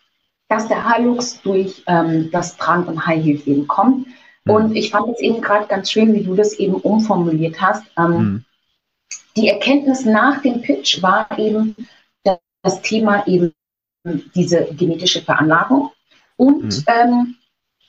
dass 0.49 0.67
der 0.67 0.83
Halux 0.83 1.41
durch 1.43 1.81
ähm, 1.87 2.29
das 2.29 2.57
Tragen 2.57 2.83
von 2.83 3.05
High 3.05 3.23
Heels 3.23 3.47
eben 3.47 3.67
kommt. 3.67 4.05
Und 4.47 4.69
mhm. 4.69 4.75
ich 4.75 4.91
fand 4.91 5.09
es 5.09 5.19
eben 5.19 5.41
gerade 5.41 5.67
ganz 5.67 5.91
schön, 5.91 6.13
wie 6.13 6.23
du 6.23 6.35
das 6.35 6.53
eben 6.53 6.75
umformuliert 6.75 7.61
hast. 7.61 7.83
Ähm, 7.97 8.11
mhm. 8.11 8.45
Die 9.37 9.47
Erkenntnis 9.49 10.05
nach 10.05 10.41
dem 10.41 10.61
Pitch 10.61 11.01
war 11.01 11.27
eben 11.37 11.75
das 12.63 12.81
Thema 12.81 13.25
eben 13.27 13.53
diese 14.35 14.65
genetische 14.65 15.21
Veranlagung 15.21 15.91
und 16.37 16.63
mhm. 16.63 16.83
ähm, 16.87 17.35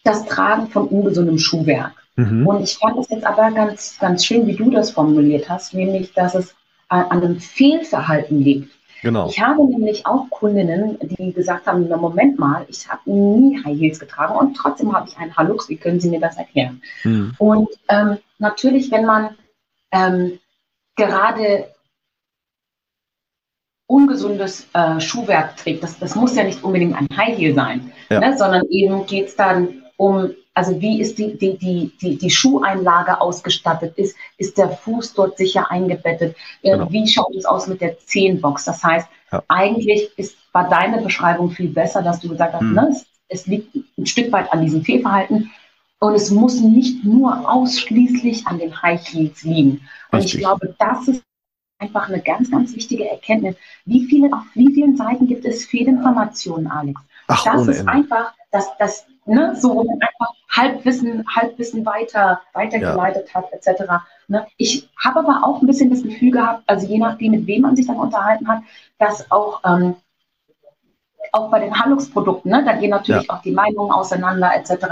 das 0.05 0.27
Tragen 0.27 0.69
von 0.69 0.89
ungesundem 0.89 1.39
Schuhwerk. 1.39 1.95
Mhm. 2.17 2.47
Und 2.47 2.63
ich 2.63 2.77
fand 2.77 2.99
es 2.99 3.09
jetzt 3.09 3.25
aber 3.25 3.51
ganz, 3.51 3.99
ganz 3.99 4.25
schön, 4.25 4.47
wie 4.47 4.57
du 4.57 4.71
das 4.71 4.91
formuliert 4.91 5.49
hast, 5.49 5.75
nämlich, 5.75 6.13
dass 6.13 6.35
es 6.35 6.55
an 6.89 7.11
einem 7.11 7.41
Fehlverhalten 7.41 8.43
liegt. 8.43 8.71
Genau. 9.03 9.29
Ich 9.29 9.41
habe 9.41 9.65
nämlich 9.69 10.07
auch 10.07 10.31
Kundinnen, 10.31 10.97
die 11.03 11.33
gesagt 11.33 11.67
haben, 11.67 11.89
na 11.89 11.97
Moment 11.97 12.39
mal, 12.39 12.65
ich 12.69 12.89
habe 12.89 13.11
nie 13.11 13.63
High 13.65 13.77
Heels 13.77 13.99
getragen 13.99 14.37
und 14.37 14.55
trotzdem 14.55 14.95
habe 14.95 15.09
ich 15.09 15.19
einen 15.19 15.37
Hallux, 15.37 15.69
wie 15.69 15.77
können 15.77 15.99
Sie 15.99 16.09
mir 16.09 16.21
das 16.21 16.37
erklären? 16.37 16.81
Mhm. 17.03 17.35
Und 17.39 17.69
ähm, 17.89 18.19
natürlich, 18.39 18.93
wenn 18.93 19.05
man 19.05 19.37
ähm, 19.91 20.39
gerade 20.97 21.67
ungesundes 23.89 24.69
äh, 24.73 25.01
Schuhwerk 25.01 25.57
trägt, 25.57 25.83
das, 25.83 25.99
das 25.99 26.15
muss 26.15 26.37
ja 26.37 26.45
nicht 26.45 26.63
unbedingt 26.63 26.97
ein 26.97 27.09
High 27.17 27.37
Heel 27.37 27.55
sein, 27.55 27.93
ja. 28.09 28.21
ne, 28.21 28.39
sondern 28.39 28.65
eben 28.71 29.05
geht 29.07 29.29
es 29.29 29.37
dann 29.37 29.83
um 29.97 30.33
also 30.55 30.81
wie 30.81 31.01
ist 31.01 31.19
die, 31.19 31.37
die, 31.39 31.57
die, 31.57 31.93
die, 32.01 32.19
die 32.19 32.31
Schuheinlage 32.31 33.21
ausgestattet? 33.21 33.97
Ist, 33.97 34.17
ist 34.37 34.59
der 34.59 34.69
Fuß 34.69 35.15
dort 35.15 35.39
sicher 35.39 35.71
eingebettet? 35.71 36.37
Äh, 36.63 36.73
genau. 36.73 36.91
Wie 36.91 37.07
schaut 37.07 37.35
es 37.35 37.47
aus 37.47 37.67
mit 37.67 37.81
der 37.81 37.99
Zehenbox? 37.99 38.65
Das 38.67 38.85
heißt, 38.85 39.09
ja. 39.33 39.43
eigentlich 39.49 40.11
ist, 40.17 40.37
war 40.53 40.69
deine 40.69 41.01
Beschreibung 41.01 41.51
viel 41.51 41.71
besser, 41.71 42.03
dass 42.03 42.21
du 42.21 42.29
gesagt 42.29 42.53
hast, 42.53 42.61
hm. 42.61 42.75
ne, 42.75 42.89
es, 42.91 43.07
es 43.29 43.47
liegt 43.47 43.75
ein 43.97 44.07
Stück 44.07 44.31
weit 44.33 44.53
an 44.53 44.61
diesem 44.61 44.85
Fehlverhalten. 44.85 45.51
Und 46.01 46.15
es 46.15 46.31
muss 46.31 46.61
nicht 46.61 47.05
nur 47.05 47.49
ausschließlich 47.49 48.47
an 48.47 48.59
den 48.59 48.83
High 48.83 49.01
Heels 49.07 49.45
liegen. 49.45 49.89
Und 50.11 50.19
Richtig. 50.19 50.35
ich 50.35 50.41
glaube, 50.41 50.75
das 50.79 51.09
ist 51.09 51.23
einfach 51.79 52.09
eine 52.09 52.21
ganz, 52.21 52.51
ganz 52.51 52.75
wichtige 52.75 53.09
Erkenntnis. 53.09 53.57
Wie 53.85 54.05
viele, 54.07 54.33
auf 54.33 54.45
wie 54.55 54.73
vielen 54.75 54.97
Seiten 54.97 55.27
gibt 55.27 55.45
es 55.45 55.65
Fehlinformationen, 55.65 56.67
Alex? 56.67 57.01
Ach, 57.29 57.45
das 57.45 57.69
ist 57.69 57.79
Ende. 57.81 57.93
einfach, 57.93 58.33
dass, 58.51 58.67
dass 58.79 59.07
ne, 59.27 59.55
so 59.57 59.81
einfach 59.81 60.35
Halbwissen, 60.51 61.25
Halbwissen 61.35 61.85
weiter, 61.87 62.41
weitergeleitet 62.53 63.29
ja. 63.29 63.35
hat, 63.35 63.53
etc. 63.53 63.85
Ne? 64.29 64.47
Ich 64.57 64.89
habe 65.03 65.21
aber 65.21 65.43
auch 65.45 65.63
ein 65.63 65.67
bisschen 65.67 65.91
das 65.91 66.03
Gefühl 66.03 66.31
gehabt, 66.31 66.63
also 66.67 66.87
je 66.87 66.99
nachdem, 66.99 67.33
mit 67.33 67.47
wem 67.47 67.63
man 67.63 67.77
sich 67.77 67.87
dann 67.87 67.97
unterhalten 67.97 68.47
hat, 68.49 68.63
dass 68.99 69.31
auch, 69.31 69.61
ähm, 69.65 69.95
auch 71.33 71.51
bei 71.51 71.61
den 71.61 71.79
Handlungsprodukten, 71.79 72.51
ne, 72.51 72.63
da 72.65 72.75
gehen 72.75 72.91
natürlich 72.91 73.27
ja. 73.27 73.35
auch 73.35 73.41
die 73.41 73.53
Meinungen 73.53 73.91
auseinander, 73.91 74.51
etc. 74.55 74.85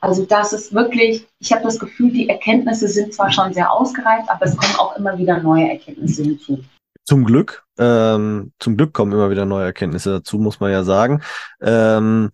Also 0.00 0.24
das 0.24 0.52
ist 0.52 0.72
wirklich, 0.72 1.26
ich 1.40 1.52
habe 1.52 1.64
das 1.64 1.78
Gefühl, 1.78 2.12
die 2.12 2.28
Erkenntnisse 2.28 2.86
sind 2.86 3.12
zwar 3.12 3.32
schon 3.32 3.52
sehr 3.52 3.72
ausgereift, 3.72 4.30
aber 4.30 4.44
es 4.44 4.56
kommen 4.56 4.76
auch 4.78 4.96
immer 4.96 5.18
wieder 5.18 5.38
neue 5.38 5.68
Erkenntnisse 5.68 6.22
hinzu. 6.22 6.60
Zum 7.04 7.24
Glück, 7.24 7.64
ähm, 7.78 8.52
zum 8.60 8.76
Glück 8.76 8.92
kommen 8.92 9.10
immer 9.10 9.30
wieder 9.30 9.44
neue 9.44 9.64
Erkenntnisse 9.64 10.12
dazu, 10.12 10.38
muss 10.38 10.60
man 10.60 10.70
ja 10.70 10.84
sagen. 10.84 11.22
Ähm, 11.60 12.30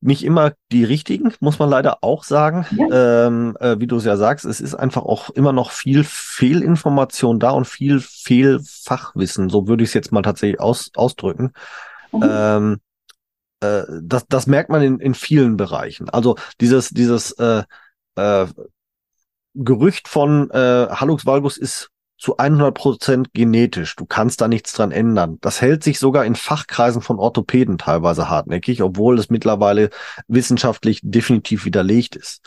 nicht 0.00 0.24
immer 0.24 0.52
die 0.72 0.84
richtigen, 0.84 1.34
muss 1.40 1.58
man 1.58 1.68
leider 1.68 1.98
auch 2.02 2.24
sagen. 2.24 2.66
Ja. 2.70 3.26
Ähm, 3.26 3.56
äh, 3.60 3.78
wie 3.78 3.86
du 3.86 3.96
es 3.96 4.04
ja 4.04 4.16
sagst, 4.16 4.44
es 4.46 4.60
ist 4.60 4.74
einfach 4.74 5.02
auch 5.02 5.30
immer 5.30 5.52
noch 5.52 5.70
viel 5.70 6.04
Fehlinformation 6.04 7.38
da 7.38 7.50
und 7.50 7.66
viel 7.66 8.00
Fehlfachwissen. 8.00 9.50
So 9.50 9.68
würde 9.68 9.82
ich 9.82 9.90
es 9.90 9.94
jetzt 9.94 10.12
mal 10.12 10.22
tatsächlich 10.22 10.60
aus, 10.60 10.90
ausdrücken. 10.94 11.52
Mhm. 12.12 12.22
Ähm, 12.22 12.80
äh, 13.60 13.82
das, 14.02 14.26
das 14.28 14.46
merkt 14.46 14.70
man 14.70 14.82
in, 14.82 15.00
in 15.00 15.14
vielen 15.14 15.56
Bereichen. 15.56 16.08
Also 16.08 16.36
dieses, 16.60 16.88
dieses 16.88 17.32
äh, 17.32 17.64
äh, 18.16 18.46
Gerücht 19.54 20.08
von 20.08 20.50
äh, 20.50 20.86
Hallux 20.90 21.26
valgus 21.26 21.56
ist 21.56 21.90
zu 22.20 22.36
100 22.36 22.74
Prozent 22.74 23.32
genetisch. 23.32 23.96
Du 23.96 24.04
kannst 24.04 24.42
da 24.42 24.48
nichts 24.48 24.74
dran 24.74 24.92
ändern. 24.92 25.38
Das 25.40 25.62
hält 25.62 25.82
sich 25.82 25.98
sogar 25.98 26.26
in 26.26 26.34
Fachkreisen 26.34 27.00
von 27.00 27.18
Orthopäden 27.18 27.78
teilweise 27.78 28.28
hartnäckig, 28.28 28.82
obwohl 28.82 29.18
es 29.18 29.30
mittlerweile 29.30 29.88
wissenschaftlich 30.28 31.00
definitiv 31.02 31.64
widerlegt 31.64 32.16
ist. 32.16 32.42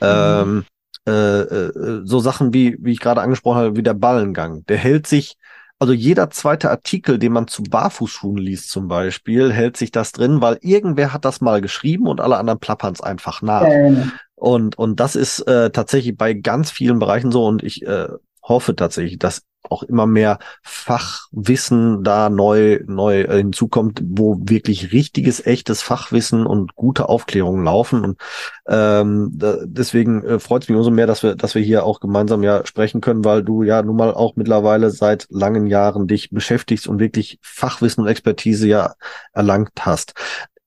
Mhm. 0.00 0.06
Ähm, 0.06 0.64
äh, 1.08 1.40
äh, 1.40 2.02
so 2.04 2.20
Sachen 2.20 2.54
wie, 2.54 2.76
wie 2.80 2.92
ich 2.92 3.00
gerade 3.00 3.20
angesprochen 3.20 3.58
habe, 3.58 3.76
wie 3.76 3.82
der 3.82 3.94
Ballengang. 3.94 4.64
Der 4.66 4.76
hält 4.76 5.08
sich, 5.08 5.36
also 5.80 5.92
jeder 5.92 6.30
zweite 6.30 6.70
Artikel, 6.70 7.18
den 7.18 7.32
man 7.32 7.48
zu 7.48 7.64
Barfußschuhen 7.64 8.38
liest 8.38 8.70
zum 8.70 8.86
Beispiel, 8.86 9.52
hält 9.52 9.76
sich 9.76 9.90
das 9.90 10.12
drin, 10.12 10.40
weil 10.40 10.58
irgendwer 10.60 11.12
hat 11.12 11.24
das 11.24 11.40
mal 11.40 11.60
geschrieben 11.60 12.06
und 12.06 12.20
alle 12.20 12.36
anderen 12.36 12.60
plappern 12.60 12.92
es 12.92 13.00
einfach 13.00 13.42
nach. 13.42 13.66
Ähm. 13.66 14.12
Und, 14.36 14.78
und 14.78 15.00
das 15.00 15.16
ist 15.16 15.40
äh, 15.48 15.70
tatsächlich 15.70 16.16
bei 16.16 16.32
ganz 16.34 16.70
vielen 16.70 17.00
Bereichen 17.00 17.32
so. 17.32 17.44
Und 17.44 17.64
ich 17.64 17.84
äh, 17.84 18.06
hoffe 18.48 18.76
tatsächlich, 18.76 19.18
dass 19.18 19.42
auch 19.70 19.82
immer 19.82 20.06
mehr 20.06 20.38
Fachwissen 20.62 22.02
da 22.04 22.30
neu, 22.30 22.80
neu 22.86 23.22
äh, 23.22 23.38
hinzukommt, 23.38 24.00
wo 24.04 24.38
wirklich 24.40 24.92
richtiges, 24.92 25.44
echtes 25.44 25.82
Fachwissen 25.82 26.46
und 26.46 26.74
gute 26.74 27.08
Aufklärungen 27.08 27.64
laufen. 27.64 28.04
Und 28.04 28.20
ähm, 28.68 29.32
da, 29.34 29.58
deswegen 29.64 30.22
äh, 30.24 30.38
freut 30.38 30.62
es 30.62 30.68
mich 30.68 30.78
umso 30.78 30.90
mehr, 30.90 31.06
dass 31.06 31.22
wir, 31.22 31.34
dass 31.34 31.54
wir 31.54 31.62
hier 31.62 31.84
auch 31.84 32.00
gemeinsam 32.00 32.42
ja 32.42 32.64
sprechen 32.64 33.00
können, 33.00 33.24
weil 33.24 33.42
du 33.42 33.62
ja 33.62 33.82
nun 33.82 33.96
mal 33.96 34.14
auch 34.14 34.36
mittlerweile 34.36 34.90
seit 34.90 35.26
langen 35.30 35.66
Jahren 35.66 36.06
dich 36.06 36.30
beschäftigst 36.30 36.86
und 36.86 37.00
wirklich 37.00 37.38
Fachwissen 37.42 38.04
und 38.04 38.08
Expertise 38.08 38.68
ja 38.68 38.94
erlangt 39.32 39.72
hast. 39.80 40.14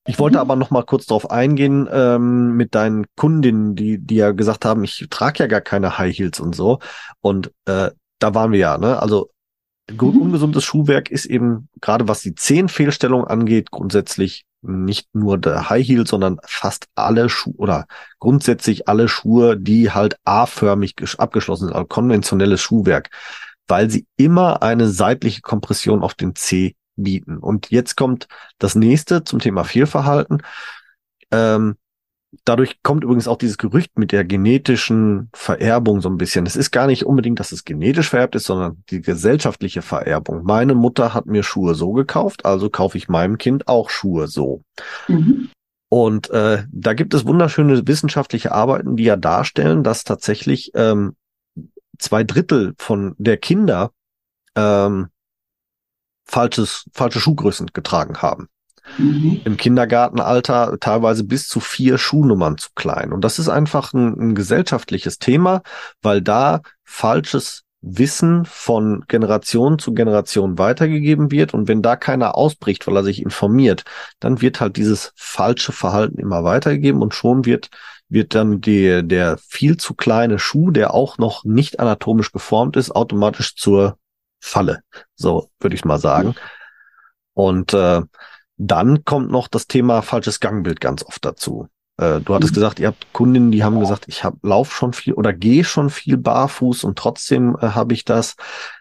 Ich 0.10 0.18
wollte 0.18 0.38
mhm. 0.38 0.42
aber 0.42 0.56
noch 0.56 0.72
mal 0.72 0.84
kurz 0.84 1.06
darauf 1.06 1.30
eingehen 1.30 1.88
ähm, 1.92 2.58
mit 2.58 2.74
deinen 2.74 3.06
Kundinnen, 3.16 3.76
die, 3.76 4.00
die 4.00 4.16
ja 4.16 4.32
gesagt 4.32 4.66
haben, 4.66 4.84
ich 4.84 5.06
trage 5.12 5.44
ja 5.44 5.48
gar 5.48 5.62
keine 5.62 6.00
High 6.00 6.18
Heels 6.18 6.40
und 6.40 6.56
so. 6.56 6.80
Und 7.22 7.52
äh, 7.66 7.92
da 8.18 8.34
waren 8.34 8.52
wir 8.52 8.58
ja, 8.58 8.78
ne? 8.80 9.00
Also 9.00 9.30
mhm. 9.92 10.20
ungesundes 10.20 10.64
Schuhwerk 10.64 11.12
ist 11.12 11.26
eben, 11.26 11.70
gerade 11.80 12.08
was 12.08 12.22
die 12.22 12.34
Zehenfehlstellung 12.34 13.26
angeht, 13.26 13.70
grundsätzlich 13.70 14.46
nicht 14.64 15.08
nur 15.14 15.38
der 15.38 15.70
High 15.70 15.88
Heel, 15.88 16.08
sondern 16.08 16.40
fast 16.44 16.88
alle 16.96 17.30
Schuhe 17.30 17.54
oder 17.58 17.86
grundsätzlich 18.18 18.88
alle 18.88 19.10
Schuhe, 19.10 19.58
die 19.58 19.92
halt 19.92 20.18
A-förmig 20.26 20.96
abgeschlossen 21.20 21.68
sind, 21.68 21.76
also 21.76 21.86
konventionelles 21.86 22.62
Schuhwerk, 22.62 23.12
weil 23.68 23.92
sie 23.92 24.08
immer 24.18 24.64
eine 24.64 24.88
seitliche 24.88 25.42
Kompression 25.42 26.02
auf 26.02 26.16
den 26.16 26.34
C 26.34 26.76
bieten. 27.04 27.38
Und 27.38 27.72
jetzt 27.72 27.96
kommt 27.96 28.28
das 28.58 28.76
nächste 28.76 29.24
zum 29.24 29.40
Thema 29.40 29.64
Fehlverhalten. 29.64 30.42
Ähm, 31.32 31.76
dadurch 32.46 32.82
kommt 32.84 33.04
übrigens 33.04 33.28
auch 33.28 33.38
dieses 33.38 33.58
Gerücht 33.58 33.98
mit 33.98 34.12
der 34.12 34.24
genetischen 34.24 35.30
Vererbung 35.34 36.02
so 36.02 36.10
ein 36.10 36.18
bisschen. 36.18 36.46
Es 36.46 36.56
ist 36.56 36.72
gar 36.72 36.88
nicht 36.88 37.06
unbedingt, 37.06 37.40
dass 37.40 37.52
es 37.52 37.66
genetisch 37.66 38.10
vererbt 38.10 38.36
ist, 38.36 38.46
sondern 38.46 38.84
die 38.90 39.02
gesellschaftliche 39.02 39.82
Vererbung. 39.82 40.44
Meine 40.44 40.76
Mutter 40.76 41.14
hat 41.14 41.26
mir 41.26 41.44
Schuhe 41.44 41.76
so 41.76 41.94
gekauft, 41.94 42.46
also 42.46 42.70
kaufe 42.70 42.98
ich 42.98 43.10
meinem 43.10 43.38
Kind 43.38 43.68
auch 43.68 43.90
Schuhe 43.90 44.28
so. 44.28 44.64
Mhm. 45.08 45.50
Und 45.90 46.30
äh, 46.30 46.64
da 46.72 46.94
gibt 46.94 47.16
es 47.16 47.26
wunderschöne 47.26 47.88
wissenschaftliche 47.88 48.52
Arbeiten, 48.52 48.96
die 48.96 49.06
ja 49.06 49.16
darstellen, 49.16 49.84
dass 49.84 50.04
tatsächlich 50.04 50.72
ähm, 50.76 51.16
zwei 51.98 52.24
Drittel 52.24 52.74
von 52.78 53.16
der 53.18 53.38
Kinder 53.38 53.92
ähm, 54.56 55.08
falsches, 56.30 56.86
falsche 56.94 57.20
Schuhgrößen 57.20 57.68
getragen 57.74 58.22
haben. 58.22 58.48
Mhm. 58.98 59.42
Im 59.46 59.58
Kindergartenalter 59.58 60.78
teilweise 60.80 61.24
bis 61.24 61.48
zu 61.48 61.60
vier 61.60 61.98
Schuhnummern 61.98 62.58
zu 62.58 62.70
klein. 62.76 63.14
Und 63.14 63.22
das 63.22 63.40
ist 63.40 63.50
einfach 63.50 63.94
ein, 63.94 64.14
ein 64.20 64.36
gesellschaftliches 64.36 65.20
Thema, 65.20 65.62
weil 66.02 66.22
da 66.22 66.62
falsches 66.84 67.64
Wissen 67.82 68.46
von 68.46 69.06
Generation 69.08 69.80
zu 69.80 69.94
Generation 69.94 70.58
weitergegeben 70.58 71.32
wird. 71.32 71.54
Und 71.54 71.68
wenn 71.68 71.82
da 71.82 71.96
keiner 71.96 72.36
ausbricht, 72.36 72.88
weil 72.88 72.98
er 72.98 73.04
sich 73.04 73.22
informiert, 73.22 73.84
dann 74.20 74.42
wird 74.42 74.60
halt 74.60 74.76
dieses 74.76 75.14
falsche 75.16 75.72
Verhalten 75.72 76.20
immer 76.20 76.44
weitergegeben 76.44 77.02
und 77.02 77.14
schon 77.14 77.46
wird, 77.46 77.70
wird 78.10 78.36
dann 78.36 78.60
die, 78.60 79.08
der 79.08 79.38
viel 79.38 79.78
zu 79.78 79.94
kleine 79.94 80.40
Schuh, 80.40 80.72
der 80.72 80.94
auch 80.94 81.18
noch 81.18 81.44
nicht 81.46 81.80
anatomisch 81.80 82.32
geformt 82.32 82.76
ist, 82.76 82.92
automatisch 82.92 83.56
zur 83.56 83.98
Falle. 84.40 84.82
So 85.16 85.50
würde 85.60 85.76
ich 85.76 85.86
mal 85.86 86.00
sagen. 86.00 86.36
Und 87.34 87.74
äh, 87.74 88.02
dann 88.58 89.06
kommt 89.06 89.32
noch 89.32 89.48
das 89.48 89.68
Thema 89.68 90.02
falsches 90.02 90.40
Gangbild 90.40 90.82
ganz 90.82 91.04
oft 91.04 91.24
dazu. 91.24 91.68
Äh, 92.00 92.22
du 92.22 92.34
hattest 92.34 92.54
mhm. 92.54 92.56
gesagt, 92.56 92.80
ihr 92.80 92.88
habt 92.88 93.12
Kundinnen, 93.14 93.52
die 93.52 93.64
haben 93.64 93.80
gesagt, 93.80 94.06
ich 94.08 94.24
hab, 94.24 94.36
lauf 94.44 94.74
schon 94.74 94.94
viel 94.94 95.14
oder 95.14 95.34
gehe 95.34 95.64
schon 95.64 95.90
viel 95.90 96.18
barfuß 96.18 96.84
und 96.84 96.98
trotzdem 96.98 97.58
äh, 97.62 97.70
habe 97.70 97.94
ich 97.94 98.06
das. 98.06 98.36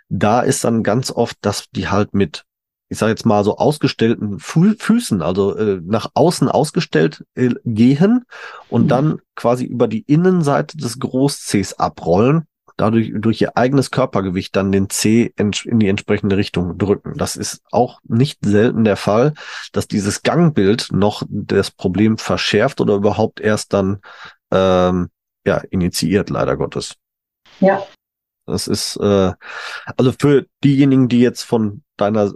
Da 0.09 0.41
ist 0.41 0.65
dann 0.65 0.83
ganz 0.83 1.11
oft, 1.11 1.37
dass 1.43 1.69
die 1.71 1.89
halt 1.89 2.15
mit, 2.15 2.45
ich 2.89 2.99
sage 2.99 3.11
jetzt 3.11 3.27
mal 3.27 3.45
so 3.45 3.57
ausgestellten 3.57 4.39
Fü 4.39 4.75
Füßen, 4.79 5.23
also 5.23 5.57
äh, 5.57 5.81
nach 5.85 6.11
außen 6.15 6.49
ausgestellt 6.49 7.25
äh, 7.35 7.55
gehen 7.65 8.25
und 8.69 8.85
mhm. 8.85 8.89
dann 8.89 9.19
quasi 9.35 9.65
über 9.65 9.89
die 9.89 10.03
Innenseite 10.03 10.77
des 10.77 10.99
Großzehs 10.99 11.75
abrollen 11.75 12.47
dadurch 12.79 13.13
durch 13.15 13.41
ihr 13.43 13.57
eigenes 13.57 13.91
Körpergewicht 13.91 14.57
dann 14.57 14.73
den 14.73 14.89
C 14.89 15.35
in, 15.37 15.51
die 15.51 15.89
entsprechende 15.89 16.39
Richtung 16.39 16.79
drücken. 16.79 17.19
Das 17.19 17.37
ist 17.37 17.63
auch 17.71 18.01
nicht 18.05 18.39
selten 18.43 18.85
der 18.85 18.97
Fall, 18.97 19.35
dass 19.73 19.89
dieses 19.89 20.23
Gangbild 20.23 20.89
noch 20.93 21.23
das 21.29 21.71
Problem 21.71 22.17
verschärft 22.17 22.81
oder 22.81 22.95
überhaupt 22.95 23.41
erst 23.41 23.75
dann 23.75 24.01
ähm, 24.51 25.11
ja 25.45 25.59
initiiert, 25.71 26.31
leider 26.31 26.57
Gottes. 26.57 26.95
Ja. 27.61 27.85
Das 28.47 28.67
ist 28.67 28.97
äh, 28.97 29.33
also 29.97 30.13
für 30.19 30.47
diejenigen, 30.65 31.09
die 31.09 31.21
jetzt 31.21 31.43
von 31.43 31.83
deiner 31.97 32.33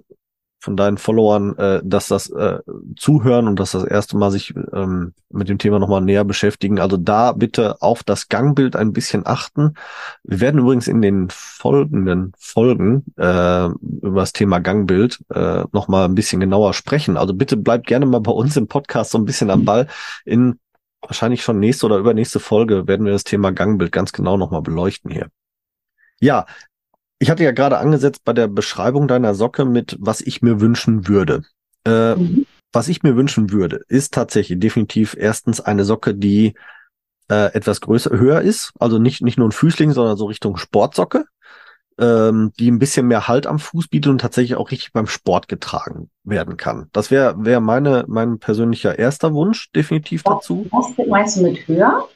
von 0.63 0.77
deinen 0.77 0.97
Followern, 0.97 1.57
äh, 1.59 1.81
dass 1.85 2.07
das 2.07 2.31
äh, 2.31 2.61
zuhören 2.97 3.49
und 3.49 3.59
dass 3.59 3.73
das 3.73 3.83
erste 3.83 4.17
Mal 4.17 4.31
sich 4.31 4.55
ähm, 4.73 5.13
mit 5.29 5.49
dem 5.49 5.59
Thema 5.59 5.81
nochmal 5.81 6.03
näher 6.03 6.25
beschäftigen. 6.25 6.79
Also 6.79 6.97
da 6.97 7.33
bitte 7.33 7.83
auf 7.83 8.05
das 8.05 8.29
Gangbild 8.29 8.77
ein 8.77 8.93
bisschen 8.93 9.27
achten. 9.27 9.75
Wir 10.23 10.41
werden 10.41 10.61
übrigens 10.61 10.87
in 10.87 11.03
den 11.03 11.29
folgenden 11.31 12.33
Folgen 12.39 13.05
äh, 13.17 13.67
über 13.67 14.21
das 14.21 14.33
Thema 14.33 14.61
Gangbild 14.61 15.19
äh, 15.35 15.65
nochmal 15.73 16.05
ein 16.05 16.15
bisschen 16.15 16.39
genauer 16.39 16.75
sprechen. 16.75 17.17
Also 17.17 17.35
bitte 17.35 17.57
bleibt 17.57 17.89
gerne 17.89 18.07
mal 18.07 18.21
bei 18.21 18.33
uns 18.33 18.57
im 18.57 18.69
Podcast 18.69 19.11
so 19.11 19.19
ein 19.19 19.25
bisschen 19.25 19.51
am 19.51 19.65
Ball. 19.65 19.89
In 20.25 20.61
wahrscheinlich 21.01 21.43
schon 21.43 21.59
nächste 21.59 21.87
oder 21.87 21.97
übernächste 21.99 22.39
Folge 22.39 22.87
werden 22.87 23.05
wir 23.05 23.13
das 23.13 23.25
Thema 23.25 23.51
Gangbild 23.51 23.91
ganz 23.91 24.13
genau 24.13 24.37
nochmal 24.37 24.63
beleuchten 24.63 25.11
hier. 25.11 25.27
Ja, 26.21 26.47
ich 27.23 27.31
hatte 27.31 27.45
ja 27.45 27.53
gerade 27.53 27.79
angesetzt 27.79 28.23
bei 28.25 28.33
der 28.33 28.49
Beschreibung 28.49 29.07
deiner 29.07 29.33
Socke 29.35 29.65
mit, 29.65 29.97
was 30.01 30.21
ich 30.21 30.43
mir 30.43 30.61
wünschen 30.61 31.07
würde. 31.07 31.45
Äh, 31.87 32.17
mhm. 32.17 32.47
Was 32.73 32.89
ich 32.89 33.05
mir 33.05 33.15
wünschen 33.15 33.53
würde, 33.53 33.85
ist 33.87 34.13
tatsächlich 34.13 34.59
definitiv 34.59 35.15
erstens 35.17 35.61
eine 35.61 35.85
Socke, 35.85 36.17
die 36.17 36.55
äh, 37.31 37.55
etwas 37.55 37.81
größer, 37.81 38.11
höher 38.11 38.41
ist. 38.41 38.73
Also 38.81 38.99
nicht, 38.99 39.23
nicht 39.23 39.39
nur 39.39 39.47
ein 39.47 39.53
Füßling, 39.53 39.93
sondern 39.93 40.17
so 40.17 40.25
Richtung 40.25 40.57
Sportsocke, 40.57 41.27
ähm, 41.97 42.51
die 42.59 42.69
ein 42.69 42.81
bisschen 42.81 43.07
mehr 43.07 43.29
Halt 43.29 43.47
am 43.47 43.61
Fuß 43.61 43.87
bietet 43.87 44.11
und 44.11 44.21
tatsächlich 44.21 44.57
auch 44.57 44.73
richtig 44.73 44.93
beim 44.93 45.07
Sport 45.07 45.47
getragen 45.47 46.11
werden 46.25 46.57
kann. 46.57 46.89
Das 46.93 47.13
wäre 47.13 47.37
wär 47.45 47.61
meine, 47.61 48.05
mein 48.09 48.41
persönlicher 48.41 48.99
erster 48.99 49.33
Wunsch 49.33 49.71
definitiv 49.71 50.25
dazu. 50.25 50.67
Was 50.73 51.07
meinst 51.07 51.37
du 51.37 51.43
mit 51.43 51.69
höher? 51.69 52.09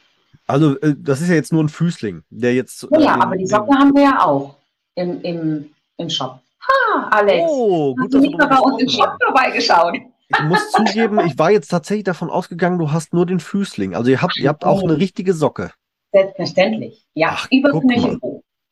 Also, 0.49 0.77
äh, 0.81 0.97
das 0.99 1.21
ist 1.21 1.29
ja 1.29 1.37
jetzt 1.37 1.53
nur 1.53 1.63
ein 1.63 1.69
Füßling, 1.69 2.25
der 2.31 2.55
jetzt. 2.55 2.89
Ja, 2.91 2.97
äh, 2.97 3.01
den, 3.01 3.23
aber 3.23 3.37
die 3.37 3.47
Socke 3.47 3.71
den, 3.71 3.79
haben 3.79 3.95
wir 3.95 4.03
ja 4.03 4.25
auch 4.25 4.57
im, 4.97 5.23
im, 5.23 5.71
im 5.97 6.11
Shop. 6.11 6.41
Ha, 6.61 7.09
Alex. 7.11 7.45
Oh, 7.49 7.95
gut, 7.95 8.05
hast 8.05 8.15
du 8.15 8.19
nicht 8.19 8.37
mal 8.37 8.49
bei 8.49 8.59
uns 8.59 8.83
im 8.83 8.89
Shop 8.89 9.17
vorbeigeschaut? 9.25 9.95
Ich 10.29 10.41
muss 10.41 10.71
zugeben, 10.73 11.21
ich 11.25 11.39
war 11.39 11.53
jetzt 11.53 11.69
tatsächlich 11.69 12.05
davon 12.05 12.31
ausgegangen, 12.31 12.79
du 12.79 12.91
hast 12.91 13.15
nur 13.15 13.27
den 13.27 13.39
Füßling. 13.39 13.95
Also 13.95 14.11
ihr 14.11 14.21
habt, 14.21 14.37
ihr 14.37 14.49
habt 14.49 14.65
auch 14.65 14.83
eine 14.83 14.99
richtige 14.99 15.33
Socke. 15.33 15.71
Selbstverständlich. 16.13 17.07
Ja, 17.15 17.29
Ach, 17.33 17.49
über 17.51 17.71
Knöchel 17.81 18.19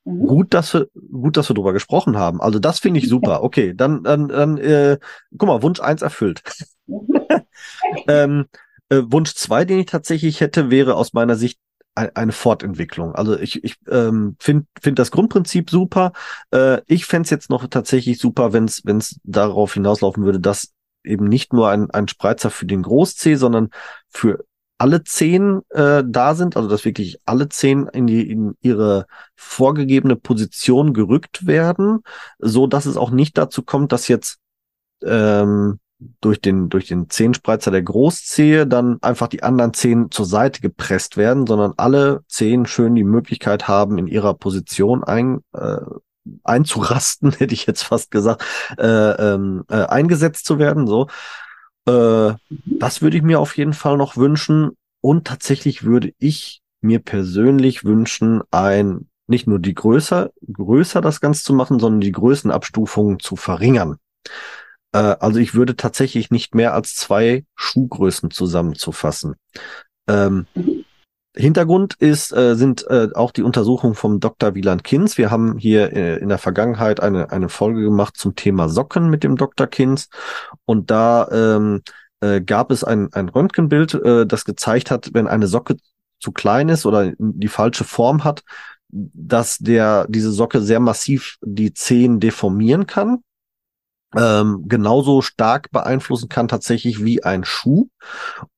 Mhm. 0.04 0.26
Gut, 0.26 0.54
dass 0.54 0.74
wir, 0.74 0.88
gut, 1.12 1.36
dass 1.36 1.48
wir 1.48 1.54
drüber 1.54 1.72
gesprochen 1.72 2.16
haben. 2.16 2.40
Also 2.40 2.58
das 2.58 2.78
finde 2.78 3.00
ich 3.00 3.08
super. 3.08 3.42
Okay, 3.44 3.74
dann, 3.74 4.02
dann, 4.04 4.28
dann 4.28 4.58
äh, 4.58 4.98
guck 5.36 5.48
mal, 5.48 5.62
Wunsch 5.62 5.80
eins 5.80 6.02
erfüllt. 6.02 6.42
Mhm. 6.86 7.26
ähm, 8.08 8.46
äh, 8.88 9.02
Wunsch 9.06 9.34
zwei, 9.34 9.64
den 9.64 9.80
ich 9.80 9.86
tatsächlich 9.86 10.40
hätte, 10.40 10.70
wäre 10.70 10.94
aus 10.96 11.12
meiner 11.12 11.36
Sicht 11.36 11.58
eine 11.94 12.32
Fortentwicklung. 12.32 13.14
Also 13.14 13.38
ich, 13.38 13.62
ich 13.62 13.76
ähm, 13.88 14.36
finde 14.40 14.66
find 14.80 14.98
das 14.98 15.10
Grundprinzip 15.10 15.70
super. 15.70 16.12
Äh, 16.50 16.80
ich 16.86 17.06
fände 17.06 17.26
es 17.26 17.30
jetzt 17.30 17.50
noch 17.50 17.66
tatsächlich 17.68 18.18
super, 18.18 18.52
wenn 18.52 18.64
es 18.64 19.20
darauf 19.22 19.74
hinauslaufen 19.74 20.24
würde, 20.24 20.40
dass 20.40 20.72
eben 21.04 21.28
nicht 21.28 21.52
nur 21.52 21.68
ein, 21.68 21.90
ein 21.90 22.08
Spreizer 22.08 22.50
für 22.50 22.66
den 22.66 22.82
Groß-C, 22.82 23.36
sondern 23.36 23.70
für 24.08 24.44
alle 24.78 25.04
zehn 25.04 25.62
äh, 25.70 26.02
da 26.04 26.34
sind, 26.34 26.56
also 26.56 26.68
dass 26.68 26.84
wirklich 26.84 27.18
alle 27.24 27.48
zehn 27.48 27.86
in, 27.88 28.06
die, 28.06 28.28
in 28.28 28.56
ihre 28.60 29.06
vorgegebene 29.36 30.16
Position 30.16 30.94
gerückt 30.94 31.46
werden, 31.46 32.00
so 32.38 32.66
dass 32.66 32.86
es 32.86 32.96
auch 32.96 33.10
nicht 33.10 33.38
dazu 33.38 33.62
kommt, 33.62 33.92
dass 33.92 34.08
jetzt 34.08 34.38
ähm, 35.04 35.78
durch 36.20 36.40
den, 36.40 36.68
durch 36.68 36.86
den 36.86 37.08
Zehenspreizer 37.08 37.70
der 37.70 37.82
Großzehe 37.82 38.66
dann 38.66 38.98
einfach 39.02 39.28
die 39.28 39.42
anderen 39.42 39.74
Zehen 39.74 40.10
zur 40.10 40.26
Seite 40.26 40.60
gepresst 40.60 41.16
werden, 41.16 41.46
sondern 41.46 41.74
alle 41.76 42.24
Zehen 42.28 42.66
schön 42.66 42.94
die 42.94 43.04
Möglichkeit 43.04 43.68
haben, 43.68 43.98
in 43.98 44.06
ihrer 44.06 44.34
Position 44.34 45.04
ein, 45.04 45.40
äh, 45.52 45.78
einzurasten, 46.42 47.32
hätte 47.38 47.54
ich 47.54 47.66
jetzt 47.66 47.84
fast 47.84 48.10
gesagt, 48.10 48.44
äh, 48.78 48.86
ähm, 48.86 49.64
äh, 49.68 49.84
eingesetzt 49.84 50.46
zu 50.46 50.58
werden. 50.58 50.86
So, 50.86 51.08
äh, 51.86 52.34
das 52.64 53.02
würde 53.02 53.16
ich 53.16 53.22
mir 53.22 53.40
auf 53.40 53.56
jeden 53.56 53.74
Fall 53.74 53.96
noch 53.96 54.16
wünschen. 54.16 54.76
Und 55.00 55.26
tatsächlich 55.26 55.84
würde 55.84 56.12
ich 56.18 56.62
mir 56.80 56.98
persönlich 56.98 57.84
wünschen, 57.84 58.42
ein 58.50 59.08
nicht 59.26 59.46
nur 59.46 59.58
die 59.58 59.74
größer, 59.74 60.30
größer 60.52 61.00
das 61.00 61.20
Ganze 61.20 61.44
zu 61.44 61.54
machen, 61.54 61.78
sondern 61.78 62.00
die 62.00 62.12
Größenabstufungen 62.12 63.20
zu 63.20 63.36
verringern. 63.36 63.96
Äh, 64.94 65.16
also 65.20 65.38
ich 65.40 65.54
würde 65.54 65.76
tatsächlich 65.76 66.30
nicht 66.30 66.54
mehr 66.54 66.72
als 66.72 66.94
zwei 66.94 67.44
Schuhgrößen 67.56 68.30
zusammenzufassen. 68.30 69.34
Ähm, 70.08 70.46
Hintergrund 71.36 71.94
ist, 71.94 72.32
äh, 72.32 72.54
sind 72.54 72.86
äh, 72.88 73.08
auch 73.12 73.32
die 73.32 73.42
Untersuchungen 73.42 73.96
vom 73.96 74.20
Dr. 74.20 74.54
Wieland 74.54 74.84
Kinz. 74.84 75.18
Wir 75.18 75.32
haben 75.32 75.58
hier 75.58 75.92
äh, 75.92 76.18
in 76.18 76.28
der 76.28 76.38
Vergangenheit 76.38 77.00
eine, 77.00 77.32
eine 77.32 77.48
Folge 77.48 77.82
gemacht 77.82 78.16
zum 78.16 78.36
Thema 78.36 78.68
Socken 78.68 79.10
mit 79.10 79.24
dem 79.24 79.36
Dr. 79.36 79.66
Kinz. 79.66 80.08
Und 80.64 80.92
da 80.92 81.28
ähm, 81.32 81.82
äh, 82.20 82.40
gab 82.40 82.70
es 82.70 82.84
ein, 82.84 83.12
ein 83.14 83.28
Röntgenbild, 83.28 83.94
äh, 83.94 84.26
das 84.26 84.44
gezeigt 84.44 84.92
hat, 84.92 85.10
wenn 85.12 85.26
eine 85.26 85.48
Socke 85.48 85.76
zu 86.20 86.30
klein 86.30 86.68
ist 86.68 86.86
oder 86.86 87.12
die 87.18 87.48
falsche 87.48 87.82
Form 87.82 88.22
hat, 88.22 88.44
dass 88.88 89.58
der 89.58 90.06
diese 90.08 90.30
Socke 90.30 90.62
sehr 90.62 90.78
massiv 90.78 91.36
die 91.42 91.74
Zehen 91.74 92.20
deformieren 92.20 92.86
kann 92.86 93.24
ähm, 94.16 94.64
genauso 94.66 95.22
stark 95.22 95.70
beeinflussen 95.70 96.28
kann 96.28 96.48
tatsächlich 96.48 97.04
wie 97.04 97.22
ein 97.22 97.44
Schuh. 97.44 97.88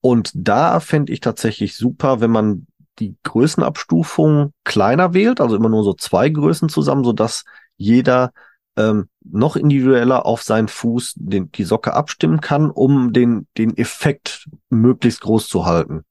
Und 0.00 0.30
da 0.34 0.80
fände 0.80 1.12
ich 1.12 1.20
tatsächlich 1.20 1.76
super, 1.76 2.20
wenn 2.20 2.30
man 2.30 2.66
die 2.98 3.16
Größenabstufung 3.24 4.52
kleiner 4.64 5.14
wählt, 5.14 5.40
also 5.40 5.57
immer 5.57 5.68
nur 5.68 5.84
so 5.84 5.92
zwei 5.92 6.28
Größen 6.28 6.68
zusammen, 6.68 7.04
so 7.04 7.12
dass 7.12 7.44
jeder 7.76 8.32
ähm, 8.76 9.09
noch 9.24 9.57
individueller 9.57 10.26
auf 10.26 10.42
seinen 10.42 10.68
Fuß 10.68 11.14
den, 11.16 11.50
die 11.52 11.64
Socke 11.64 11.94
abstimmen 11.94 12.40
kann, 12.40 12.70
um 12.70 13.12
den, 13.12 13.46
den 13.59 13.76
Effekt 13.76 14.48
möglichst 14.70 15.20
groß 15.20 15.48
zu 15.48 15.66
halten. 15.66 16.04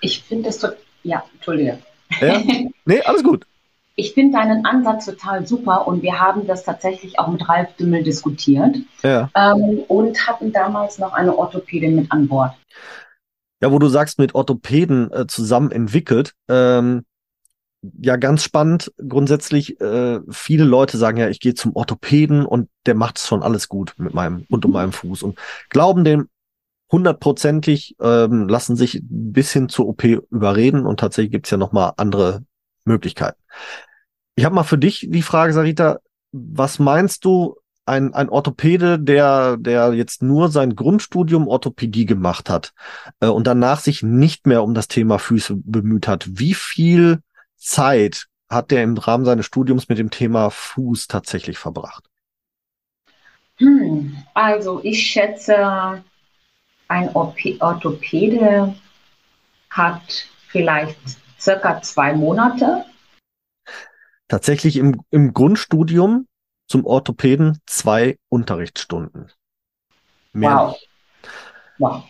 Ich 0.00 0.22
finde 0.22 0.48
es 0.48 0.60
so, 0.60 0.68
ja, 1.02 1.24
Entschuldige. 1.34 1.78
Ja? 2.20 2.42
Nee, 2.84 3.00
alles 3.02 3.22
gut. 3.22 3.46
Ich 3.96 4.14
finde 4.14 4.38
deinen 4.38 4.66
Ansatz 4.66 5.06
total 5.06 5.46
super 5.46 5.86
und 5.86 6.02
wir 6.02 6.20
haben 6.20 6.46
das 6.46 6.64
tatsächlich 6.64 7.18
auch 7.18 7.28
mit 7.28 7.48
Ralf 7.48 7.74
Dümmel 7.76 8.02
diskutiert 8.02 8.76
Ja. 9.02 9.30
ähm, 9.34 9.80
und 9.86 10.26
hatten 10.26 10.52
damals 10.52 10.98
noch 10.98 11.12
eine 11.12 11.36
Orthopädin 11.36 11.94
mit 11.94 12.10
an 12.10 12.26
Bord. 12.26 12.52
Ja, 13.62 13.70
wo 13.70 13.78
du 13.78 13.88
sagst, 13.88 14.18
mit 14.18 14.34
Orthopäden 14.34 15.12
äh, 15.12 15.26
zusammen 15.26 15.70
entwickelt. 15.70 16.34
Ähm, 16.48 17.04
ja, 18.02 18.16
ganz 18.16 18.42
spannend. 18.42 18.92
Grundsätzlich, 18.96 19.80
äh, 19.80 20.20
viele 20.30 20.64
Leute 20.64 20.98
sagen 20.98 21.18
ja, 21.18 21.28
ich 21.28 21.38
gehe 21.38 21.54
zum 21.54 21.76
Orthopäden 21.76 22.46
und 22.46 22.68
der 22.86 22.94
macht 22.94 23.18
schon 23.18 23.42
alles 23.42 23.68
gut 23.68 23.94
mit 23.98 24.12
meinem 24.14 24.44
und 24.50 24.64
um 24.64 24.72
meinem 24.72 24.92
Fuß 24.92 25.22
und 25.22 25.38
glauben 25.68 26.04
dem 26.04 26.28
hundertprozentig, 26.90 27.96
ähm, 28.00 28.48
lassen 28.48 28.76
sich 28.76 29.00
bis 29.04 29.52
hin 29.52 29.68
zur 29.68 29.88
OP 29.88 30.04
überreden 30.04 30.86
und 30.86 31.00
tatsächlich 31.00 31.32
gibt's 31.32 31.50
ja 31.50 31.56
noch 31.56 31.72
mal 31.72 31.92
andere 31.96 32.42
Möglichkeiten. 32.84 33.40
Ich 34.36 34.44
habe 34.44 34.54
mal 34.54 34.64
für 34.64 34.78
dich 34.78 35.06
die 35.08 35.22
Frage, 35.22 35.52
Sarita, 35.52 35.98
was 36.32 36.78
meinst 36.78 37.24
du, 37.24 37.56
ein, 37.86 38.14
ein 38.14 38.28
Orthopäde, 38.28 38.98
der, 38.98 39.56
der 39.58 39.92
jetzt 39.92 40.22
nur 40.22 40.50
sein 40.50 40.74
Grundstudium 40.74 41.48
Orthopädie 41.48 42.06
gemacht 42.06 42.48
hat 42.48 42.72
äh, 43.20 43.26
und 43.26 43.46
danach 43.46 43.80
sich 43.80 44.02
nicht 44.02 44.46
mehr 44.46 44.62
um 44.62 44.74
das 44.74 44.88
Thema 44.88 45.18
Füße 45.18 45.56
bemüht 45.56 46.08
hat, 46.08 46.26
wie 46.38 46.54
viel 46.54 47.20
Zeit 47.56 48.26
hat 48.48 48.70
der 48.70 48.82
im 48.82 48.96
Rahmen 48.96 49.24
seines 49.24 49.46
Studiums 49.46 49.88
mit 49.88 49.98
dem 49.98 50.10
Thema 50.10 50.50
Fuß 50.50 51.08
tatsächlich 51.08 51.58
verbracht? 51.58 52.04
Hm, 53.56 54.16
also 54.32 54.80
ich 54.82 55.06
schätze, 55.06 56.02
ein 56.88 57.08
Orthopäde 57.14 58.74
hat 59.70 60.28
vielleicht 60.48 60.98
circa 61.44 61.82
zwei 61.82 62.14
Monate. 62.14 62.84
Tatsächlich 64.28 64.76
im, 64.76 65.02
im 65.10 65.34
Grundstudium 65.34 66.26
zum 66.66 66.86
Orthopäden 66.86 67.60
zwei 67.66 68.18
Unterrichtsstunden. 68.30 69.30
Mehr 70.32 70.56
Wow. 70.56 70.72
nicht. 70.72 70.88
Wow. 71.78 72.04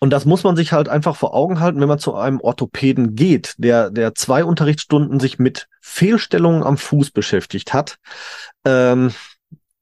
Und 0.00 0.10
das 0.10 0.24
muss 0.24 0.42
man 0.42 0.56
sich 0.56 0.72
halt 0.72 0.88
einfach 0.88 1.14
vor 1.14 1.32
Augen 1.32 1.60
halten, 1.60 1.80
wenn 1.80 1.88
man 1.88 2.00
zu 2.00 2.16
einem 2.16 2.40
Orthopäden 2.40 3.14
geht, 3.14 3.54
der, 3.58 3.88
der 3.90 4.16
zwei 4.16 4.42
Unterrichtsstunden 4.44 5.20
sich 5.20 5.38
mit 5.38 5.68
Fehlstellungen 5.80 6.64
am 6.64 6.76
Fuß 6.76 7.12
beschäftigt 7.12 7.72
hat. 7.72 7.98
Ähm, 8.64 9.14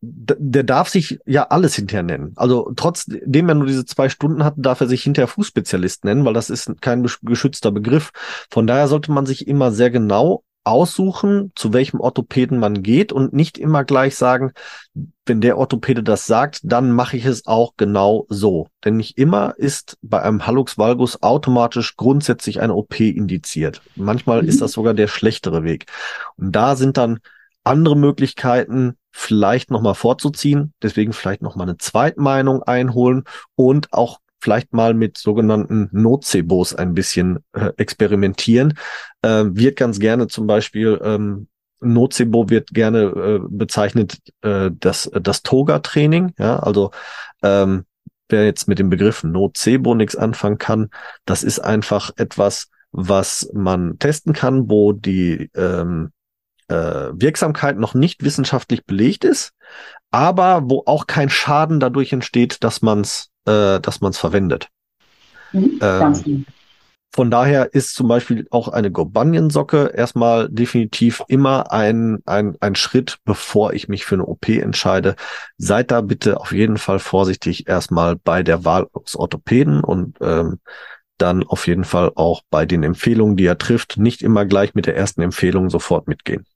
der 0.02 0.62
darf 0.62 0.88
sich 0.88 1.18
ja 1.26 1.44
alles 1.48 1.74
hinterher 1.74 2.02
nennen. 2.02 2.32
Also 2.36 2.72
trotzdem 2.74 3.48
er 3.48 3.54
nur 3.54 3.66
diese 3.66 3.84
zwei 3.84 4.08
Stunden 4.08 4.44
hat, 4.44 4.54
darf 4.56 4.80
er 4.80 4.88
sich 4.88 5.02
hinterher 5.02 5.28
Fußspezialist 5.28 6.04
nennen, 6.04 6.24
weil 6.24 6.34
das 6.34 6.48
ist 6.48 6.80
kein 6.80 7.06
geschützter 7.22 7.70
Begriff. 7.70 8.10
Von 8.50 8.66
daher 8.66 8.88
sollte 8.88 9.12
man 9.12 9.26
sich 9.26 9.46
immer 9.46 9.72
sehr 9.72 9.90
genau 9.90 10.42
aussuchen, 10.64 11.52
zu 11.54 11.72
welchem 11.72 12.00
Orthopäden 12.00 12.58
man 12.58 12.82
geht 12.82 13.12
und 13.12 13.32
nicht 13.32 13.58
immer 13.58 13.84
gleich 13.84 14.16
sagen, 14.16 14.52
wenn 15.24 15.40
der 15.40 15.56
Orthopäde 15.58 16.02
das 16.02 16.26
sagt, 16.26 16.60
dann 16.62 16.92
mache 16.92 17.16
ich 17.16 17.24
es 17.24 17.46
auch 17.46 17.74
genau 17.76 18.26
so. 18.28 18.68
Denn 18.84 18.96
nicht 18.96 19.16
immer 19.16 19.54
ist 19.56 19.96
bei 20.02 20.20
einem 20.22 20.46
Hallux 20.46 20.76
valgus 20.76 21.22
automatisch 21.22 21.96
grundsätzlich 21.96 22.60
eine 22.60 22.74
OP 22.74 23.00
indiziert. 23.00 23.80
Manchmal 23.96 24.42
Mhm. 24.42 24.48
ist 24.48 24.60
das 24.60 24.72
sogar 24.72 24.94
der 24.94 25.08
schlechtere 25.08 25.64
Weg. 25.64 25.86
Und 26.36 26.52
da 26.52 26.76
sind 26.76 26.96
dann 26.96 27.20
andere 27.64 27.96
Möglichkeiten, 27.96 28.96
vielleicht 29.12 29.70
nochmal 29.70 29.94
vorzuziehen, 29.94 30.72
deswegen 30.82 31.12
vielleicht 31.12 31.42
nochmal 31.42 31.68
eine 31.68 31.78
Zweitmeinung 31.78 32.62
einholen 32.62 33.24
und 33.54 33.92
auch 33.92 34.18
vielleicht 34.40 34.72
mal 34.72 34.94
mit 34.94 35.18
sogenannten 35.18 35.88
Nocebos 35.92 36.74
ein 36.74 36.94
bisschen 36.94 37.40
äh, 37.52 37.70
experimentieren. 37.76 38.74
Äh, 39.22 39.44
wird 39.50 39.76
ganz 39.76 39.98
gerne 39.98 40.28
zum 40.28 40.46
Beispiel 40.46 41.00
ähm, 41.02 41.48
Nocebo 41.80 42.50
wird 42.50 42.70
gerne 42.70 43.02
äh, 43.02 43.40
bezeichnet 43.48 44.18
äh, 44.42 44.70
das 44.72 45.10
das 45.20 45.42
Toga-Training. 45.42 46.34
Ja, 46.38 46.58
also 46.58 46.90
ähm, 47.42 47.84
wer 48.28 48.44
jetzt 48.44 48.68
mit 48.68 48.78
dem 48.78 48.90
Begriff 48.90 49.24
Nocebo 49.24 49.94
nichts 49.94 50.16
anfangen 50.16 50.58
kann, 50.58 50.90
das 51.24 51.42
ist 51.42 51.58
einfach 51.58 52.10
etwas, 52.16 52.68
was 52.92 53.50
man 53.54 53.98
testen 53.98 54.32
kann, 54.32 54.68
wo 54.68 54.92
die 54.92 55.50
ähm, 55.54 56.06
äh, 56.06 56.19
Wirksamkeit 56.74 57.78
noch 57.78 57.94
nicht 57.94 58.22
wissenschaftlich 58.22 58.84
belegt 58.84 59.24
ist, 59.24 59.52
aber 60.10 60.62
wo 60.64 60.82
auch 60.86 61.06
kein 61.06 61.30
Schaden 61.30 61.80
dadurch 61.80 62.12
entsteht, 62.12 62.62
dass 62.64 62.82
man 62.82 63.00
es 63.00 63.30
äh, 63.46 63.80
dass 63.80 64.00
man 64.00 64.10
es 64.10 64.18
verwendet. 64.18 64.68
Mhm. 65.52 65.78
Ganz 65.78 66.22
genau. 66.24 66.44
Von 67.12 67.28
daher 67.28 67.74
ist 67.74 67.94
zum 67.96 68.06
Beispiel 68.06 68.46
auch 68.52 68.68
eine 68.68 68.92
Gobanien-Socke 68.92 69.92
erstmal 69.96 70.48
definitiv 70.48 71.24
immer 71.26 71.72
ein, 71.72 72.20
ein, 72.24 72.56
ein 72.60 72.76
Schritt, 72.76 73.18
bevor 73.24 73.72
ich 73.72 73.88
mich 73.88 74.04
für 74.04 74.14
eine 74.14 74.26
OP 74.26 74.48
entscheide. 74.48 75.16
Seid 75.58 75.90
da 75.90 76.02
bitte 76.02 76.38
auf 76.38 76.52
jeden 76.52 76.76
Fall 76.76 77.00
vorsichtig 77.00 77.66
erstmal 77.66 78.14
bei 78.14 78.44
der 78.44 78.64
Wahl 78.64 78.86
des 79.04 79.16
Orthopäden 79.16 79.82
und 79.82 80.18
ähm, 80.20 80.60
dann 81.18 81.42
auf 81.42 81.66
jeden 81.66 81.84
Fall 81.84 82.12
auch 82.14 82.42
bei 82.48 82.64
den 82.64 82.84
Empfehlungen, 82.84 83.36
die 83.36 83.46
er 83.46 83.58
trifft, 83.58 83.96
nicht 83.96 84.22
immer 84.22 84.46
gleich 84.46 84.74
mit 84.74 84.86
der 84.86 84.96
ersten 84.96 85.20
Empfehlung 85.20 85.68
sofort 85.68 86.06
mitgehen. 86.06 86.46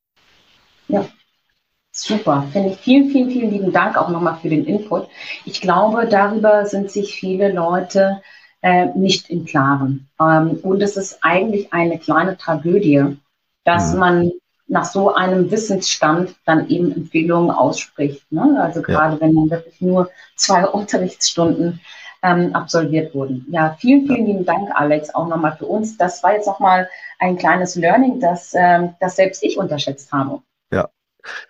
Super, 1.92 2.48
finde 2.52 2.70
ich. 2.70 2.78
Vielen, 2.78 3.10
vielen, 3.10 3.30
vielen 3.30 3.50
lieben 3.50 3.72
Dank 3.72 3.96
auch 3.96 4.08
nochmal 4.08 4.36
für 4.42 4.48
den 4.48 4.64
Input. 4.66 5.08
Ich 5.44 5.60
glaube, 5.60 6.06
darüber 6.08 6.66
sind 6.66 6.90
sich 6.90 7.14
viele 7.14 7.52
Leute 7.52 8.20
äh, 8.62 8.86
nicht 8.96 9.30
im 9.30 9.44
Klaren. 9.44 10.08
Ähm, 10.20 10.58
und 10.62 10.82
es 10.82 10.96
ist 10.96 11.18
eigentlich 11.22 11.72
eine 11.72 11.98
kleine 11.98 12.36
Tragödie, 12.36 13.16
dass 13.64 13.92
Mhm. 13.92 13.98
man 14.00 14.32
nach 14.66 14.86
so 14.86 15.14
einem 15.14 15.50
Wissensstand 15.50 16.34
dann 16.46 16.68
eben 16.68 16.90
Empfehlungen 16.92 17.50
ausspricht. 17.50 18.30
Ne? 18.32 18.58
Also 18.60 18.82
gerade 18.82 19.20
wenn 19.20 19.34
dann 19.36 19.50
wirklich 19.50 19.80
nur 19.80 20.10
zwei 20.36 20.66
Unterrichtsstunden 20.78 21.80
ähm, 22.22 22.54
absolviert 22.54 23.14
wurden. 23.14 23.46
Ja, 23.50 23.76
vielen, 23.78 24.06
vielen 24.06 24.26
lieben 24.26 24.44
Dank, 24.44 24.70
Alex, 24.74 25.14
auch 25.14 25.28
nochmal 25.28 25.56
für 25.56 25.66
uns. 25.66 25.96
Das 25.96 26.22
war 26.24 26.34
jetzt 26.34 26.46
nochmal 26.46 26.88
ein 27.20 27.36
kleines 27.36 27.76
Learning, 27.76 28.18
das, 28.20 28.52
ähm, 28.56 28.94
das 29.00 29.14
selbst 29.16 29.44
ich 29.44 29.58
unterschätzt 29.58 30.10
habe. 30.12 30.42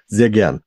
Sehr 0.06 0.30
gern. 0.30 0.62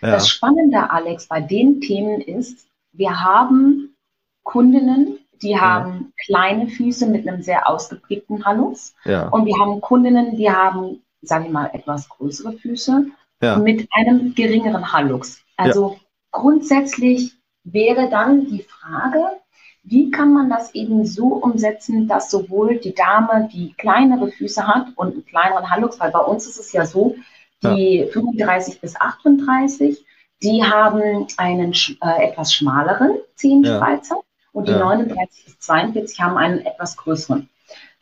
Ja, 0.00 0.12
Das 0.12 0.28
Spannende, 0.28 0.90
Alex, 0.90 1.26
bei 1.26 1.40
den 1.40 1.80
Themen 1.80 2.20
ist, 2.20 2.66
wir 2.92 3.20
haben 3.22 3.96
Kundinnen, 4.42 5.18
die 5.42 5.58
haben 5.58 6.12
kleine 6.24 6.68
Füße 6.68 7.06
mit 7.06 7.26
einem 7.26 7.42
sehr 7.42 7.68
ausgeprägten 7.68 8.44
Hallux 8.44 8.94
ja, 9.04 9.28
und 9.28 9.46
wir 9.46 9.58
haben 9.58 9.80
Kundinnen, 9.80 10.36
die 10.36 10.50
haben, 10.50 11.02
sagen 11.22 11.44
wir 11.44 11.52
mal, 11.52 11.70
etwas 11.72 12.08
größere 12.08 12.52
Füße 12.52 13.06
ja, 13.42 13.58
mit 13.58 13.88
einem 13.92 14.34
geringeren 14.34 14.92
Hallux. 14.92 15.42
Also 15.56 15.98
grundsätzlich 16.30 17.34
wäre 17.64 18.08
dann 18.10 18.46
die 18.46 18.62
Frage, 18.62 19.40
wie 19.82 20.10
kann 20.10 20.32
man 20.32 20.48
das 20.48 20.74
eben 20.74 21.04
so 21.04 21.26
umsetzen, 21.26 22.08
dass 22.08 22.30
sowohl 22.30 22.78
die 22.78 22.94
Dame, 22.94 23.48
die 23.52 23.74
kleinere 23.74 24.30
Füße 24.30 24.66
hat 24.66 24.88
und 24.96 25.12
einen 25.12 25.26
kleineren 25.26 25.68
Hallux, 25.68 26.00
weil 26.00 26.10
bei 26.10 26.20
uns 26.20 26.46
ist 26.46 26.58
es 26.58 26.72
ja 26.72 26.86
so, 26.86 27.16
die 27.64 28.08
35 28.12 28.80
bis 28.80 28.96
38, 28.96 30.04
die 30.42 30.62
haben 30.62 31.26
einen 31.36 31.72
äh, 31.72 32.28
etwas 32.28 32.52
schmaleren 32.52 33.16
Zehenspreizer 33.34 34.20
und 34.52 34.68
die 34.68 34.72
Ja. 34.72 34.78
39 34.78 35.44
bis 35.46 35.58
42 35.60 36.20
haben 36.20 36.36
einen 36.36 36.60
etwas 36.66 36.96
größeren. 36.96 37.48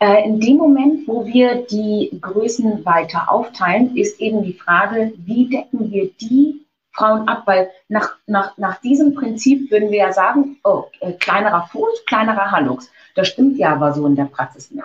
Äh, 0.00 0.24
in 0.24 0.40
dem 0.40 0.56
Moment, 0.56 1.06
wo 1.06 1.24
wir 1.24 1.64
die 1.66 2.10
Größen 2.20 2.84
weiter 2.84 3.30
aufteilen, 3.30 3.96
ist 3.96 4.20
eben 4.20 4.42
die 4.42 4.54
Frage, 4.54 5.12
wie 5.16 5.48
decken 5.48 5.92
wir 5.92 6.10
die 6.20 6.66
Frauen 6.92 7.28
ab? 7.28 7.44
Weil 7.46 7.70
nach, 7.88 8.16
nach, 8.26 8.58
nach 8.58 8.80
diesem 8.80 9.14
Prinzip 9.14 9.70
würden 9.70 9.90
wir 9.90 9.98
ja 9.98 10.12
sagen, 10.12 10.58
oh, 10.64 10.84
äh, 11.00 11.12
kleinerer 11.12 11.68
Fuß, 11.70 12.04
kleinerer 12.06 12.50
Hallux. 12.50 12.90
Das 13.14 13.28
stimmt 13.28 13.58
ja 13.58 13.72
aber 13.74 13.92
so 13.92 14.04
in 14.06 14.16
der 14.16 14.24
Praxis 14.24 14.72
nicht. 14.72 14.84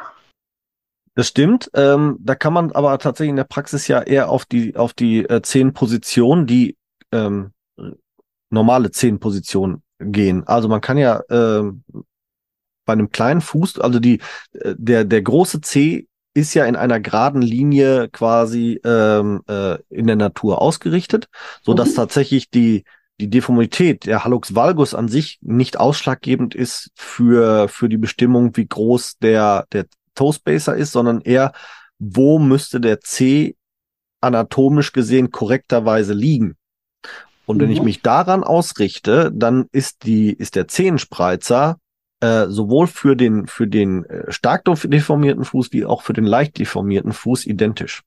Das 1.18 1.30
stimmt. 1.30 1.72
Ähm, 1.74 2.18
da 2.20 2.36
kann 2.36 2.54
man 2.54 2.72
aber 2.74 2.96
tatsächlich 3.00 3.32
in 3.32 3.38
der 3.38 3.44
Praxis 3.44 3.88
ja 3.88 4.04
eher 4.04 4.30
auf 4.30 4.46
die, 4.46 4.76
auf 4.76 4.94
die 4.94 5.28
äh, 5.28 5.42
zehn 5.42 5.74
Positionen, 5.74 6.46
die 6.46 6.78
ähm, 7.12 7.54
normale 8.52 8.92
zehn 8.92 9.20
Positionen 9.20 9.82
gehen. 10.00 10.44
Also 10.46 10.68
man 10.68 10.80
kann 10.80 11.00
ja 11.00 11.24
ähm, 11.32 11.84
bei 12.86 12.94
einem 12.94 13.10
kleinen 13.10 13.42
Fuß, 13.42 13.80
also 13.80 14.00
die, 14.00 14.20
äh, 14.52 14.76
der, 14.78 15.06
der 15.06 15.24
große 15.24 15.60
C 15.62 16.08
ist 16.36 16.54
ja 16.54 16.66
in 16.66 16.76
einer 16.76 17.00
geraden 17.00 17.42
Linie 17.42 18.10
quasi 18.10 18.80
ähm, 18.86 19.42
äh, 19.50 19.80
in 19.90 20.06
der 20.06 20.18
Natur 20.18 20.62
ausgerichtet, 20.62 21.30
so 21.64 21.74
dass 21.74 21.90
Mhm. 21.90 21.96
tatsächlich 21.96 22.52
die 22.52 22.84
die 23.20 23.32
Deformität 23.32 24.06
der 24.06 24.24
Hallux 24.24 24.54
valgus 24.54 24.94
an 24.94 25.08
sich 25.08 25.40
nicht 25.42 25.80
ausschlaggebend 25.80 26.54
ist 26.54 26.92
für 26.94 27.68
für 27.70 27.90
die 27.90 27.98
Bestimmung, 27.98 28.56
wie 28.56 28.68
groß 28.68 29.18
der 29.18 29.66
der 29.72 29.88
Toe 30.18 30.34
Spacer 30.34 30.76
ist, 30.76 30.92
sondern 30.92 31.22
eher 31.22 31.54
wo 32.00 32.40
müsste 32.40 32.80
der 32.82 33.00
C 33.02 33.56
anatomisch 34.22 34.94
gesehen 34.94 35.32
korrekterweise 35.32 36.14
liegen. 36.14 36.58
Und 37.46 37.62
wenn 37.62 37.72
ich 37.72 37.80
Mhm. 37.80 37.86
mich 37.86 38.02
daran 38.02 38.44
ausrichte, 38.44 39.32
dann 39.34 39.68
ist 39.72 40.04
die, 40.04 40.34
ist 40.34 40.56
der 40.56 40.68
Zehenspreizer 40.68 41.78
äh, 42.20 42.48
sowohl 42.48 42.88
für 42.88 43.16
den, 43.16 43.48
für 43.48 43.68
den 43.68 44.06
äh, 44.06 44.32
stark 44.32 44.64
deformierten 44.66 45.46
Fuß 45.46 45.72
wie 45.72 45.86
auch 45.86 46.02
für 46.02 46.14
den 46.14 46.26
leicht 46.26 46.58
deformierten 46.60 47.14
Fuß 47.14 47.46
identisch. 47.46 48.04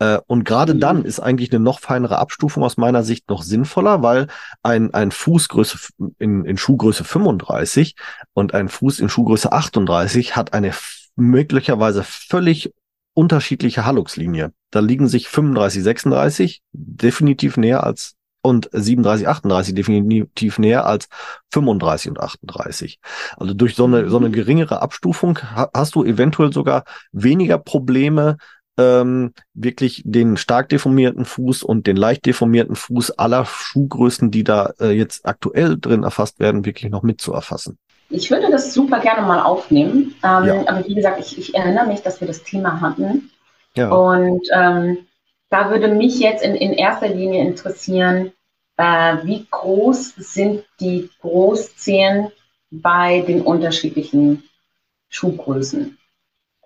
Äh, 0.00 0.18
und 0.26 0.44
gerade 0.44 0.74
Mhm. 0.74 0.80
dann 0.80 1.04
ist 1.04 1.20
eigentlich 1.20 1.52
eine 1.52 1.60
noch 1.62 1.80
feinere 1.80 2.18
Abstufung 2.18 2.62
aus 2.62 2.76
meiner 2.76 3.02
Sicht 3.02 3.28
noch 3.28 3.42
sinnvoller, 3.42 4.02
weil 4.02 4.28
ein, 4.62 4.94
ein 4.94 5.10
Fußgröße 5.10 5.78
in, 6.18 6.44
in 6.44 6.56
Schuhgröße 6.56 7.04
35 7.04 7.94
und 8.32 8.54
ein 8.54 8.68
Fuß 8.68 9.00
in 9.00 9.08
Schuhgröße 9.08 9.52
38 9.52 10.36
hat 10.36 10.52
eine 10.52 10.72
möglicherweise 11.18 12.02
völlig 12.04 12.72
unterschiedliche 13.14 13.84
Halluxlinie. 13.84 14.52
Da 14.70 14.80
liegen 14.80 15.08
sich 15.08 15.28
35, 15.28 15.82
36 15.82 16.62
definitiv 16.72 17.56
näher 17.56 17.84
als 17.84 18.14
und 18.40 18.70
37, 18.72 19.26
38 19.26 19.74
definitiv 19.74 20.58
näher 20.58 20.86
als 20.86 21.08
35 21.52 22.10
und 22.10 22.20
38. 22.20 23.00
Also 23.36 23.52
durch 23.52 23.74
so 23.74 23.84
eine, 23.84 24.08
so 24.08 24.16
eine 24.18 24.30
geringere 24.30 24.80
Abstufung 24.80 25.38
ha- 25.42 25.68
hast 25.74 25.96
du 25.96 26.04
eventuell 26.04 26.52
sogar 26.52 26.84
weniger 27.10 27.58
Probleme, 27.58 28.36
ähm, 28.78 29.32
wirklich 29.54 30.02
den 30.06 30.36
stark 30.36 30.68
deformierten 30.68 31.24
Fuß 31.24 31.64
und 31.64 31.88
den 31.88 31.96
leicht 31.96 32.24
deformierten 32.26 32.76
Fuß 32.76 33.18
aller 33.18 33.44
Schuhgrößen, 33.44 34.30
die 34.30 34.44
da 34.44 34.72
äh, 34.78 34.92
jetzt 34.92 35.26
aktuell 35.26 35.76
drin 35.78 36.04
erfasst 36.04 36.38
werden, 36.38 36.64
wirklich 36.64 36.90
noch 36.92 37.02
mit 37.02 37.20
zu 37.20 37.32
erfassen. 37.32 37.76
Ich 38.10 38.30
würde 38.30 38.50
das 38.50 38.72
super 38.72 39.00
gerne 39.00 39.26
mal 39.26 39.40
aufnehmen. 39.42 40.14
Ähm, 40.24 40.44
Ja. 40.44 40.60
Aber 40.66 40.86
wie 40.86 40.94
gesagt, 40.94 41.20
ich, 41.20 41.38
ich 41.38 41.54
erinnere 41.54 41.86
mich, 41.86 42.00
dass 42.02 42.20
wir 42.20 42.28
das 42.28 42.42
Thema 42.42 42.80
hatten. 42.80 43.30
Ja, 43.74 43.90
Und 43.90 44.46
ähm, 44.52 44.98
da 45.50 45.70
würde 45.70 45.88
mich 45.88 46.18
jetzt 46.18 46.42
in, 46.42 46.54
in 46.54 46.72
erster 46.72 47.08
Linie 47.08 47.42
interessieren, 47.42 48.32
äh, 48.76 49.16
wie 49.24 49.46
groß 49.50 50.14
sind 50.16 50.64
die 50.80 51.10
Großzehen 51.20 52.30
bei 52.70 53.20
den 53.20 53.42
unterschiedlichen 53.42 54.42
Schuhgrößen? 55.08 55.96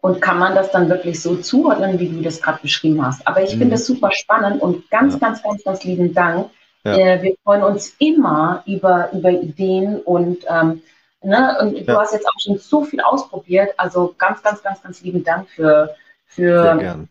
Und 0.01 0.20
kann 0.20 0.38
man 0.38 0.55
das 0.57 0.72
dann 0.72 0.88
wirklich 0.88 1.20
so 1.22 1.36
zuordnen, 1.36 2.01
wie 2.01 2.09
du 2.09 2.22
das 2.22 2.43
gerade 2.43 2.59
beschrieben 2.61 3.05
hast? 3.07 3.26
Aber 3.26 3.43
ich 3.43 3.55
Mhm. 3.55 3.59
finde 3.61 3.74
das 3.76 3.86
super 3.86 4.11
spannend 4.12 4.61
und 4.61 4.90
ganz, 4.90 5.14
Ja. 5.14 5.18
ganz, 5.20 5.43
ganz, 5.43 5.62
ganz 5.62 5.84
lieben 5.84 6.12
Dank. 6.12 6.51
Ja. 6.84 6.97
Äh, 6.97 7.22
wir 7.22 7.34
freuen 7.45 7.62
uns 7.62 7.95
immer 8.01 8.64
über, 8.66 9.11
über 9.12 9.30
Ideen 9.30 10.01
und, 10.01 10.45
ähm, 10.49 10.82
ne, 11.25 11.57
und 11.61 11.75
du 11.75 11.85
Ja. 11.85 12.01
hast 12.01 12.12
jetzt 12.12 12.27
auch 12.27 12.41
schon 12.41 12.59
so 12.59 12.85
viel 12.85 13.01
ausprobiert. 13.01 13.70
Also 13.77 14.14
ganz, 14.18 14.43
ganz, 14.43 14.62
ganz, 14.62 14.83
ganz 14.83 15.03
lieben 15.03 15.25
Dank 15.25 15.49
für, 15.49 15.95
für 16.27 17.07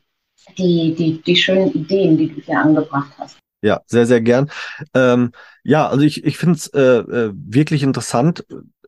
die, 0.57 0.95
die, 0.95 1.21
die 1.21 1.35
schönen 1.35 1.71
Ideen, 1.73 2.17
die 2.17 2.29
du 2.33 2.41
hier 2.41 2.59
angebracht 2.59 3.11
hast. 3.17 3.37
Ja, 3.63 3.81
sehr, 3.85 4.05
sehr 4.07 4.21
gern. 4.21 4.49
Ähm, 4.95 5.31
ja, 5.63 5.87
also 5.87 6.03
ich, 6.03 6.23
ich 6.23 6.37
finde 6.37 6.55
es 6.57 6.67
äh, 6.67 6.79
äh, 6.81 7.31
wirklich 7.35 7.83
interessant. 7.83 8.45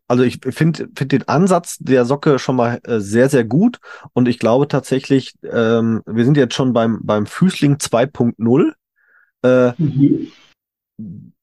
Also 0.07 0.23
ich 0.23 0.39
finde 0.49 0.89
find 0.95 1.11
den 1.11 1.27
Ansatz 1.27 1.77
der 1.79 2.05
Socke 2.05 2.39
schon 2.39 2.55
mal 2.55 2.79
äh, 2.83 2.99
sehr, 2.99 3.29
sehr 3.29 3.43
gut. 3.43 3.79
Und 4.13 4.27
ich 4.27 4.39
glaube 4.39 4.67
tatsächlich, 4.67 5.35
ähm, 5.43 6.01
wir 6.05 6.25
sind 6.25 6.37
jetzt 6.37 6.55
schon 6.55 6.73
beim, 6.73 6.99
beim 7.03 7.25
Füßling 7.25 7.77
2.0. 7.77 8.73
Äh, 9.43 9.73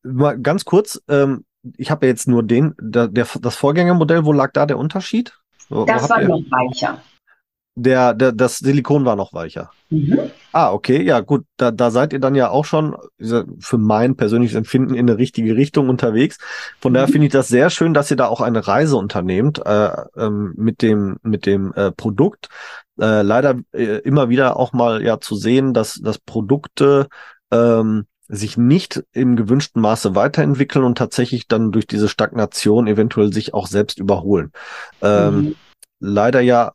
mal 0.02 0.38
ganz 0.40 0.64
kurz, 0.64 1.00
ähm, 1.08 1.44
ich 1.76 1.90
habe 1.90 2.06
ja 2.06 2.10
jetzt 2.10 2.28
nur 2.28 2.42
den, 2.42 2.74
der, 2.80 3.08
der, 3.08 3.26
das 3.40 3.56
Vorgängermodell, 3.56 4.24
wo 4.24 4.32
lag 4.32 4.52
da 4.52 4.66
der 4.66 4.78
Unterschied? 4.78 5.34
Wo, 5.68 5.80
wo 5.80 5.84
Das 5.84 6.02
habt 6.02 6.10
war 6.10 6.22
noch 6.22 6.42
weicher. 6.50 7.00
der, 7.76 8.14
der, 8.14 8.32
das 8.32 8.58
Silikon 8.58 9.04
war 9.04 9.16
noch 9.16 9.32
weicher. 9.32 9.70
Mhm. 9.90 10.18
Ah, 10.52 10.72
okay, 10.72 11.02
ja, 11.02 11.20
gut, 11.20 11.44
da, 11.56 11.70
da 11.70 11.90
seid 11.90 12.12
ihr 12.12 12.18
dann 12.20 12.34
ja 12.34 12.50
auch 12.50 12.64
schon 12.64 12.96
für 13.60 13.78
mein 13.78 14.16
persönliches 14.16 14.56
Empfinden 14.56 14.94
in 14.94 15.08
eine 15.08 15.18
richtige 15.18 15.56
Richtung 15.56 15.88
unterwegs. 15.88 16.38
Von 16.80 16.92
daher 16.94 17.08
Mhm. 17.08 17.12
finde 17.12 17.26
ich 17.28 17.32
das 17.32 17.48
sehr 17.48 17.70
schön, 17.70 17.94
dass 17.94 18.10
ihr 18.10 18.16
da 18.16 18.26
auch 18.26 18.40
eine 18.40 18.66
Reise 18.66 18.96
unternehmt 18.96 19.64
äh, 19.64 19.90
ähm, 20.16 20.54
mit 20.56 20.82
dem 20.82 21.18
mit 21.22 21.46
dem 21.46 21.72
äh, 21.74 21.92
Produkt. 21.92 22.48
Äh, 23.00 23.22
leider 23.22 23.56
äh, 23.72 23.98
immer 24.00 24.28
wieder 24.28 24.56
auch 24.58 24.72
mal 24.72 25.02
ja 25.02 25.20
zu 25.20 25.34
sehen, 25.36 25.72
dass 25.72 25.94
dass 26.02 26.18
Produkte 26.18 27.06
ähm, 27.52 28.06
sich 28.32 28.56
nicht 28.56 29.02
im 29.12 29.36
gewünschten 29.36 29.82
Maße 29.82 30.14
weiterentwickeln 30.14 30.84
und 30.84 30.96
tatsächlich 30.98 31.48
dann 31.48 31.72
durch 31.72 31.86
diese 31.86 32.08
Stagnation 32.08 32.86
eventuell 32.86 33.32
sich 33.32 33.54
auch 33.54 33.66
selbst 33.66 33.98
überholen. 33.98 34.52
Ähm, 35.02 35.48
Mhm. 35.48 35.54
leider 36.00 36.40
ja 36.40 36.72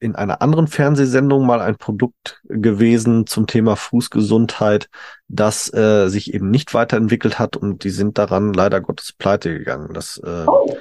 in 0.00 0.16
einer 0.16 0.42
anderen 0.42 0.66
Fernsehsendung 0.66 1.46
mal 1.46 1.60
ein 1.60 1.76
Produkt 1.76 2.40
gewesen 2.44 3.26
zum 3.26 3.46
Thema 3.46 3.76
Fußgesundheit, 3.76 4.88
das 5.28 5.72
äh, 5.72 6.08
sich 6.08 6.34
eben 6.34 6.50
nicht 6.50 6.74
weiterentwickelt 6.74 7.38
hat 7.38 7.56
und 7.56 7.84
die 7.84 7.90
sind 7.90 8.18
daran 8.18 8.52
leider 8.52 8.80
Gottes 8.80 9.12
pleite 9.12 9.56
gegangen. 9.56 9.94
Das, 9.94 10.18
äh, 10.18 10.46
Oh, 10.46 10.76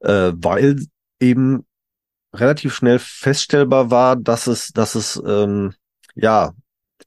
äh, 0.00 0.32
weil 0.34 0.86
eben 1.20 1.66
relativ 2.34 2.74
schnell 2.74 2.98
feststellbar 2.98 3.90
war, 3.90 4.16
dass 4.16 4.46
es, 4.46 4.72
dass 4.72 4.94
es 4.94 5.20
ähm, 5.26 5.74
ja 6.14 6.52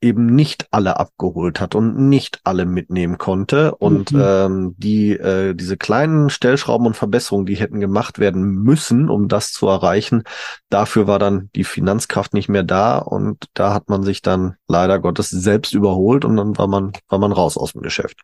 eben 0.03 0.27
nicht 0.27 0.67
alle 0.71 0.99
abgeholt 0.99 1.61
hat 1.61 1.75
und 1.75 1.97
nicht 1.97 2.41
alle 2.43 2.65
mitnehmen 2.65 3.17
konnte 3.17 3.75
und 3.75 4.11
Mhm. 4.11 4.21
ähm, 4.21 4.75
die 4.77 5.11
äh, 5.13 5.55
diese 5.55 5.77
kleinen 5.77 6.29
Stellschrauben 6.29 6.85
und 6.87 6.95
Verbesserungen, 6.97 7.45
die 7.45 7.55
hätten 7.55 7.79
gemacht 7.79 8.19
werden 8.19 8.43
müssen, 8.63 9.09
um 9.09 9.27
das 9.27 9.51
zu 9.53 9.67
erreichen, 9.67 10.23
dafür 10.69 11.07
war 11.07 11.19
dann 11.19 11.49
die 11.55 11.63
Finanzkraft 11.63 12.33
nicht 12.33 12.49
mehr 12.49 12.63
da 12.63 12.97
und 12.99 13.45
da 13.53 13.73
hat 13.73 13.89
man 13.89 14.03
sich 14.03 14.21
dann 14.21 14.55
leider 14.67 14.99
Gottes 14.99 15.29
selbst 15.29 15.73
überholt 15.73 16.25
und 16.25 16.37
dann 16.37 16.57
war 16.57 16.67
man 16.67 16.91
war 17.09 17.19
man 17.19 17.31
raus 17.31 17.57
aus 17.57 17.73
dem 17.73 17.81
Geschäft. 17.81 18.19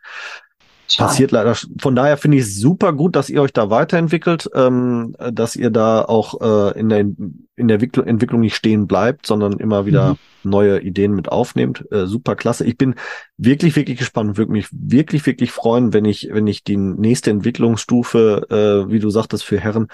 Passiert 0.98 1.32
leider. 1.32 1.56
Von 1.80 1.96
daher 1.96 2.18
finde 2.18 2.38
ich 2.38 2.44
es 2.44 2.56
super 2.60 2.94
gut, 2.94 3.16
dass 3.16 3.30
ihr 3.30 3.42
euch 3.42 3.54
da 3.54 3.70
weiterentwickelt, 3.70 4.50
ähm, 4.56 5.16
dass 5.32 5.56
ihr 5.56 5.70
da 5.70 6.04
auch 6.04 6.42
äh, 6.42 6.80
in 6.80 6.90
der, 6.90 7.00
in 7.00 7.68
der 7.68 7.76
Entwicklung, 7.76 8.08
Entwicklung 8.08 8.42
nicht 8.42 8.56
stehen 8.56 8.88
bleibt, 8.88 9.26
sondern 9.26 9.54
immer 9.54 9.86
wieder 9.86 10.14
Mhm. 10.14 10.18
neue 10.44 10.80
Ideen 10.82 11.14
mit 11.14 11.30
aufnehmt. 11.30 11.86
Äh, 11.92 12.06
super 12.06 12.36
klasse. 12.36 12.66
Ich 12.66 12.78
bin 12.78 12.96
wirklich, 13.38 13.76
wirklich 13.76 14.00
gespannt, 14.00 14.38
würde 14.38 14.52
mich 14.52 14.68
wirklich, 14.72 15.26
wirklich 15.26 15.52
freuen, 15.52 15.94
wenn 15.94 16.06
ich, 16.06 16.30
wenn 16.32 16.48
ich 16.48 16.64
die 16.64 16.78
nächste 16.78 17.30
Entwicklungsstufe, 17.30 18.48
äh, 18.88 18.92
wie 18.92 19.00
du 19.00 19.10
sagtest, 19.10 19.44
für 19.44 19.60
Herren, 19.60 19.88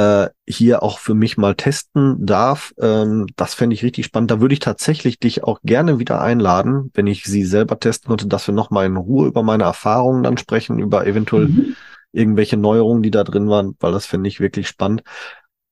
äh, 0.00 0.30
hier 0.46 0.82
auch 0.82 0.98
für 0.98 1.14
mich 1.14 1.36
mal 1.36 1.54
testen 1.54 2.24
darf. 2.24 2.72
Ähm, 2.80 3.26
das 3.36 3.54
fände 3.54 3.74
ich 3.74 3.82
richtig 3.82 4.06
spannend. 4.06 4.30
Da 4.30 4.40
würde 4.40 4.54
ich 4.54 4.60
tatsächlich 4.60 5.18
dich 5.18 5.44
auch 5.44 5.60
gerne 5.62 5.98
wieder 5.98 6.20
einladen, 6.20 6.90
wenn 6.94 7.06
ich 7.06 7.24
sie 7.24 7.44
selber 7.44 7.78
testen 7.78 8.08
konnte, 8.08 8.26
dass 8.26 8.46
wir 8.46 8.54
noch 8.54 8.70
mal 8.70 8.86
in 8.86 8.96
Ruhe 8.96 9.26
über 9.28 9.42
meine 9.42 9.64
Erfahrungen 9.64 10.22
dann 10.22 10.38
sprechen, 10.38 10.78
über 10.78 11.06
eventuell 11.06 11.48
Mhm. 11.48 11.74
irgendwelche 12.12 12.56
Neuerungen, 12.56 13.02
die 13.02 13.10
da 13.10 13.24
drin 13.24 13.48
waren, 13.48 13.76
weil 13.80 13.92
das 13.92 14.06
finde 14.06 14.28
ich 14.28 14.40
wirklich 14.40 14.68
spannend. 14.68 15.02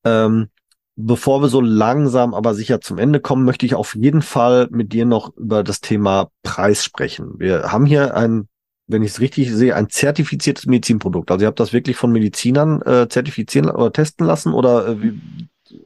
Ähm, 0.05 0.49
bevor 0.97 1.43
wir 1.43 1.49
so 1.49 1.61
langsam 1.61 2.35
aber 2.35 2.55
sicher 2.55 2.81
zum 2.81 2.99
Ende 2.99 3.21
kommen, 3.21 3.45
möchte 3.45 3.67
ich 3.67 3.75
auf 3.75 3.95
jeden 3.95 4.23
Fall 4.23 4.69
mit 4.71 4.93
dir 4.93 5.07
noch 5.07 5.37
über 5.37 5.63
das 5.65 5.81
Thema 5.81 6.31
Preis 6.43 6.85
sprechen. 6.85 7.39
Wir 7.39 7.73
haben 7.73 7.87
hier 7.87 8.15
ein, 8.17 8.49
wenn 8.89 9.03
ich 9.03 9.13
es 9.13 9.21
richtig 9.21 9.51
sehe, 9.53 9.75
ein 9.77 9.89
zertifiziertes 9.91 10.67
Medizinprodukt. 10.67 11.31
Also 11.31 11.45
ihr 11.45 11.49
habt 11.49 11.61
das 11.61 11.73
wirklich 11.73 11.97
von 11.97 12.11
Medizinern 12.11 12.83
äh, 12.83 13.09
zertifizieren 13.09 13.71
oder 13.71 13.93
testen 13.93 14.27
lassen 14.27 14.53
oder 14.55 14.89
äh, 14.89 15.03
wie? 15.03 15.21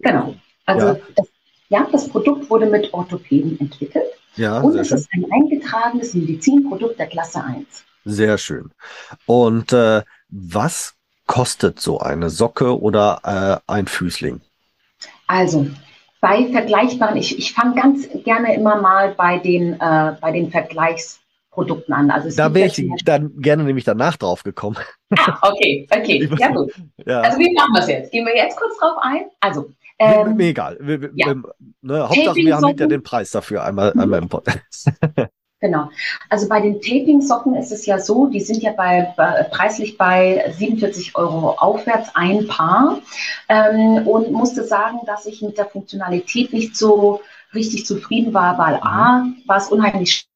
Genau. 0.00 0.34
Also 0.66 0.86
Ja. 0.86 0.96
Das, 1.16 1.26
ja, 1.68 1.88
das 1.90 2.08
Produkt 2.08 2.48
wurde 2.50 2.66
mit 2.66 2.92
Orthopäden 2.94 3.58
entwickelt 3.60 4.04
Ja, 4.36 4.60
und 4.60 4.76
es 4.76 4.88
schön. 4.88 4.98
ist 4.98 5.08
ein 5.12 5.26
eingetragenes 5.32 6.14
Medizinprodukt 6.14 6.98
der 6.98 7.06
Klasse 7.08 7.42
1. 7.44 7.66
Sehr 8.04 8.38
schön. 8.38 8.70
Und 9.26 9.72
äh, 9.72 10.02
was 10.28 10.94
kostet 11.26 11.80
so 11.80 11.98
eine 12.00 12.30
Socke 12.30 12.80
oder 12.80 13.62
äh, 13.66 13.72
ein 13.72 13.86
Füßling? 13.86 14.40
Also 15.26 15.66
bei 16.20 16.46
vergleichbaren, 16.52 17.16
ich, 17.16 17.38
ich 17.38 17.52
fange 17.52 17.74
ganz 17.74 18.08
gerne 18.24 18.54
immer 18.54 18.80
mal 18.80 19.14
bei 19.14 19.38
den, 19.38 19.74
äh, 19.80 20.16
bei 20.20 20.30
den 20.30 20.50
Vergleichsprodukten 21.52 21.94
an. 21.94 22.10
Also 22.10 22.34
Da 22.36 22.52
wäre 22.54 22.68
ja 22.68 22.94
ich 22.96 23.04
dann 23.04 23.32
gerne 23.40 23.64
nämlich 23.64 23.84
danach 23.84 24.16
drauf 24.16 24.42
gekommen. 24.42 24.76
Ah, 25.18 25.38
okay, 25.42 25.86
okay, 25.90 26.28
ja 26.38 26.48
gut. 26.48 26.72
Ja. 27.04 27.20
Also 27.20 27.38
wie 27.38 27.52
machen 27.54 27.74
wir 27.74 27.80
es 27.80 27.88
jetzt? 27.88 28.12
Gehen 28.12 28.24
wir 28.24 28.34
jetzt 28.34 28.56
kurz 28.56 28.78
drauf 28.78 28.96
ein? 29.02 29.26
Also, 29.40 29.70
mir, 30.00 30.26
ähm, 30.26 30.36
mir 30.36 30.46
egal. 30.46 30.78
Wir, 30.80 31.10
ja. 31.14 31.34
ne, 31.82 32.08
Hauptsache, 32.08 32.36
wir 32.36 32.56
haben 32.56 32.68
hinter 32.68 32.86
den 32.86 33.02
Preis 33.02 33.30
dafür 33.30 33.62
einmal, 33.62 33.92
einmal 33.92 34.22
im 34.22 34.28
Podcast. 34.28 34.90
Genau. 35.64 35.90
Also 36.28 36.48
bei 36.48 36.60
den 36.60 36.80
Taping-Socken 36.80 37.54
ist 37.54 37.70
es 37.70 37.86
ja 37.86 38.00
so, 38.00 38.26
die 38.26 38.40
sind 38.40 38.64
ja 38.64 38.72
bei, 38.72 39.14
bei 39.16 39.44
preislich 39.44 39.96
bei 39.96 40.52
47 40.58 41.14
Euro 41.14 41.50
aufwärts 41.50 42.10
ein 42.16 42.48
Paar 42.48 42.98
ähm, 43.48 44.04
und 44.08 44.32
musste 44.32 44.64
sagen, 44.64 44.98
dass 45.06 45.24
ich 45.24 45.40
mit 45.40 45.58
der 45.58 45.66
Funktionalität 45.66 46.52
nicht 46.52 46.76
so 46.76 47.20
richtig 47.54 47.86
zufrieden 47.86 48.34
war, 48.34 48.58
weil 48.58 48.74
A, 48.82 49.24
war 49.46 49.56
es 49.56 49.68
unheimlich 49.68 50.26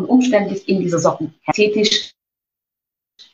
und 0.00 0.08
umständlich 0.08 0.68
in 0.68 0.80
diese 0.80 0.98
Socken 0.98 1.34
ästhetisch 1.46 2.14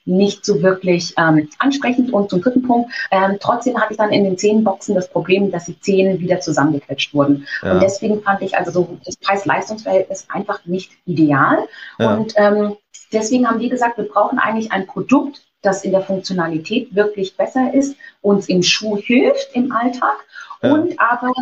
nicht 0.04 0.44
so 0.44 0.62
wirklich 0.62 1.14
ähm, 1.18 1.48
ansprechend. 1.58 2.12
Und 2.12 2.30
zum 2.30 2.40
dritten 2.40 2.62
Punkt, 2.62 2.90
ähm, 3.10 3.38
trotzdem 3.40 3.78
hatte 3.80 3.92
ich 3.92 3.98
dann 3.98 4.12
in 4.12 4.24
den 4.24 4.38
Zehenboxen 4.38 4.94
das 4.94 5.10
Problem, 5.10 5.50
dass 5.50 5.66
die 5.66 5.78
Zehen 5.80 6.20
wieder 6.20 6.40
zusammengequetscht 6.40 7.12
wurden. 7.12 7.46
Ja. 7.62 7.72
Und 7.72 7.82
deswegen 7.82 8.22
fand 8.22 8.42
ich 8.42 8.56
also 8.56 8.70
so 8.70 8.98
das 9.04 9.16
Preis-Leistungs-Verhältnis 9.16 10.26
einfach 10.28 10.64
nicht 10.64 10.92
ideal. 11.06 11.58
Ja. 11.98 12.14
Und 12.14 12.34
ähm, 12.36 12.76
deswegen 13.12 13.48
haben 13.48 13.60
wir 13.60 13.68
gesagt, 13.68 13.98
wir 13.98 14.08
brauchen 14.08 14.38
eigentlich 14.38 14.72
ein 14.72 14.86
Produkt, 14.86 15.42
das 15.62 15.84
in 15.84 15.90
der 15.90 16.02
Funktionalität 16.02 16.94
wirklich 16.94 17.36
besser 17.36 17.74
ist, 17.74 17.96
uns 18.22 18.48
im 18.48 18.62
Schuh 18.62 18.96
hilft 18.96 19.50
im 19.54 19.72
Alltag 19.72 20.24
ja. 20.62 20.72
und 20.72 20.98
aber 21.00 21.32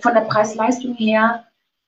von 0.00 0.14
der 0.14 0.22
Preis-Leistung 0.22 0.94
her 0.94 1.44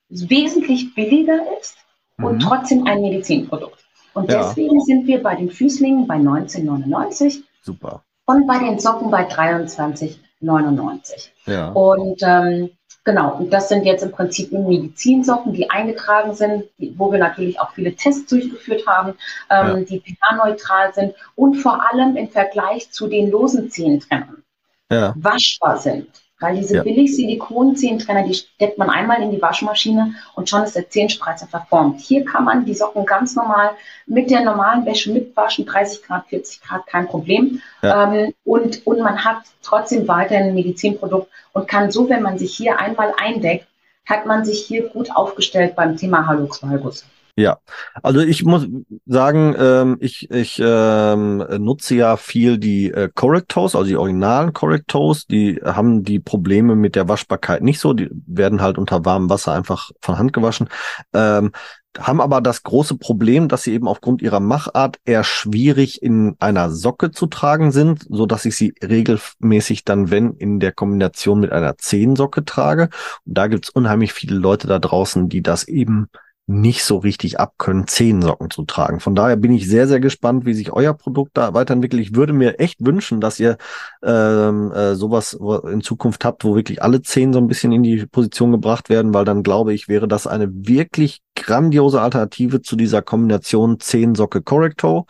wesentlich 0.09 0.93
billiger 0.93 1.39
ist 1.59 1.77
mhm. 2.19 2.25
und 2.25 2.39
trotzdem 2.39 2.85
ein 2.85 3.01
Medizinprodukt. 3.01 3.83
Und 4.13 4.31
ja. 4.31 4.39
deswegen 4.39 4.81
sind 4.81 5.07
wir 5.07 5.23
bei 5.23 5.35
den 5.35 5.49
Füßlingen 5.49 6.07
bei 6.07 6.17
19,99. 6.17 7.43
Super. 7.61 8.03
Und 8.25 8.47
bei 8.47 8.59
den 8.59 8.79
Socken 8.79 9.09
bei 9.09 9.27
23,99. 9.27 11.29
Ja. 11.45 11.69
Und 11.69 12.21
ähm, 12.21 12.69
genau, 13.03 13.37
und 13.37 13.51
das 13.51 13.69
sind 13.69 13.85
jetzt 13.85 14.03
im 14.03 14.11
Prinzip 14.11 14.51
Medizinsocken, 14.51 15.53
die 15.53 15.69
eingetragen 15.69 16.33
sind, 16.33 16.65
wo 16.95 17.11
wir 17.11 17.19
natürlich 17.19 17.59
auch 17.59 17.71
viele 17.71 17.95
Tests 17.95 18.29
durchgeführt 18.29 18.85
haben, 18.85 19.15
ähm, 19.49 19.67
ja. 19.67 19.79
die 19.81 19.99
pH-neutral 19.99 20.93
sind 20.93 21.15
und 21.35 21.55
vor 21.55 21.81
allem 21.91 22.15
im 22.17 22.29
Vergleich 22.29 22.91
zu 22.91 23.07
den 23.07 23.31
losen 23.31 23.71
Zehentrennern 23.71 24.43
ja. 24.91 25.13
waschbar 25.17 25.77
sind. 25.77 26.07
Weil 26.39 26.55
diese 26.55 26.77
ja. 26.77 26.83
billig 26.83 27.15
Silikon-Zehentrenner, 27.15 28.23
die 28.23 28.33
steckt 28.33 28.77
man 28.77 28.89
einmal 28.89 29.21
in 29.21 29.31
die 29.31 29.41
Waschmaschine 29.41 30.13
und 30.35 30.49
schon 30.49 30.63
ist 30.63 30.75
der 30.75 30.89
Zehenspreizer 30.89 31.47
verformt. 31.47 31.99
Hier 31.99 32.23
kann 32.23 32.45
man 32.45 32.63
die 32.63 32.73
Socken 32.73 33.05
ganz 33.05 33.35
normal 33.35 33.71
mit 34.05 34.31
der 34.31 34.41
normalen 34.41 34.85
Wäsche 34.85 35.11
mitwaschen, 35.11 35.65
30 35.65 36.03
Grad, 36.03 36.27
40 36.27 36.61
Grad, 36.61 36.87
kein 36.87 37.07
Problem. 37.07 37.61
Ja. 37.81 38.13
Ähm, 38.13 38.33
und, 38.45 38.87
und 38.87 38.99
man 38.99 39.23
hat 39.25 39.41
trotzdem 39.61 40.07
weiterhin 40.07 40.47
ein 40.47 40.55
Medizinprodukt 40.55 41.29
und 41.51 41.67
kann 41.67 41.91
so, 41.91 42.07
wenn 42.07 42.21
man 42.21 42.37
sich 42.37 42.55
hier 42.55 42.79
einmal 42.79 43.13
eindeckt, 43.17 43.67
hat 44.05 44.25
man 44.25 44.45
sich 44.45 44.65
hier 44.65 44.89
gut 44.89 45.15
aufgestellt 45.15 45.75
beim 45.75 45.97
Thema 45.97 46.25
Halux 46.25 46.63
Valgus. 46.63 47.05
Ja, 47.35 47.59
also 48.03 48.19
ich 48.19 48.43
muss 48.43 48.67
sagen, 49.05 49.55
ähm, 49.57 49.97
ich, 49.99 50.29
ich 50.29 50.61
ähm, 50.63 51.37
nutze 51.59 51.95
ja 51.95 52.17
viel 52.17 52.57
die 52.57 52.91
äh, 52.91 53.09
Correctos, 53.13 53.75
also 53.75 53.87
die 53.87 53.97
originalen 53.97 54.53
Correctos, 54.53 55.25
die 55.25 55.59
haben 55.63 56.03
die 56.03 56.19
Probleme 56.19 56.75
mit 56.75 56.95
der 56.95 57.07
Waschbarkeit 57.07 57.63
nicht 57.63 57.79
so, 57.79 57.93
die 57.93 58.09
werden 58.27 58.61
halt 58.61 58.77
unter 58.77 59.05
warmem 59.05 59.29
Wasser 59.29 59.53
einfach 59.53 59.91
von 60.01 60.17
Hand 60.17 60.33
gewaschen, 60.33 60.69
ähm, 61.13 61.51
haben 61.97 62.21
aber 62.21 62.41
das 62.41 62.63
große 62.63 62.97
Problem, 62.97 63.47
dass 63.47 63.63
sie 63.63 63.73
eben 63.73 63.87
aufgrund 63.87 64.21
ihrer 64.21 64.39
Machart 64.39 64.97
eher 65.05 65.23
schwierig 65.23 66.01
in 66.03 66.35
einer 66.39 66.69
Socke 66.69 67.11
zu 67.11 67.25
tragen 67.25 67.71
sind, 67.71 68.05
so 68.09 68.25
dass 68.25 68.45
ich 68.45 68.55
sie 68.55 68.73
regelmäßig 68.83 69.85
dann, 69.85 70.11
wenn, 70.11 70.33
in 70.33 70.59
der 70.59 70.71
Kombination 70.71 71.39
mit 71.39 71.51
einer 71.51 71.77
Zehensocke 71.77 72.45
trage. 72.45 72.89
Und 73.25 73.37
da 73.37 73.47
gibt's 73.47 73.69
unheimlich 73.69 74.13
viele 74.13 74.35
Leute 74.35 74.67
da 74.67 74.77
draußen, 74.77 75.29
die 75.29 75.41
das 75.41 75.67
eben 75.67 76.09
nicht 76.49 76.83
so 76.83 76.97
richtig 76.97 77.39
abkönnen, 77.39 77.85
Zehensocken 77.85 78.49
zu 78.49 78.63
tragen. 78.63 78.99
Von 78.99 79.13
daher 79.13 79.35
bin 79.35 79.53
ich 79.53 79.69
sehr, 79.69 79.87
sehr 79.87 79.99
gespannt, 79.99 80.45
wie 80.45 80.55
sich 80.55 80.71
euer 80.71 80.95
Produkt 80.95 81.37
da 81.37 81.53
weiterentwickelt. 81.53 82.01
Ich 82.01 82.15
würde 82.15 82.33
mir 82.33 82.59
echt 82.59 82.83
wünschen, 82.83 83.21
dass 83.21 83.39
ihr 83.39 83.57
ähm, 84.01 84.71
äh, 84.71 84.95
sowas 84.95 85.39
in 85.71 85.81
Zukunft 85.81 86.25
habt, 86.25 86.43
wo 86.43 86.55
wirklich 86.55 86.81
alle 86.81 87.03
Zehen 87.03 87.33
so 87.33 87.39
ein 87.39 87.47
bisschen 87.47 87.71
in 87.71 87.83
die 87.83 88.03
Position 88.07 88.51
gebracht 88.51 88.89
werden, 88.89 89.13
weil 89.13 89.25
dann 89.25 89.43
glaube 89.43 89.73
ich, 89.73 89.87
wäre 89.87 90.07
das 90.07 90.25
eine 90.25 90.49
wirklich 90.51 91.21
grandiose 91.35 92.01
Alternative 92.01 92.63
zu 92.63 92.75
dieser 92.75 93.03
Kombination 93.03 93.79
Zehensocke 93.79 94.41
Correcto. 94.41 95.05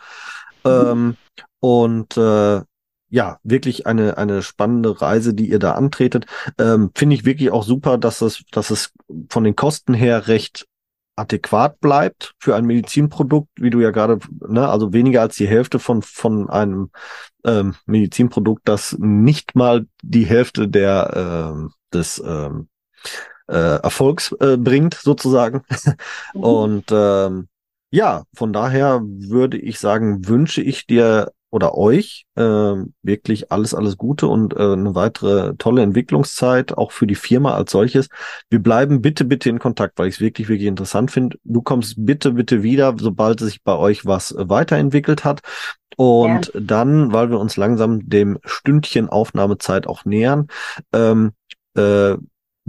Mhm. 0.62 0.70
Ähm, 0.70 1.16
und 1.60 2.18
äh, 2.18 2.60
ja, 3.08 3.38
wirklich 3.42 3.86
eine, 3.86 4.18
eine 4.18 4.42
spannende 4.42 5.00
Reise, 5.00 5.32
die 5.34 5.50
ihr 5.50 5.58
da 5.58 5.72
antretet. 5.72 6.26
Ähm, 6.58 6.90
Finde 6.94 7.16
ich 7.16 7.24
wirklich 7.24 7.50
auch 7.50 7.64
super, 7.64 7.96
dass 7.96 8.20
es, 8.20 8.44
dass 8.52 8.70
es 8.70 8.92
von 9.30 9.44
den 9.44 9.56
Kosten 9.56 9.94
her 9.94 10.28
recht 10.28 10.66
adäquat 11.20 11.80
bleibt 11.80 12.34
für 12.38 12.56
ein 12.56 12.64
Medizinprodukt, 12.64 13.48
wie 13.56 13.70
du 13.70 13.80
ja 13.80 13.90
gerade, 13.90 14.18
ne, 14.46 14.68
also 14.68 14.92
weniger 14.92 15.20
als 15.22 15.36
die 15.36 15.46
Hälfte 15.46 15.78
von, 15.78 16.02
von 16.02 16.48
einem 16.50 16.90
ähm, 17.44 17.74
Medizinprodukt, 17.86 18.62
das 18.64 18.96
nicht 18.98 19.54
mal 19.54 19.86
die 20.02 20.24
Hälfte 20.24 20.68
der 20.68 21.54
äh, 21.54 21.68
des 21.92 22.22
ähm, 22.24 22.68
äh, 23.48 23.82
Erfolgs 23.82 24.32
äh, 24.40 24.56
bringt, 24.56 24.94
sozusagen. 24.94 25.62
Mhm. 26.34 26.40
Und 26.40 26.84
ähm, 26.90 27.48
ja, 27.90 28.24
von 28.34 28.52
daher 28.52 29.00
würde 29.02 29.58
ich 29.58 29.78
sagen, 29.78 30.26
wünsche 30.28 30.62
ich 30.62 30.86
dir 30.86 31.32
oder 31.50 31.76
euch 31.76 32.26
äh, 32.36 32.42
wirklich 33.02 33.50
alles, 33.52 33.74
alles 33.74 33.96
Gute 33.96 34.28
und 34.28 34.54
äh, 34.54 34.72
eine 34.72 34.94
weitere 34.94 35.54
tolle 35.56 35.82
Entwicklungszeit, 35.82 36.76
auch 36.76 36.92
für 36.92 37.06
die 37.06 37.14
Firma 37.14 37.54
als 37.54 37.72
solches. 37.72 38.08
Wir 38.48 38.60
bleiben 38.60 39.02
bitte, 39.02 39.24
bitte 39.24 39.50
in 39.50 39.58
Kontakt, 39.58 39.98
weil 39.98 40.08
ich 40.08 40.16
es 40.16 40.20
wirklich, 40.20 40.48
wirklich 40.48 40.68
interessant 40.68 41.10
finde. 41.10 41.38
Du 41.44 41.62
kommst 41.62 41.94
bitte, 41.98 42.32
bitte 42.32 42.62
wieder, 42.62 42.94
sobald 42.98 43.40
sich 43.40 43.62
bei 43.62 43.76
euch 43.76 44.06
was 44.06 44.34
weiterentwickelt 44.36 45.24
hat. 45.24 45.40
Und 45.96 46.52
ja. 46.54 46.60
dann, 46.60 47.12
weil 47.12 47.30
wir 47.30 47.38
uns 47.38 47.56
langsam 47.56 48.08
dem 48.08 48.38
Stündchen 48.44 49.08
Aufnahmezeit 49.08 49.86
auch 49.86 50.04
nähern, 50.04 50.46
ähm, 50.92 51.32
äh, 51.76 52.16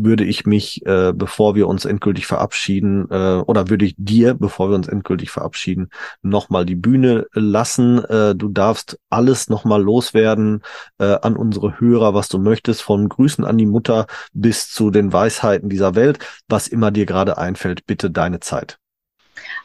würde 0.03 0.23
ich 0.23 0.45
mich, 0.45 0.85
äh, 0.85 1.13
bevor 1.13 1.55
wir 1.55 1.67
uns 1.67 1.85
endgültig 1.85 2.25
verabschieden, 2.27 3.07
äh, 3.09 3.41
oder 3.45 3.69
würde 3.69 3.85
ich 3.85 3.95
dir, 3.97 4.33
bevor 4.33 4.69
wir 4.69 4.75
uns 4.75 4.87
endgültig 4.87 5.31
verabschieden, 5.31 5.89
nochmal 6.21 6.65
die 6.65 6.75
Bühne 6.75 7.27
lassen. 7.33 8.03
Äh, 8.05 8.35
du 8.35 8.49
darfst 8.49 8.99
alles 9.09 9.49
nochmal 9.49 9.81
loswerden 9.81 10.61
äh, 10.99 11.17
an 11.21 11.35
unsere 11.35 11.79
Hörer, 11.79 12.13
was 12.13 12.29
du 12.29 12.39
möchtest, 12.39 12.81
von 12.81 13.09
Grüßen 13.09 13.45
an 13.45 13.57
die 13.57 13.65
Mutter 13.65 14.07
bis 14.33 14.69
zu 14.69 14.91
den 14.91 15.13
Weisheiten 15.13 15.69
dieser 15.69 15.95
Welt, 15.95 16.19
was 16.47 16.67
immer 16.67 16.91
dir 16.91 17.05
gerade 17.05 17.37
einfällt. 17.37 17.85
Bitte 17.85 18.11
deine 18.11 18.39
Zeit. 18.39 18.77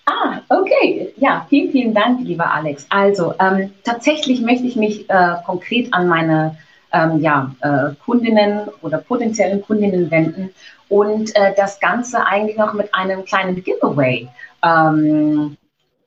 Ah, 0.06 0.40
okay. 0.48 1.12
Ja, 1.16 1.46
vielen, 1.48 1.72
vielen 1.72 1.94
Dank, 1.94 2.20
lieber 2.20 2.52
Alex. 2.52 2.86
Also, 2.90 3.34
ähm, 3.40 3.72
tatsächlich 3.82 4.40
möchte 4.40 4.66
ich 4.66 4.76
mich 4.76 5.10
äh, 5.10 5.34
konkret 5.44 5.92
an 5.92 6.08
meine 6.08 6.56
ähm, 6.96 7.20
ja, 7.20 7.54
äh, 7.60 7.94
Kundinnen 8.04 8.68
oder 8.80 8.98
potenziellen 8.98 9.62
Kundinnen 9.62 10.10
wenden 10.10 10.54
und 10.88 11.34
äh, 11.36 11.54
das 11.54 11.78
Ganze 11.80 12.24
eigentlich 12.26 12.56
noch 12.56 12.72
mit 12.72 12.94
einem 12.94 13.24
kleinen 13.24 13.62
Giveaway 13.62 14.28
ähm, 14.62 15.56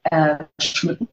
äh, 0.03 0.37
schmücken. 0.59 1.07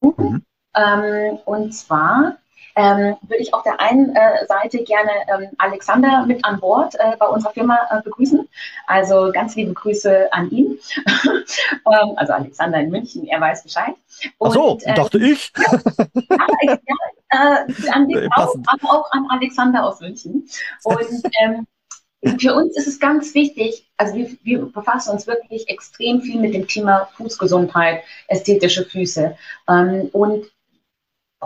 Mhm. 0.00 0.42
Ähm, 0.74 1.38
und 1.44 1.74
zwar 1.74 2.38
ähm, 2.76 3.16
würde 3.22 3.42
ich 3.42 3.54
auf 3.54 3.62
der 3.62 3.80
einen 3.80 4.14
äh, 4.14 4.46
Seite 4.46 4.84
gerne 4.84 5.10
ähm, 5.28 5.48
Alexander 5.58 6.26
mit 6.26 6.44
an 6.44 6.60
Bord 6.60 6.94
äh, 6.98 7.16
bei 7.18 7.26
unserer 7.26 7.52
Firma 7.52 7.78
äh, 7.90 8.02
begrüßen. 8.02 8.46
Also 8.86 9.32
ganz 9.32 9.56
liebe 9.56 9.72
Grüße 9.72 10.32
an 10.32 10.50
ihn. 10.50 10.78
ähm, 11.26 12.12
also 12.16 12.34
Alexander 12.34 12.78
in 12.78 12.90
München, 12.90 13.26
er 13.26 13.40
weiß 13.40 13.62
Bescheid. 13.62 13.94
Und, 14.36 14.50
Ach 14.50 14.54
so, 14.54 14.78
äh, 14.84 14.94
dachte 14.94 15.18
ich. 15.18 15.52
ja, 15.56 16.78
äh, 17.30 17.90
an 17.90 18.08
dich 18.08 18.28
auch, 18.36 18.54
aber 18.66 18.92
auch 18.92 19.10
an 19.10 19.26
Alexander 19.30 19.84
aus 19.84 20.00
München. 20.00 20.46
Und 20.84 21.22
ähm, 21.40 21.66
für 22.38 22.54
uns 22.54 22.76
ist 22.76 22.88
es 22.88 23.00
ganz 23.00 23.34
wichtig, 23.34 23.90
also 23.96 24.14
wir, 24.14 24.30
wir, 24.42 24.66
befassen 24.66 25.10
uns 25.10 25.26
wirklich 25.26 25.68
extrem 25.68 26.20
viel 26.20 26.40
mit 26.40 26.54
dem 26.54 26.66
Thema 26.66 27.08
Fußgesundheit, 27.16 28.02
ästhetische 28.28 28.84
Füße. 28.84 29.36
Ähm, 29.68 30.10
und 30.12 30.46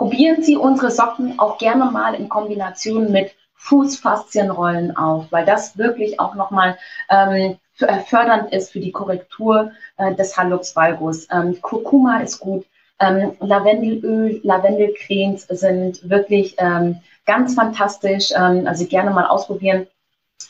Probieren 0.01 0.41
Sie 0.41 0.57
unsere 0.57 0.89
Socken 0.89 1.37
auch 1.37 1.59
gerne 1.59 1.85
mal 1.85 2.15
in 2.15 2.27
Kombination 2.27 3.11
mit 3.11 3.35
Fußfaszienrollen 3.53 4.97
auf, 4.97 5.27
weil 5.29 5.45
das 5.45 5.77
wirklich 5.77 6.19
auch 6.19 6.33
nochmal 6.33 6.75
ähm, 7.07 7.59
äh, 7.77 7.99
fördernd 7.99 8.51
ist 8.51 8.71
für 8.71 8.79
die 8.79 8.91
Korrektur 8.91 9.73
äh, 9.97 10.15
des 10.15 10.35
Hallux 10.35 10.75
valgus. 10.75 11.27
Ähm, 11.31 11.61
Kurkuma 11.61 12.21
ist 12.21 12.39
gut. 12.39 12.65
Ähm, 12.99 13.33
Lavendelöl, 13.41 14.41
Lavendelcremes 14.41 15.43
sind 15.49 16.09
wirklich 16.09 16.55
ähm, 16.57 16.99
ganz 17.27 17.53
fantastisch. 17.53 18.31
Ähm, 18.35 18.65
also 18.65 18.87
gerne 18.87 19.11
mal 19.11 19.27
ausprobieren. 19.27 19.85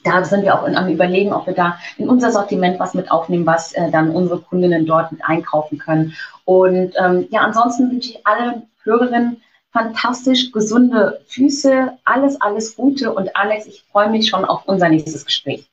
Da 0.05 0.23
sind 0.23 0.43
wir 0.43 0.57
auch 0.57 0.65
in, 0.65 0.77
am 0.77 0.87
Überlegen, 0.87 1.33
ob 1.33 1.45
wir 1.45 1.53
da 1.53 1.77
in 1.97 2.07
unser 2.07 2.31
Sortiment 2.31 2.79
was 2.79 2.93
mit 2.93 3.11
aufnehmen, 3.11 3.45
was 3.45 3.73
äh, 3.73 3.91
dann 3.91 4.11
unsere 4.11 4.39
Kundinnen 4.39 4.85
dort 4.85 5.11
mit 5.11 5.25
einkaufen 5.25 5.77
können. 5.77 6.13
Und 6.45 6.93
ähm, 6.97 7.27
ja, 7.31 7.41
ansonsten 7.41 7.91
wünsche 7.91 8.11
ich 8.11 8.25
allen 8.25 8.70
Hörerin, 8.83 9.37
fantastisch 9.71 10.51
gesunde 10.51 11.21
Füße, 11.27 11.97
alles, 12.03 12.39
alles 12.41 12.75
Gute 12.75 13.13
und 13.13 13.35
Alex, 13.35 13.67
ich 13.67 13.83
freue 13.91 14.09
mich 14.09 14.29
schon 14.29 14.45
auf 14.45 14.63
unser 14.65 14.89
nächstes 14.89 15.25
Gespräch. 15.25 15.69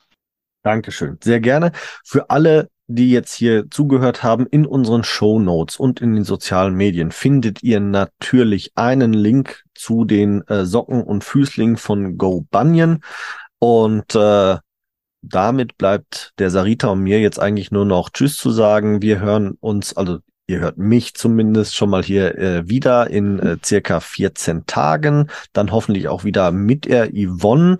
Dankeschön, 0.63 1.17
sehr 1.23 1.39
gerne. 1.39 1.71
Für 2.03 2.29
alle, 2.29 2.69
die 2.87 3.11
jetzt 3.11 3.33
hier 3.33 3.69
zugehört 3.69 4.23
haben, 4.23 4.45
in 4.47 4.65
unseren 4.65 5.03
Show 5.03 5.39
Notes 5.39 5.77
und 5.77 6.01
in 6.01 6.15
den 6.15 6.23
sozialen 6.23 6.75
Medien 6.75 7.11
findet 7.11 7.63
ihr 7.63 7.79
natürlich 7.79 8.71
einen 8.75 9.13
Link 9.13 9.63
zu 9.75 10.05
den 10.05 10.41
äh, 10.47 10.65
Socken 10.65 11.03
und 11.03 11.23
Füßlingen 11.23 11.77
von 11.77 12.17
Go 12.17 12.45
Bunyan 12.49 13.01
und 13.59 14.15
äh, 14.15 14.57
damit 15.21 15.77
bleibt 15.77 16.33
der 16.39 16.49
Sarita 16.49 16.89
und 16.89 17.01
mir 17.01 17.19
jetzt 17.19 17.39
eigentlich 17.39 17.71
nur 17.71 17.85
noch 17.85 18.09
Tschüss 18.09 18.37
zu 18.37 18.51
sagen. 18.51 19.01
Wir 19.01 19.19
hören 19.19 19.57
uns, 19.59 19.95
also 19.95 20.19
Ihr 20.49 20.61
hört 20.61 20.79
mich 20.79 21.13
zumindest 21.13 21.75
schon 21.75 21.91
mal 21.91 22.01
hier 22.01 22.35
äh, 22.39 22.67
wieder 22.67 23.07
in 23.11 23.37
äh, 23.37 23.57
circa 23.63 23.99
14 23.99 24.65
Tagen. 24.65 25.29
Dann 25.53 25.71
hoffentlich 25.71 26.07
auch 26.07 26.23
wieder 26.23 26.51
mit 26.51 26.85
der 26.85 27.11
Yvonne. 27.13 27.77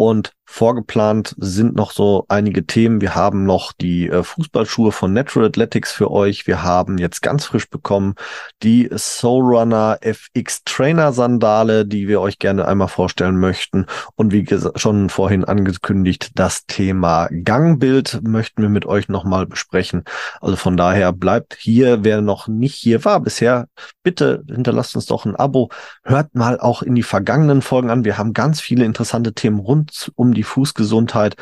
Und 0.00 0.32
Vorgeplant 0.52 1.36
sind 1.38 1.76
noch 1.76 1.92
so 1.92 2.24
einige 2.28 2.66
Themen. 2.66 3.00
Wir 3.00 3.14
haben 3.14 3.44
noch 3.44 3.72
die 3.72 4.08
äh, 4.08 4.24
Fußballschuhe 4.24 4.90
von 4.90 5.12
Natural 5.12 5.46
Athletics 5.46 5.92
für 5.92 6.10
euch. 6.10 6.48
Wir 6.48 6.64
haben 6.64 6.98
jetzt 6.98 7.22
ganz 7.22 7.44
frisch 7.44 7.70
bekommen 7.70 8.16
die 8.64 8.90
Soul 8.96 9.44
Runner 9.44 9.98
FX 10.00 10.64
Trainer 10.64 11.12
Sandale, 11.12 11.86
die 11.86 12.08
wir 12.08 12.20
euch 12.20 12.40
gerne 12.40 12.66
einmal 12.66 12.88
vorstellen 12.88 13.38
möchten. 13.38 13.86
Und 14.16 14.32
wie 14.32 14.44
schon 14.74 15.08
vorhin 15.08 15.44
angekündigt, 15.44 16.32
das 16.34 16.66
Thema 16.66 17.28
Gangbild 17.44 18.20
möchten 18.26 18.62
wir 18.62 18.70
mit 18.70 18.86
euch 18.86 19.08
nochmal 19.08 19.46
besprechen. 19.46 20.02
Also 20.40 20.56
von 20.56 20.76
daher 20.76 21.12
bleibt 21.12 21.56
hier, 21.60 22.02
wer 22.02 22.22
noch 22.22 22.48
nicht 22.48 22.74
hier 22.74 23.04
war 23.04 23.20
bisher, 23.20 23.68
bitte 24.02 24.42
hinterlasst 24.48 24.96
uns 24.96 25.06
doch 25.06 25.24
ein 25.24 25.36
Abo. 25.36 25.70
Hört 26.02 26.34
mal 26.34 26.58
auch 26.58 26.82
in 26.82 26.96
die 26.96 27.04
vergangenen 27.04 27.62
Folgen 27.62 27.88
an. 27.88 28.04
Wir 28.04 28.18
haben 28.18 28.32
ganz 28.32 28.60
viele 28.60 28.84
interessante 28.84 29.32
Themen 29.32 29.60
rund 29.60 29.89
um 30.14 30.34
die 30.34 30.42
Fußgesundheit. 30.42 31.36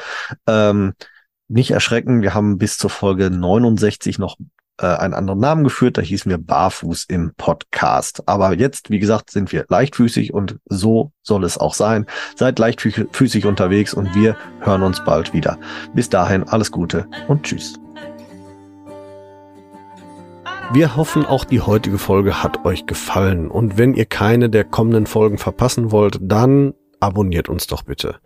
Ähm, 0.46 0.94
nicht 1.49 1.70
erschrecken, 1.70 2.22
wir 2.22 2.34
haben 2.34 2.59
bis 2.59 2.76
zur 2.76 2.90
Folge 2.90 3.30
69 3.30 4.18
noch 4.18 4.36
äh, 4.80 4.86
einen 4.86 5.14
anderen 5.14 5.40
Namen 5.40 5.64
geführt, 5.64 5.99
da 5.99 6.03
hießen 6.03 6.30
wir 6.30 6.38
Barfuß 6.38 7.05
im 7.05 7.32
Podcast. 7.36 8.22
Aber 8.26 8.55
jetzt, 8.55 8.90
wie 8.90 8.99
gesagt, 8.99 9.30
sind 9.30 9.51
wir 9.53 9.66
leichtfüßig 9.68 10.32
und 10.32 10.59
so 10.66 11.12
soll 11.22 11.44
es 11.44 11.59
auch 11.59 11.74
sein. 11.74 12.07
Seid 12.36 12.59
leichtfüßig 12.59 13.46
unterwegs 13.46 13.94
und 13.94 14.14
wir 14.14 14.36
hören 14.61 14.82
uns 14.82 15.03
bald 15.05 15.32
wieder. 15.32 15.59
Bis 15.94 16.09
dahin 16.09 16.44
alles 16.44 16.70
Gute 16.70 17.07
und 17.28 17.42
tschüss. 17.44 17.78
Wir 20.70 20.96
hoffen, 20.96 21.24
auch 21.24 21.44
die 21.44 21.62
heutige 21.62 21.96
Folge 21.96 22.42
hat 22.42 22.66
euch 22.66 22.84
gefallen. 22.84 23.51
Und 23.51 23.78
wenn 23.78 23.94
ihr 23.94 24.05
keine 24.05 24.51
der 24.51 24.64
kommenden 24.64 25.07
Folgen 25.07 25.38
verpassen 25.38 25.92
wollt, 25.92 26.18
dann 26.20 26.74
abonniert 27.01 27.49
uns 27.49 27.66
doch 27.66 27.82
bitte. 27.82 28.16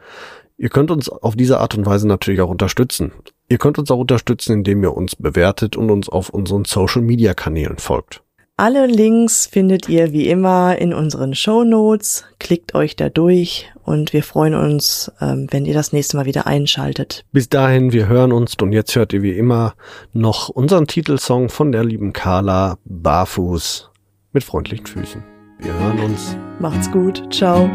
Ihr 0.57 0.69
könnt 0.69 0.91
uns 0.91 1.09
auf 1.09 1.35
diese 1.35 1.59
Art 1.59 1.75
und 1.75 1.87
Weise 1.87 2.07
natürlich 2.07 2.41
auch 2.41 2.51
unterstützen. 2.51 3.13
Ihr 3.49 3.59
könnt 3.59 3.79
uns 3.79 3.91
auch 3.91 3.99
unterstützen, 3.99 4.53
indem 4.53 4.83
ihr 4.83 4.95
uns 4.97 5.17
bewertet 5.17 5.77
und 5.77 5.91
uns 5.91 6.09
auf 6.09 6.31
unseren 6.31 6.65
Social 6.65 7.03
Media 7.03 7.35
Kanälen 7.35 7.79
folgt. 7.79 8.23
Alle 8.57 8.87
Links 8.87 9.47
findet 9.47 9.89
ihr 9.89 10.13
wie 10.13 10.29
immer 10.29 10.79
in 10.79 10.93
unseren 10.93 11.35
Show 11.35 11.65
Notes. 11.65 12.25
Klickt 12.39 12.75
euch 12.75 12.97
da 12.97 13.09
durch 13.09 13.73
und 13.83 14.13
wir 14.13 14.23
freuen 14.23 14.55
uns, 14.55 15.11
ähm, 15.21 15.49
wenn 15.51 15.65
ihr 15.65 15.75
das 15.75 15.93
nächste 15.93 16.17
Mal 16.17 16.27
wieder 16.27 16.47
einschaltet. 16.47 17.25
Bis 17.33 17.49
dahin, 17.49 17.93
wir 17.93 18.07
hören 18.07 18.31
uns 18.31 18.55
und 18.63 18.73
jetzt 18.73 18.95
hört 18.95 19.13
ihr 19.15 19.23
wie 19.23 19.37
immer 19.37 19.75
noch 20.13 20.49
unseren 20.49 20.87
Titelsong 20.87 21.49
von 21.49 21.73
der 21.73 21.83
lieben 21.83 22.13
Carla 22.13 22.79
Barfuß 22.85 23.91
mit 24.33 24.45
freundlichen 24.45 24.87
Füßen. 24.87 25.25
Wir 25.59 25.73
hören 25.73 25.99
uns. 26.01 26.37
Macht's 26.61 26.91
gut. 26.91 27.23
Ciao. 27.33 27.69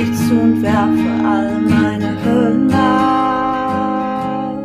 Dich 0.00 0.16
zu 0.16 0.34
und 0.34 0.62
werfe 0.62 1.10
all 1.26 1.60
meine 1.60 2.16
Hüllen 2.24 2.72
ab. 2.72 4.56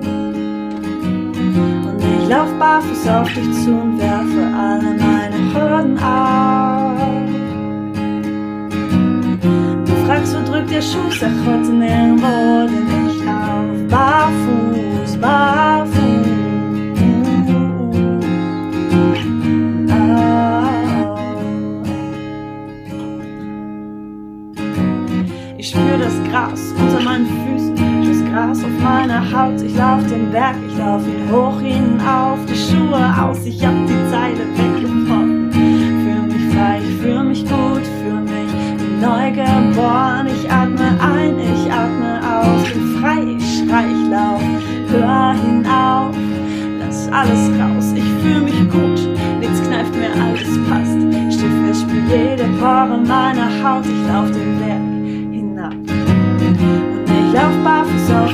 Und 1.88 2.04
ich 2.04 2.30
lauf 2.30 2.52
barfuß 2.58 3.08
auf 3.08 3.28
dich 3.34 3.52
zu 3.64 3.72
und 3.72 4.00
werfe 4.00 4.42
alle 4.58 4.96
meine 4.98 5.54
Hürden 5.54 5.98
ab. 6.00 6.96
Du 9.86 9.94
fragst, 10.06 10.36
wo 10.36 10.52
drückt 10.52 10.72
der 10.72 10.82
Schuh? 10.82 11.12
Sag 11.20 11.32
heute 11.46 11.72
nirgendwo, 11.72 12.68
denn 12.68 13.10
ich 13.10 13.20
lauf 13.26 13.78
barfuß, 13.90 15.18
barfuß. 15.18 16.05
Gras 26.36 26.74
unter 26.78 27.02
meinen 27.02 27.28
Füßen, 27.28 27.76
das 28.04 28.30
Gras 28.30 28.62
auf 28.62 28.84
meiner 28.84 29.24
Haut. 29.32 29.62
Ich 29.62 29.74
lauf 29.78 30.06
den 30.08 30.32
Berg, 30.32 30.58
ich 30.68 30.78
lauf 30.78 31.02
ihn 31.08 31.32
hoch 31.32 31.62
hinauf, 31.62 32.40
die 32.46 32.58
Schuhe 32.58 33.00
aus, 33.24 33.46
ich 33.46 33.66
hab 33.66 33.74
die 33.88 34.12
Zeile 34.12 34.44
weggebrochen. 34.58 35.50
Fühl 35.50 36.24
mich 36.28 36.54
frei, 36.54 36.82
ich 36.84 36.96
fühl 37.02 37.24
mich 37.24 37.46
gut, 37.46 37.88
fühl 38.02 38.20
mich 38.20 38.52
neu 39.00 39.32
geboren. 39.32 40.28
Ich 40.28 40.52
atme 40.52 41.00
ein, 41.00 41.40
ich 41.40 41.72
atme 41.72 42.20
aus, 42.20 42.70
bin 42.74 43.00
frei, 43.00 43.38
ich 43.38 43.60
schrei, 43.60 43.86
ich 43.88 44.10
lauf, 44.10 44.42
hör 44.90 45.36
hinauf, 45.36 46.16
lass 46.80 47.08
alles 47.14 47.50
raus. 47.58 47.94
Ich 47.96 48.12
fühl 48.22 48.42
mich 48.42 48.60
gut, 48.70 49.08
nichts 49.40 49.62
kneift 49.66 49.96
mir, 49.96 50.12
alles 50.22 50.60
passt. 50.68 51.00
Steh 51.34 51.48
fest, 51.66 51.84
spür 51.84 52.04
jede 52.10 52.44
Pore 52.60 53.00
meiner 53.08 53.48
Haut, 53.64 53.86
ich 53.86 54.12
lauf 54.12 54.30
den 54.32 54.60
Berg 54.60 54.96
lauf 55.66 56.05
barfuß 57.36 58.12
auf 58.12 58.25